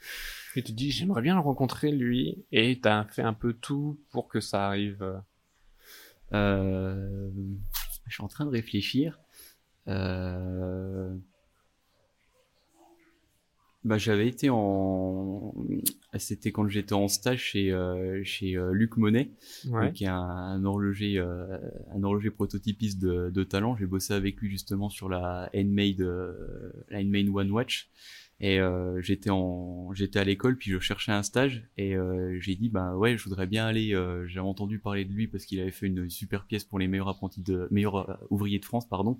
Et 0.56 0.62
tu 0.62 0.72
te 0.72 0.76
dis, 0.76 0.90
j'aimerais 0.90 1.22
bien 1.22 1.34
le 1.34 1.40
rencontrer, 1.40 1.90
lui, 1.90 2.44
et 2.52 2.80
t'as 2.80 3.04
fait 3.04 3.22
un 3.22 3.34
peu 3.34 3.52
tout 3.52 3.98
pour 4.10 4.28
que 4.28 4.40
ça 4.40 4.66
arrive. 4.66 5.20
euh. 6.32 7.30
Je 8.08 8.14
suis 8.14 8.22
en 8.24 8.28
train 8.28 8.44
de 8.46 8.50
réfléchir. 8.50 9.20
Euh, 9.86 11.14
bah, 13.84 13.96
j'avais 13.96 14.26
été 14.28 14.50
en, 14.50 15.54
c'était 16.18 16.50
quand 16.52 16.68
j'étais 16.68 16.92
en 16.94 17.08
stage 17.08 17.38
chez 17.40 17.72
euh, 17.72 18.22
chez 18.24 18.56
euh, 18.56 18.72
Luc 18.72 18.96
Monet, 18.96 19.30
Ouais. 19.70 19.92
qui 19.92 20.04
est 20.04 20.08
un, 20.08 20.18
un 20.20 20.64
horloger 20.64 21.18
euh, 21.18 21.58
un 21.94 22.02
horloger 22.02 22.30
prototypiste 22.30 22.98
de, 23.00 23.30
de 23.30 23.44
talent. 23.44 23.76
J'ai 23.76 23.86
bossé 23.86 24.12
avec 24.14 24.36
lui 24.40 24.50
justement 24.50 24.90
sur 24.90 25.08
la 25.08 25.48
Handmade 25.54 26.00
la 26.90 26.98
Handmade 26.98 27.28
One 27.32 27.50
Watch. 27.52 27.88
Et 28.40 28.60
euh, 28.60 29.02
j'étais 29.02 29.30
en 29.30 29.92
j'étais 29.94 30.20
à 30.20 30.24
l'école 30.24 30.56
puis 30.56 30.70
je 30.70 30.78
cherchais 30.78 31.10
un 31.10 31.24
stage 31.24 31.64
et 31.76 31.96
euh, 31.96 32.38
j'ai 32.40 32.54
dit 32.54 32.68
bah 32.68 32.94
ouais 32.96 33.16
je 33.16 33.24
voudrais 33.24 33.48
bien 33.48 33.66
aller 33.66 33.94
euh, 33.94 34.28
j'ai 34.28 34.38
entendu 34.38 34.78
parler 34.78 35.04
de 35.04 35.12
lui 35.12 35.26
parce 35.26 35.44
qu'il 35.44 35.58
avait 35.58 35.72
fait 35.72 35.88
une 35.88 36.08
super 36.08 36.46
pièce 36.46 36.62
pour 36.62 36.78
les 36.78 36.86
meilleurs 36.86 37.08
apprentis 37.08 37.42
de 37.42 37.66
meilleurs 37.72 38.08
euh, 38.08 38.14
ouvriers 38.30 38.60
de 38.60 38.64
France 38.64 38.88
pardon. 38.88 39.18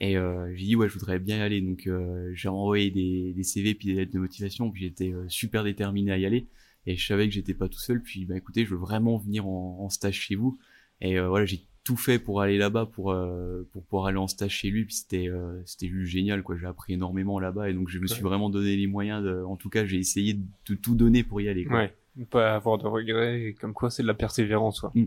Et 0.00 0.18
euh, 0.18 0.54
j'ai 0.54 0.66
dit 0.66 0.76
ouais 0.76 0.88
je 0.88 0.94
voudrais 0.94 1.18
bien 1.18 1.38
y 1.38 1.40
aller. 1.40 1.62
Donc 1.62 1.86
euh, 1.86 2.30
j'ai 2.34 2.48
envoyé 2.48 2.90
des, 2.90 3.32
des 3.32 3.42
CV 3.42 3.74
puis 3.74 3.88
des 3.88 3.94
lettres 3.94 4.12
de 4.12 4.18
motivation 4.18 4.70
puis 4.70 4.82
j'étais 4.82 5.14
super 5.28 5.64
déterminé 5.64 6.12
à 6.12 6.18
y 6.18 6.26
aller. 6.26 6.46
Et 6.86 6.96
je 6.96 7.06
savais 7.06 7.26
que 7.28 7.34
j'étais 7.34 7.54
pas 7.54 7.68
tout 7.70 7.78
seul 7.78 8.02
puis 8.02 8.26
bah 8.26 8.36
écoutez 8.36 8.66
je 8.66 8.70
veux 8.70 8.80
vraiment 8.80 9.16
venir 9.16 9.46
en, 9.46 9.78
en 9.80 9.88
stage 9.88 10.20
chez 10.20 10.34
vous. 10.34 10.58
Et 11.00 11.18
voilà 11.20 11.46
j'ai 11.46 11.66
tout 11.86 11.96
fait 11.96 12.18
pour 12.18 12.40
aller 12.40 12.58
là-bas 12.58 12.86
pour 12.86 13.12
euh, 13.12 13.66
pour 13.72 13.84
pouvoir 13.84 14.06
aller 14.06 14.18
en 14.18 14.26
stage 14.26 14.50
chez 14.50 14.70
lui 14.70 14.84
puis 14.84 14.96
c'était 14.96 15.28
euh, 15.28 15.62
c'était 15.64 15.86
juste 15.86 16.10
génial 16.10 16.42
quoi 16.42 16.56
j'ai 16.56 16.66
appris 16.66 16.94
énormément 16.94 17.38
là-bas 17.38 17.70
et 17.70 17.74
donc 17.74 17.88
je 17.88 18.00
me 18.00 18.08
suis 18.08 18.22
vraiment 18.22 18.50
donné 18.50 18.76
les 18.76 18.88
moyens 18.88 19.22
de 19.22 19.44
en 19.44 19.54
tout 19.54 19.70
cas 19.70 19.86
j'ai 19.86 19.98
essayé 19.98 20.34
de 20.34 20.74
tout 20.74 20.96
donner 20.96 21.22
pour 21.22 21.40
y 21.40 21.48
aller 21.48 21.64
quoi. 21.64 21.76
Ouais. 21.76 21.94
Pas 22.30 22.54
avoir 22.54 22.78
de 22.78 22.86
regrets, 22.86 23.42
et 23.42 23.54
comme 23.54 23.74
quoi 23.74 23.90
c'est 23.90 24.02
de 24.02 24.08
la 24.08 24.14
persévérance, 24.14 24.80
quoi. 24.80 24.90
Mm. 24.94 25.04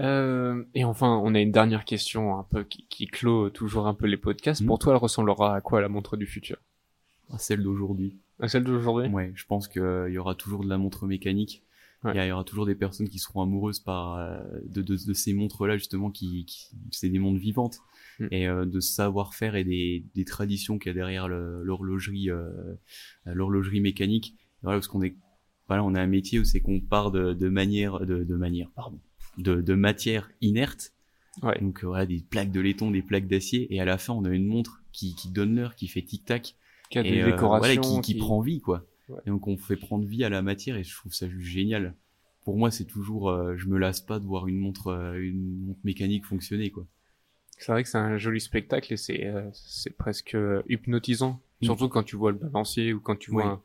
Euh, 0.00 0.62
et 0.74 0.84
enfin, 0.84 1.20
on 1.24 1.34
a 1.34 1.40
une 1.40 1.52
dernière 1.52 1.86
question 1.86 2.38
un 2.38 2.42
peu 2.42 2.64
qui, 2.64 2.84
qui 2.90 3.06
clôt 3.06 3.48
toujours 3.48 3.86
un 3.86 3.94
peu 3.94 4.06
les 4.06 4.18
podcasts. 4.18 4.60
Mm. 4.60 4.66
Pour 4.66 4.78
toi, 4.78 4.92
elle 4.92 4.98
ressemblera 4.98 5.56
à 5.56 5.60
quoi 5.62 5.80
la 5.80 5.88
montre 5.88 6.18
du 6.18 6.26
futur? 6.26 6.58
Ah, 7.32 7.38
celle 7.38 7.62
d'aujourd'hui 7.62 8.18
À 8.40 8.48
celle 8.48 8.64
d'aujourd'hui? 8.64 9.08
Ouais, 9.08 9.32
je 9.34 9.46
pense 9.46 9.66
qu'il 9.66 10.10
y 10.10 10.18
aura 10.18 10.34
toujours 10.34 10.64
de 10.64 10.68
la 10.68 10.76
montre 10.76 11.06
mécanique. 11.06 11.62
Ouais. 12.04 12.12
Il 12.12 12.16
y 12.16 12.20
a- 12.20 12.26
il 12.26 12.28
y 12.28 12.32
aura 12.32 12.44
toujours 12.44 12.66
des 12.66 12.74
personnes 12.74 13.08
qui 13.08 13.18
seront 13.18 13.40
amoureuses 13.42 13.80
par 13.80 14.14
euh, 14.18 14.38
de, 14.68 14.82
de, 14.82 14.96
de 15.06 15.12
ces 15.14 15.32
montres-là 15.32 15.76
justement, 15.78 16.10
qui, 16.10 16.44
qui 16.44 16.66
c'est 16.90 17.08
des 17.08 17.18
montres 17.18 17.40
vivantes 17.40 17.78
Mm. 18.20 18.26
et 18.30 18.46
euh, 18.46 18.64
de 18.64 18.78
savoir-faire 18.78 19.56
et 19.56 19.64
des, 19.64 20.04
des 20.14 20.24
traditions 20.24 20.78
qu'il 20.78 20.90
y 20.90 20.92
a 20.92 20.94
derrière 20.94 21.26
l'horlogerie, 21.26 22.30
euh, 22.30 22.48
l'horlogerie 23.26 23.80
mécanique. 23.80 24.36
Voilà, 24.62 24.78
parce 24.78 24.86
qu'on 24.88 25.02
est, 25.02 25.16
voilà, 25.66 25.82
on 25.82 25.94
a 25.96 26.00
un 26.00 26.06
métier 26.06 26.38
où 26.38 26.44
c'est 26.44 26.60
qu'on 26.60 26.80
part 26.80 27.10
de, 27.10 27.32
de 27.32 27.48
manière, 27.48 28.00
de, 28.06 28.22
de 28.22 28.36
manière, 28.36 28.70
pardon, 28.70 29.00
de, 29.38 29.60
de 29.60 29.74
matière 29.74 30.30
inerte. 30.40 30.92
Ouais. 31.42 31.58
Donc 31.60 31.82
euh, 31.82 31.88
voilà, 31.88 32.06
des 32.06 32.20
plaques 32.20 32.52
de 32.52 32.60
laiton, 32.60 32.92
des 32.92 33.02
plaques 33.02 33.26
d'acier, 33.26 33.74
et 33.74 33.80
à 33.80 33.84
la 33.84 33.98
fin 33.98 34.12
on 34.12 34.24
a 34.24 34.30
une 34.30 34.46
montre 34.46 34.82
qui, 34.92 35.16
qui 35.16 35.28
donne 35.30 35.56
l'heure, 35.56 35.74
qui 35.74 35.88
fait 35.88 36.02
tic-tac, 36.02 36.54
Qui 36.90 36.98
a 36.98 37.04
et 37.04 37.10
des 37.10 37.20
euh, 37.22 37.32
décorations. 37.32 37.80
voilà, 37.82 38.00
qui, 38.00 38.12
qui 38.12 38.14
prend 38.18 38.40
vie 38.40 38.60
quoi 38.60 38.86
Ouais. 39.08 39.20
et 39.26 39.30
donc 39.30 39.46
on 39.48 39.56
fait 39.58 39.76
prendre 39.76 40.06
vie 40.06 40.24
à 40.24 40.28
la 40.30 40.42
matière 40.42 40.76
et 40.76 40.84
je 40.84 40.94
trouve 40.96 41.12
ça 41.14 41.28
juste 41.28 41.46
génial 41.50 41.94
pour 42.44 42.56
moi 42.56 42.70
c'est 42.70 42.84
toujours 42.86 43.30
euh, 43.30 43.56
je 43.56 43.68
me 43.68 43.78
lasse 43.78 44.00
pas 44.00 44.18
de 44.18 44.24
voir 44.26 44.46
une 44.48 44.58
montre 44.58 44.88
euh, 44.88 45.20
une 45.20 45.66
montre 45.66 45.80
mécanique 45.84 46.24
fonctionner 46.26 46.70
quoi 46.70 46.86
C'est 47.58 47.72
vrai 47.72 47.82
que 47.82 47.88
c'est 47.88 47.98
un 47.98 48.18
joli 48.18 48.40
spectacle 48.40 48.92
et 48.92 48.96
c'est 48.96 49.26
euh, 49.26 49.48
c'est 49.52 49.96
presque 49.96 50.34
euh, 50.34 50.62
hypnotisant. 50.68 51.40
Surtout 51.62 51.88
quand 51.88 52.02
tu 52.02 52.16
vois 52.16 52.32
le 52.32 52.38
balancier 52.38 52.92
ou 52.92 53.00
quand 53.00 53.16
tu 53.16 53.30
vois 53.30 53.44
Ouais. 53.44 53.50
un- 53.52 53.62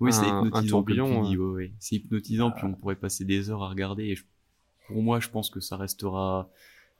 oui 0.00 0.12
c'est 0.12 0.26
hypnotisant 0.28 0.82
ouais, 0.82 1.36
ouais. 1.36 1.72
c'est 1.78 1.96
hypnotisant 1.96 2.50
puis 2.50 2.64
on 2.64 2.74
pourrait 2.74 2.96
passer 2.96 3.24
des 3.24 3.50
heures 3.50 3.62
à 3.62 3.68
regarder 3.68 4.04
et 4.04 4.16
je- 4.16 4.24
pour 4.88 5.02
moi 5.02 5.20
je 5.20 5.28
pense 5.28 5.50
que 5.50 5.60
ça 5.60 5.76
restera 5.76 6.50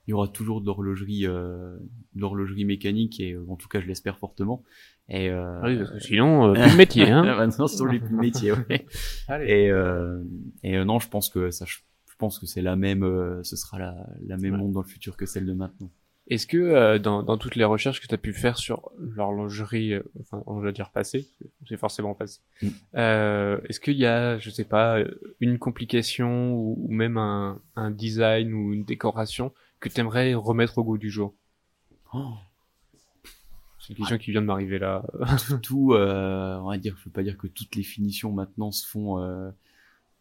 il 0.06 0.10
y 0.10 0.14
aura 0.14 0.28
toujours 0.28 0.60
de 0.60 0.66
l'horlogerie 0.66 1.26
euh, 1.26 1.76
de 2.14 2.20
l'horlogerie 2.20 2.64
mécanique 2.64 3.20
et 3.20 3.32
euh, 3.34 3.44
en 3.48 3.56
tout 3.56 3.68
cas 3.68 3.80
je 3.80 3.86
l'espère 3.86 4.18
fortement 4.18 4.62
et 5.08 5.28
euh, 5.30 5.60
Oui, 5.62 5.78
parce 5.78 5.90
que 5.92 5.98
sinon, 6.00 6.48
euh, 6.50 6.52
plus 6.54 6.70
de 6.72 6.76
métier, 6.76 7.10
hein. 7.10 7.50
Sont 7.68 7.86
les 7.86 8.00
plus 8.00 8.14
métiers, 8.16 8.52
ouais. 8.52 8.86
Allez. 9.28 9.46
Et, 9.52 9.70
euh, 9.70 10.22
et 10.62 10.76
euh, 10.78 10.84
non, 10.84 10.98
je 10.98 11.08
pense 11.08 11.28
que 11.28 11.50
ça, 11.50 11.64
je 11.66 11.76
pense 12.18 12.38
que 12.38 12.46
c'est 12.46 12.62
la 12.62 12.76
même, 12.76 13.02
euh, 13.04 13.42
ce 13.42 13.56
sera 13.56 13.78
la, 13.78 14.06
la 14.26 14.36
même 14.36 14.52
Ouais. 14.54 14.58
monde 14.58 14.72
dans 14.72 14.80
le 14.82 14.86
futur 14.86 15.16
que 15.16 15.26
celle 15.26 15.46
de 15.46 15.52
maintenant. 15.52 15.90
Est-ce 16.26 16.46
que 16.46 16.56
euh, 16.56 16.98
dans, 16.98 17.22
dans 17.22 17.36
toutes 17.36 17.54
les 17.54 17.64
recherches 17.64 18.00
que 18.00 18.06
tu 18.06 18.14
as 18.14 18.18
pu 18.18 18.32
faire 18.32 18.56
sur 18.56 18.90
l'horlogerie, 18.98 19.92
euh, 19.92 20.02
enfin 20.20 20.42
on 20.46 20.58
va 20.58 20.72
dire 20.72 20.88
passé, 20.90 21.28
c'est 21.68 21.76
forcément 21.76 22.14
passé, 22.14 22.40
Mm. 22.62 22.68
euh, 22.94 23.60
est-ce 23.68 23.78
qu'il 23.78 23.98
y 23.98 24.06
a, 24.06 24.38
je 24.38 24.48
sais 24.48 24.64
pas, 24.64 25.00
une 25.40 25.58
complication 25.58 26.54
ou, 26.54 26.78
ou 26.88 26.90
même 26.90 27.18
un, 27.18 27.60
un 27.76 27.90
design 27.90 28.54
ou 28.54 28.72
une 28.72 28.84
décoration 28.84 29.52
que 29.80 29.90
tu 29.90 30.00
aimerais 30.00 30.32
remettre 30.32 30.78
au 30.78 30.84
goût 30.84 30.96
du 30.96 31.10
jour? 31.10 31.34
Oh, 32.14 32.32
C'est 33.86 33.92
une 33.92 33.96
question 33.98 34.16
qui 34.18 34.30
vient 34.30 34.40
de 34.40 34.46
m'arriver 34.46 34.78
là. 34.78 35.04
tout, 35.62 35.92
euh, 35.92 36.56
on 36.58 36.68
va 36.68 36.78
dire, 36.78 36.96
je 36.98 37.04
veux 37.04 37.10
pas 37.10 37.22
dire 37.22 37.36
que 37.36 37.46
toutes 37.46 37.74
les 37.76 37.82
finitions 37.82 38.32
maintenant 38.32 38.70
se 38.72 38.86
font, 38.86 39.18
euh, 39.20 39.50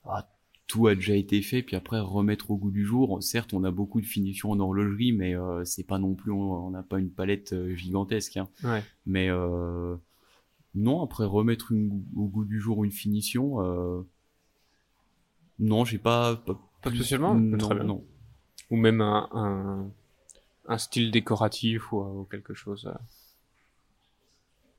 ah, 0.06 0.28
tout 0.68 0.88
a 0.88 0.96
déjà 0.96 1.16
été 1.16 1.42
fait, 1.42 1.62
puis 1.64 1.76
après 1.78 2.00
remettre 2.02 2.52
au 2.52 2.58
goût 2.58 2.72
du 2.72 2.86
jour. 2.86 3.24
Certes, 3.24 3.54
on 3.54 3.64
a 3.64 3.72
beaucoup 3.72 4.02
de 4.02 4.06
finitions 4.06 4.52
en 4.52 4.60
horlogerie, 4.60 5.14
mais 5.14 5.34
euh, 5.36 5.64
c'est 5.64 5.86
pas 5.86 5.98
non 5.98 6.14
plus, 6.14 6.32
on 6.32 6.72
n'a 6.72 6.84
pas 6.84 7.00
une 7.00 7.10
palette 7.10 7.54
euh, 7.54 7.74
gigantesque. 7.76 8.36
Hein. 8.38 8.50
ouais. 8.66 8.84
Mais 9.06 9.30
non, 10.76 11.04
après 11.04 11.24
remettre 11.26 11.72
une- 11.72 12.04
au 12.16 12.26
goût 12.28 12.46
du 12.46 12.60
jour 12.60 12.84
une 12.84 12.92
finition, 12.92 13.60
non, 15.60 15.86
j'ai 15.86 16.00
pas, 16.00 16.36
pas, 16.36 16.60
Pas 16.82 16.90
spécialement? 16.90 17.36
Non, 17.36 17.58
Très 17.58 17.76
bien. 17.76 17.84
non. 17.86 18.04
Ou 18.72 18.76
même 18.76 19.02
un, 19.02 19.30
un, 19.32 19.92
un 20.68 20.78
style 20.78 21.12
décoratif 21.12 21.92
ou, 21.92 22.00
ou 22.00 22.24
quelque 22.26 22.54
chose. 22.54 22.92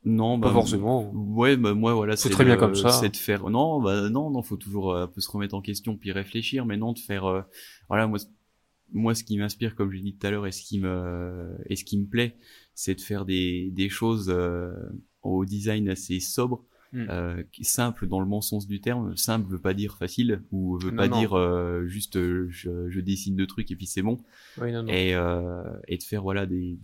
Non, 0.05 0.39
Pas 0.39 0.49
bah, 0.49 0.53
forcément. 0.53 1.11
Ouais, 1.15 1.57
bah 1.57 1.73
moi 1.75 1.95
voilà, 1.95 2.17
C'est 2.17 2.29
très 2.31 2.45
bien 2.45 2.57
comme 2.57 2.75
ça. 2.75 2.91
C'est 2.91 3.09
de 3.09 3.17
faire. 3.17 3.49
Non, 3.49 3.81
bah 3.81 4.11
non, 4.11 4.31
non, 4.31 4.43
faut 4.43 4.57
toujours 4.57 4.95
un 4.97 5.07
peu 5.07 5.21
se 5.21 5.31
remettre 5.31 5.55
en 5.55 5.63
question 5.63 5.97
puis 5.97 6.13
réfléchir, 6.13 6.67
mais 6.67 6.77
non 6.77 6.93
de 6.93 6.99
faire. 6.99 7.25
euh, 7.25 7.43
voilà, 7.89 8.07
moi, 8.07 8.19
moi, 8.93 9.15
ce 9.15 9.25
qui 9.25 9.39
m'inspire, 9.39 9.75
comme 9.75 9.91
j'ai 9.91 10.01
dit 10.01 10.15
tout 10.15 10.27
à 10.27 10.31
l'heure, 10.31 10.47
et 10.47 10.53
ce 10.53 10.63
qui 10.63 10.79
me, 10.79 11.57
et 11.67 11.77
ce 11.77 11.85
qui 11.85 11.99
me 11.99 12.07
plaît, 12.07 12.37
c'est 12.75 12.95
de 12.95 13.01
faire 13.01 13.25
des 13.25 13.71
des 13.73 13.89
choses 13.89 14.29
euh, 14.29 14.73
au 15.23 15.45
design 15.45 15.89
assez 15.89 16.21
sobre, 16.21 16.65
Mm. 16.93 17.07
euh, 17.11 17.43
simple 17.63 18.07
dans 18.07 18.21
le 18.21 18.27
bon 18.27 18.41
sens 18.41 18.69
du 18.69 18.81
terme. 18.81 19.17
Simple 19.17 19.51
veut 19.51 19.59
pas 19.59 19.75
dire 19.75 19.97
facile 19.97 20.43
ou 20.53 20.79
veut 20.79 20.91
Non, 20.93 20.97
pas 20.97 21.09
non. 21.09 21.19
dire 21.19 21.33
euh, 21.33 21.87
juste 21.89 22.15
euh, 22.17 22.47
je, 22.51 22.89
je 22.89 23.01
dessine 23.01 23.35
deux 23.35 23.49
trucs 23.49 23.69
et 23.73 23.75
puis 23.75 23.87
c'est 23.87 24.03
bon. 24.03 24.19
Oui, 24.61 24.71
non, 24.71 24.85
non. 24.85 24.93
et, 24.93 25.13
euh, 25.13 25.65
et 25.89 25.99
de 25.99 26.03
faire 26.05 26.23
voilà 26.23 26.47
des 26.47 26.79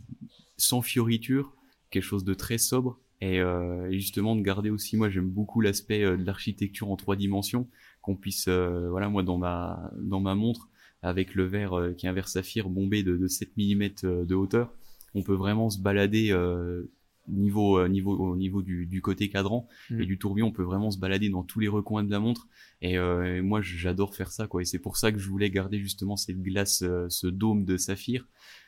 sans 0.57 0.83
fioriture 0.83 1.55
quelque 1.91 2.03
chose 2.03 2.25
de 2.25 2.35
très 2.35 2.59
sobre 2.59 2.99
et, 3.21 3.41
euh, 3.41 3.91
et 3.91 3.99
justement 3.99 4.37
de 4.37 4.43
garder 4.43 4.71
aussi 4.71 4.97
moi 4.97 5.11
j'aime 5.11 5.29
beaucoup 5.29 5.61
l'aspect 5.61 6.03
euh, 6.03 6.17
de 6.17 6.25
l'architecture 6.25 6.91
en 6.91 6.97
trois 6.97 7.17
dimensions 7.17 7.69
qu'on 8.03 8.17
puisse 8.17 8.47
euh, 8.49 8.89
voilà 8.91 9.09
moi 9.09 9.23
dans 9.23 9.39
ma 9.39 9.91
dans 10.01 10.21
ma 10.21 10.35
montre 10.35 10.69
avec 11.03 11.35
le 11.35 11.45
verre 11.45 11.93
qui 11.97 12.07
est 12.07 12.09
un 12.09 12.13
verre 12.13 12.29
saphir 12.29 12.69
bombé 12.69 13.03
de, 13.03 13.17
de 13.17 13.27
7 13.27 13.57
mm 13.57 13.89
de 14.27 14.35
hauteur 14.35 14.75
on 15.15 15.23
peut 15.23 15.35
vraiment 15.35 15.71
se 15.71 15.79
balader 15.81 16.31
euh, 16.33 16.91
niveau 17.29 17.87
niveau 17.89 18.17
au 18.17 18.37
niveau 18.37 18.63
du, 18.63 18.87
du 18.87 19.03
côté 19.03 19.29
cadran 19.29 19.69
Mm. 19.91 20.01
et 20.01 20.07
du 20.07 20.19
tourbillon 20.19 20.49
on 20.49 20.53
peut 20.53 20.63
vraiment 20.63 20.91
se 20.91 20.99
balader 20.99 21.29
dans 21.31 21.43
tous 21.43 21.61
les 21.61 21.69
recoins 21.69 22.03
de 22.05 22.11
la 22.11 22.21
montre. 22.21 22.49
Et, 22.83 22.99
euh, 22.99 23.37
et 23.37 23.41
moi 23.41 23.61
j'adore 23.61 24.15
faire 24.15 24.31
ça 24.33 24.47
quoi. 24.47 24.63
Et 24.63 24.65
c'est 24.65 24.79
pour 24.79 24.97
ça 24.97 25.13
que 25.13 25.19
je 25.19 25.29
voulais 25.29 25.51
garder 25.51 25.79
justement 25.79 26.17
cette 26.17 26.41
glace 26.43 26.83
euh, 26.83 27.07
ce 27.09 27.27
dôme 27.27 27.65
de 27.65 27.77
saphir. 27.77 28.27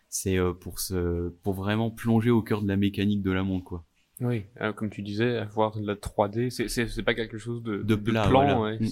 C'est 0.08 0.38
euh, 0.38 0.52
pour 0.52 0.80
se 0.80 1.30
pour 1.42 1.54
vraiment 1.54 1.90
plonger 1.90 2.30
au 2.30 2.42
cœur 2.42 2.62
de 2.62 2.68
la 2.68 2.76
mécanique 2.76 3.22
de 3.22 3.30
la 3.30 3.42
montre 3.42 3.64
quoi 3.64 3.84
Oui, 4.22 4.44
euh, 4.61 4.72
comme 4.72 4.88
tu 4.90 5.02
disais, 5.02 5.37
avoir 5.37 5.76
de 5.78 5.87
la 5.87 5.94
3D, 5.94 6.48
c'est 6.50 7.02
pas 7.02 7.14
quelque 7.14 7.38
chose 7.38 7.62
de 7.62 7.82
De 7.82 7.94
plat, 7.94 8.26
plan, 8.28 8.44
voilà. 8.44 8.61
ouais, 8.61 8.78
Mm. 8.78 8.88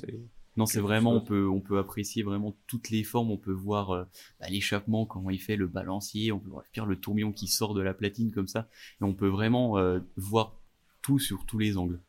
non 0.56 0.66
c'est 0.66 0.80
vraiment 0.80 1.12
on 1.14 1.20
peut 1.20 1.46
on 1.48 1.60
peut 1.60 1.78
apprécier 1.78 2.22
vraiment 2.22 2.56
toutes 2.66 2.90
les 2.90 3.04
formes. 3.04 3.30
On 3.30 3.36
peut 3.38 3.52
voir 3.52 3.90
euh, 3.92 4.04
bah, 4.40 4.46
l'échappement 4.50 5.06
comment 5.06 5.30
il 5.30 5.38
fait 5.40 5.56
le 5.56 5.66
balancier. 5.68 6.32
On 6.32 6.38
peut 6.40 6.50
voir 6.50 6.86
le 6.86 6.96
tourbillon 6.96 7.32
qui 7.32 7.46
sort 7.46 7.74
de 7.74 7.80
la 7.82 7.94
platine 7.94 8.32
comme 8.32 8.48
ça. 8.48 8.68
Et 9.00 9.04
on 9.04 9.14
peut 9.14 9.28
vraiment 9.28 9.78
euh, 9.78 10.00
voir 10.16 10.56
tout 11.02 11.18
sur 11.18 11.46
tous 11.46 11.58
les 11.58 11.76
angles. 11.78 12.00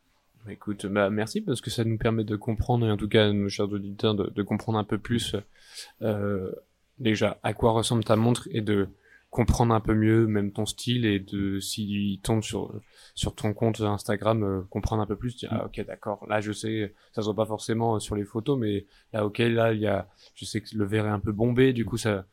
Bah, 0.45 0.51
Écoute, 0.53 0.87
bah, 0.87 1.09
merci 1.11 1.39
parce 1.41 1.61
que 1.61 1.69
ça 1.69 1.83
nous 1.83 1.97
permet 1.99 2.23
de 2.23 2.35
comprendre, 2.35 2.85
et 2.87 2.91
en 2.91 2.97
tout 2.97 3.07
cas, 3.07 3.31
nos 3.31 3.47
chers 3.49 3.71
auditeurs, 3.71 4.15
de, 4.15 4.31
de 4.33 4.41
comprendre 4.43 4.79
un 4.79 4.83
peu 4.83 4.97
plus 4.97 5.35
euh, 6.01 6.51
déjà 6.97 7.39
à 7.43 7.53
quoi 7.53 7.71
ressemble 7.71 8.03
ta 8.03 8.15
montre 8.15 8.47
et 8.51 8.61
de 8.61 8.87
comprendre 9.31 9.73
un 9.73 9.79
peu 9.79 9.95
mieux 9.95 10.27
même 10.27 10.51
ton 10.51 10.65
style 10.65 11.05
et 11.05 11.19
de 11.19 11.59
s'il 11.61 12.19
tombe 12.19 12.43
sur 12.43 12.77
sur 13.15 13.33
ton 13.33 13.53
compte 13.53 13.79
Instagram 13.79 14.43
euh, 14.43 14.61
comprendre 14.69 15.01
un 15.01 15.07
peu 15.07 15.15
plus 15.15 15.37
dire 15.37 15.49
ah, 15.53 15.65
ok 15.65 15.85
d'accord 15.87 16.27
là 16.27 16.41
je 16.41 16.51
sais 16.51 16.93
ça 17.13 17.21
se 17.21 17.27
voit 17.27 17.35
pas 17.35 17.45
forcément 17.45 17.95
euh, 17.95 17.99
sur 17.99 18.15
les 18.15 18.25
photos 18.25 18.59
mais 18.59 18.85
là 19.13 19.25
ok 19.25 19.39
là 19.39 19.71
il 19.71 19.79
y 19.79 19.87
a 19.87 20.09
je 20.35 20.43
sais 20.43 20.59
que 20.59 20.75
le 20.75 20.85
verre 20.85 21.05
est 21.05 21.11
un 21.11 21.21
peu 21.21 21.31
bombé 21.31 21.71
du 21.71 21.85
coup 21.85 21.95
ça 21.95 22.25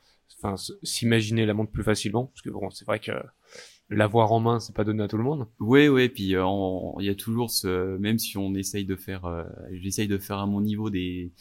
enfin 0.42 0.56
s'imaginer 0.82 1.46
la 1.46 1.54
montre 1.54 1.70
plus 1.70 1.84
facilement 1.84 2.26
parce 2.26 2.42
que 2.42 2.50
bon 2.50 2.68
c'est 2.70 2.84
vrai 2.84 2.98
que 2.98 3.12
l'avoir 3.90 4.32
en 4.32 4.40
main, 4.40 4.60
c'est 4.60 4.76
pas 4.76 4.84
donné 4.84 5.02
à 5.02 5.08
tout 5.08 5.16
le 5.16 5.24
monde. 5.24 5.46
Ouais, 5.60 5.88
ouais. 5.88 6.10
Puis 6.10 6.36
euh, 6.36 6.44
il 7.00 7.06
y 7.06 7.08
a 7.08 7.14
toujours 7.14 7.50
ce, 7.50 7.96
même 7.96 8.18
si 8.18 8.36
on 8.36 8.54
essaye 8.54 8.84
de 8.84 8.96
faire, 8.96 9.46
j'essaye 9.70 10.08
de 10.08 10.18
faire 10.18 10.36
à 10.36 10.46
mon 10.46 10.60
niveau 10.60 10.90
des 10.90 11.32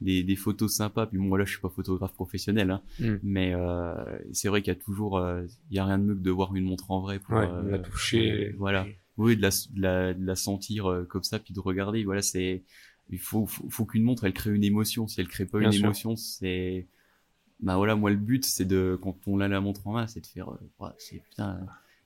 des, 0.00 0.22
des 0.22 0.36
photos 0.36 0.74
sympas. 0.74 1.06
Puis 1.06 1.18
moi 1.18 1.38
là, 1.38 1.44
je 1.44 1.50
suis 1.52 1.60
pas 1.60 1.68
photographe 1.70 2.12
professionnel, 2.14 2.70
hein, 2.70 2.82
Mm. 2.98 3.16
mais 3.22 3.54
euh, 3.54 3.94
c'est 4.32 4.48
vrai 4.48 4.62
qu'il 4.62 4.72
y 4.72 4.76
a 4.76 4.80
toujours, 4.80 5.18
euh, 5.18 5.44
il 5.70 5.76
y 5.76 5.78
a 5.78 5.84
rien 5.84 5.98
de 5.98 6.04
mieux 6.04 6.14
que 6.14 6.20
de 6.20 6.30
voir 6.30 6.54
une 6.54 6.64
montre 6.64 6.90
en 6.90 7.00
vrai 7.00 7.18
pour 7.18 7.34
Ouais, 7.36 7.46
euh, 7.48 7.70
la 7.70 7.78
toucher. 7.78 8.48
euh, 8.48 8.54
voilà. 8.58 8.86
Oui, 9.16 9.36
de 9.36 9.42
la, 9.42 9.50
de 9.50 9.80
la, 9.82 10.14
de 10.14 10.24
la 10.24 10.34
sentir 10.36 10.90
euh, 10.90 11.04
comme 11.04 11.22
ça, 11.24 11.38
puis 11.38 11.52
de 11.52 11.60
regarder. 11.60 12.04
Voilà, 12.04 12.22
c'est, 12.22 12.62
il 13.10 13.18
faut, 13.18 13.46
faut, 13.46 13.68
faut 13.68 13.84
qu'une 13.84 14.02
montre, 14.02 14.24
elle 14.24 14.32
crée 14.32 14.50
une 14.50 14.64
émotion. 14.64 15.06
Si 15.08 15.20
elle 15.20 15.28
crée 15.28 15.44
pas 15.46 15.58
Bien 15.58 15.68
une 15.68 15.72
sûr. 15.72 15.84
émotion, 15.84 16.16
c'est, 16.16 16.86
bah 17.60 17.76
voilà, 17.76 17.96
moi 17.96 18.10
le 18.10 18.16
but, 18.16 18.44
c'est 18.44 18.64
de, 18.64 18.98
quand 19.02 19.16
on 19.26 19.40
a 19.40 19.48
la 19.48 19.60
montre 19.60 19.86
en 19.86 19.92
main, 19.92 20.06
c'est 20.06 20.20
de 20.22 20.26
faire, 20.26 20.48
ouais, 20.48 20.88
c'est 20.98 21.18
putain. 21.22 21.60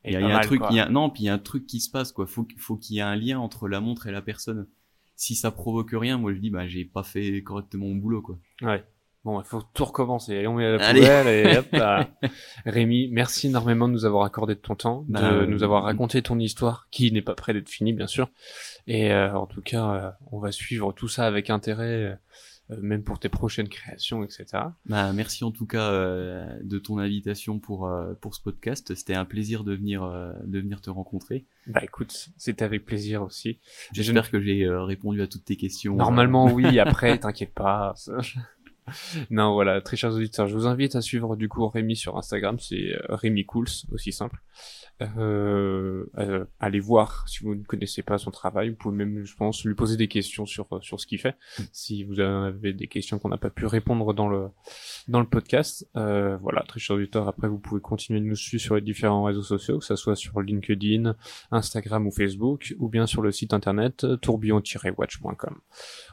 Il 0.04 0.12
y 0.12 0.16
a, 0.16 0.20
il 0.20 0.26
y 0.28 0.30
a 0.32 0.36
un 0.38 0.40
truc, 0.40 0.60
y 0.70 0.80
a, 0.80 0.88
non, 0.88 1.08
puis 1.10 1.22
il 1.22 1.26
y 1.26 1.28
a 1.28 1.34
un 1.34 1.38
truc 1.38 1.66
qui 1.66 1.80
se 1.80 1.90
passe, 1.90 2.12
quoi. 2.12 2.26
Faut, 2.26 2.46
faut 2.58 2.76
qu'il 2.76 2.96
y 2.96 2.98
ait 2.98 3.02
un 3.02 3.16
lien 3.16 3.38
entre 3.38 3.68
la 3.68 3.80
montre 3.80 4.06
et 4.06 4.12
la 4.12 4.20
personne. 4.22 4.66
Si 5.16 5.34
ça 5.34 5.50
provoque 5.50 5.92
rien, 5.92 6.18
moi 6.18 6.34
je 6.34 6.38
dis, 6.38 6.50
bah 6.50 6.66
j'ai 6.66 6.84
pas 6.84 7.02
fait 7.02 7.42
correctement 7.42 7.86
mon 7.86 7.94
boulot, 7.94 8.22
quoi. 8.22 8.38
Ouais. 8.62 8.84
Bon, 9.24 9.40
il 9.40 9.46
faut 9.46 9.62
tout 9.72 9.86
recommencer. 9.86 10.36
Allez, 10.36 10.46
on 10.46 10.54
met 10.54 10.66
à 10.66 10.76
la 10.76 10.92
poubelle 10.92 11.28
et 11.28 11.56
hop 11.56 11.66
là. 11.72 12.10
Rémi, 12.66 13.08
merci 13.10 13.46
énormément 13.46 13.88
de 13.88 13.94
nous 13.94 14.04
avoir 14.04 14.24
accordé 14.24 14.54
de 14.54 14.60
ton 14.60 14.74
temps, 14.74 15.06
de 15.08 15.14
Bah, 15.14 15.32
euh, 15.32 15.46
nous 15.46 15.62
avoir 15.62 15.84
raconté 15.84 16.20
ton 16.20 16.38
histoire, 16.38 16.88
qui 16.90 17.10
n'est 17.10 17.22
pas 17.22 17.34
près 17.34 17.54
d'être 17.54 17.70
finie, 17.70 17.94
bien 17.94 18.06
sûr. 18.06 18.28
Et 18.86 19.12
euh, 19.12 19.32
en 19.34 19.46
tout 19.46 19.62
cas, 19.62 19.94
euh, 19.94 20.10
on 20.30 20.40
va 20.40 20.52
suivre 20.52 20.92
tout 20.92 21.08
ça 21.08 21.26
avec 21.26 21.48
intérêt, 21.48 22.18
euh, 22.70 22.76
même 22.80 23.02
pour 23.02 23.18
tes 23.18 23.28
prochaines 23.28 23.68
créations, 23.68 24.24
etc. 24.24 24.46
Bah 24.86 25.12
merci 25.12 25.44
en 25.44 25.50
tout 25.50 25.66
cas 25.66 25.90
euh, 25.90 26.46
de 26.62 26.78
ton 26.78 26.98
invitation 26.98 27.58
pour 27.58 27.86
euh, 27.86 28.14
pour 28.20 28.34
ce 28.34 28.40
podcast. 28.40 28.94
C'était 28.94 29.14
un 29.14 29.24
plaisir 29.24 29.64
de 29.64 29.74
venir 29.74 30.02
euh, 30.02 30.32
de 30.44 30.60
venir 30.60 30.80
te 30.80 30.90
rencontrer. 30.90 31.44
Bah 31.66 31.80
écoute, 31.82 32.28
c'était 32.36 32.64
avec 32.64 32.84
plaisir 32.84 33.22
aussi. 33.22 33.58
J'espère 33.92 34.30
que 34.30 34.40
j'ai 34.40 34.64
euh, 34.64 34.84
répondu 34.84 35.22
à 35.22 35.26
toutes 35.26 35.44
tes 35.44 35.56
questions. 35.56 35.94
Normalement, 35.94 36.46
oui. 36.52 36.78
Après, 36.78 37.18
t'inquiète 37.20 37.54
pas. 37.54 37.94
non, 39.30 39.52
voilà, 39.54 39.80
très 39.80 39.96
chers 39.96 40.12
auditeurs, 40.12 40.46
je 40.46 40.54
vous 40.54 40.66
invite 40.66 40.94
à 40.96 41.00
suivre 41.00 41.36
du 41.36 41.48
coup 41.48 41.66
Rémi 41.68 41.96
sur 41.96 42.16
Instagram, 42.16 42.58
c'est 42.58 42.94
euh, 42.94 43.00
Rémi 43.08 43.44
Cools, 43.44 43.68
aussi 43.92 44.12
simple. 44.12 44.40
Euh, 45.02 46.06
euh, 46.18 46.44
allez 46.60 46.80
voir 46.80 47.28
si 47.28 47.42
vous 47.42 47.54
ne 47.54 47.64
connaissez 47.64 48.02
pas 48.02 48.18
son 48.18 48.30
travail. 48.30 48.70
Vous 48.70 48.76
pouvez 48.76 48.96
même, 48.96 49.24
je 49.24 49.34
pense, 49.34 49.64
lui 49.64 49.74
poser 49.74 49.96
des 49.96 50.08
questions 50.08 50.46
sur 50.46 50.66
euh, 50.72 50.80
sur 50.80 51.00
ce 51.00 51.06
qu'il 51.06 51.18
fait. 51.18 51.36
Si 51.72 52.04
vous 52.04 52.20
avez 52.20 52.72
des 52.72 52.86
questions 52.86 53.18
qu'on 53.18 53.28
n'a 53.28 53.38
pas 53.38 53.50
pu 53.50 53.66
répondre 53.66 54.14
dans 54.14 54.28
le 54.28 54.48
dans 55.08 55.20
le 55.20 55.26
podcast, 55.26 55.88
euh, 55.96 56.36
voilà, 56.38 56.62
très 56.62 56.80
chers 56.80 56.96
auditeurs. 56.96 57.28
Après, 57.28 57.48
vous 57.48 57.58
pouvez 57.58 57.80
continuer 57.80 58.20
de 58.20 58.26
nous 58.26 58.36
suivre 58.36 58.62
sur 58.62 58.76
les 58.76 58.82
différents 58.82 59.24
réseaux 59.24 59.42
sociaux, 59.42 59.78
que 59.78 59.84
ça 59.84 59.96
soit 59.96 60.16
sur 60.16 60.40
LinkedIn, 60.40 61.16
Instagram 61.50 62.06
ou 62.06 62.10
Facebook, 62.10 62.74
ou 62.78 62.88
bien 62.88 63.06
sur 63.06 63.22
le 63.22 63.32
site 63.32 63.52
internet 63.52 64.06
tourbillon-watch.com. 64.22 65.58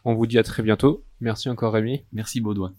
On 0.06 0.16
vous 0.16 0.28
dit 0.28 0.40
à 0.40 0.44
très 0.44 0.64
bientôt. 0.64 1.06
Merci 1.20 1.50
encore 1.50 1.74
Rémi. 1.74 2.06
Merci 2.12 2.42
Baudouin. 2.42 2.74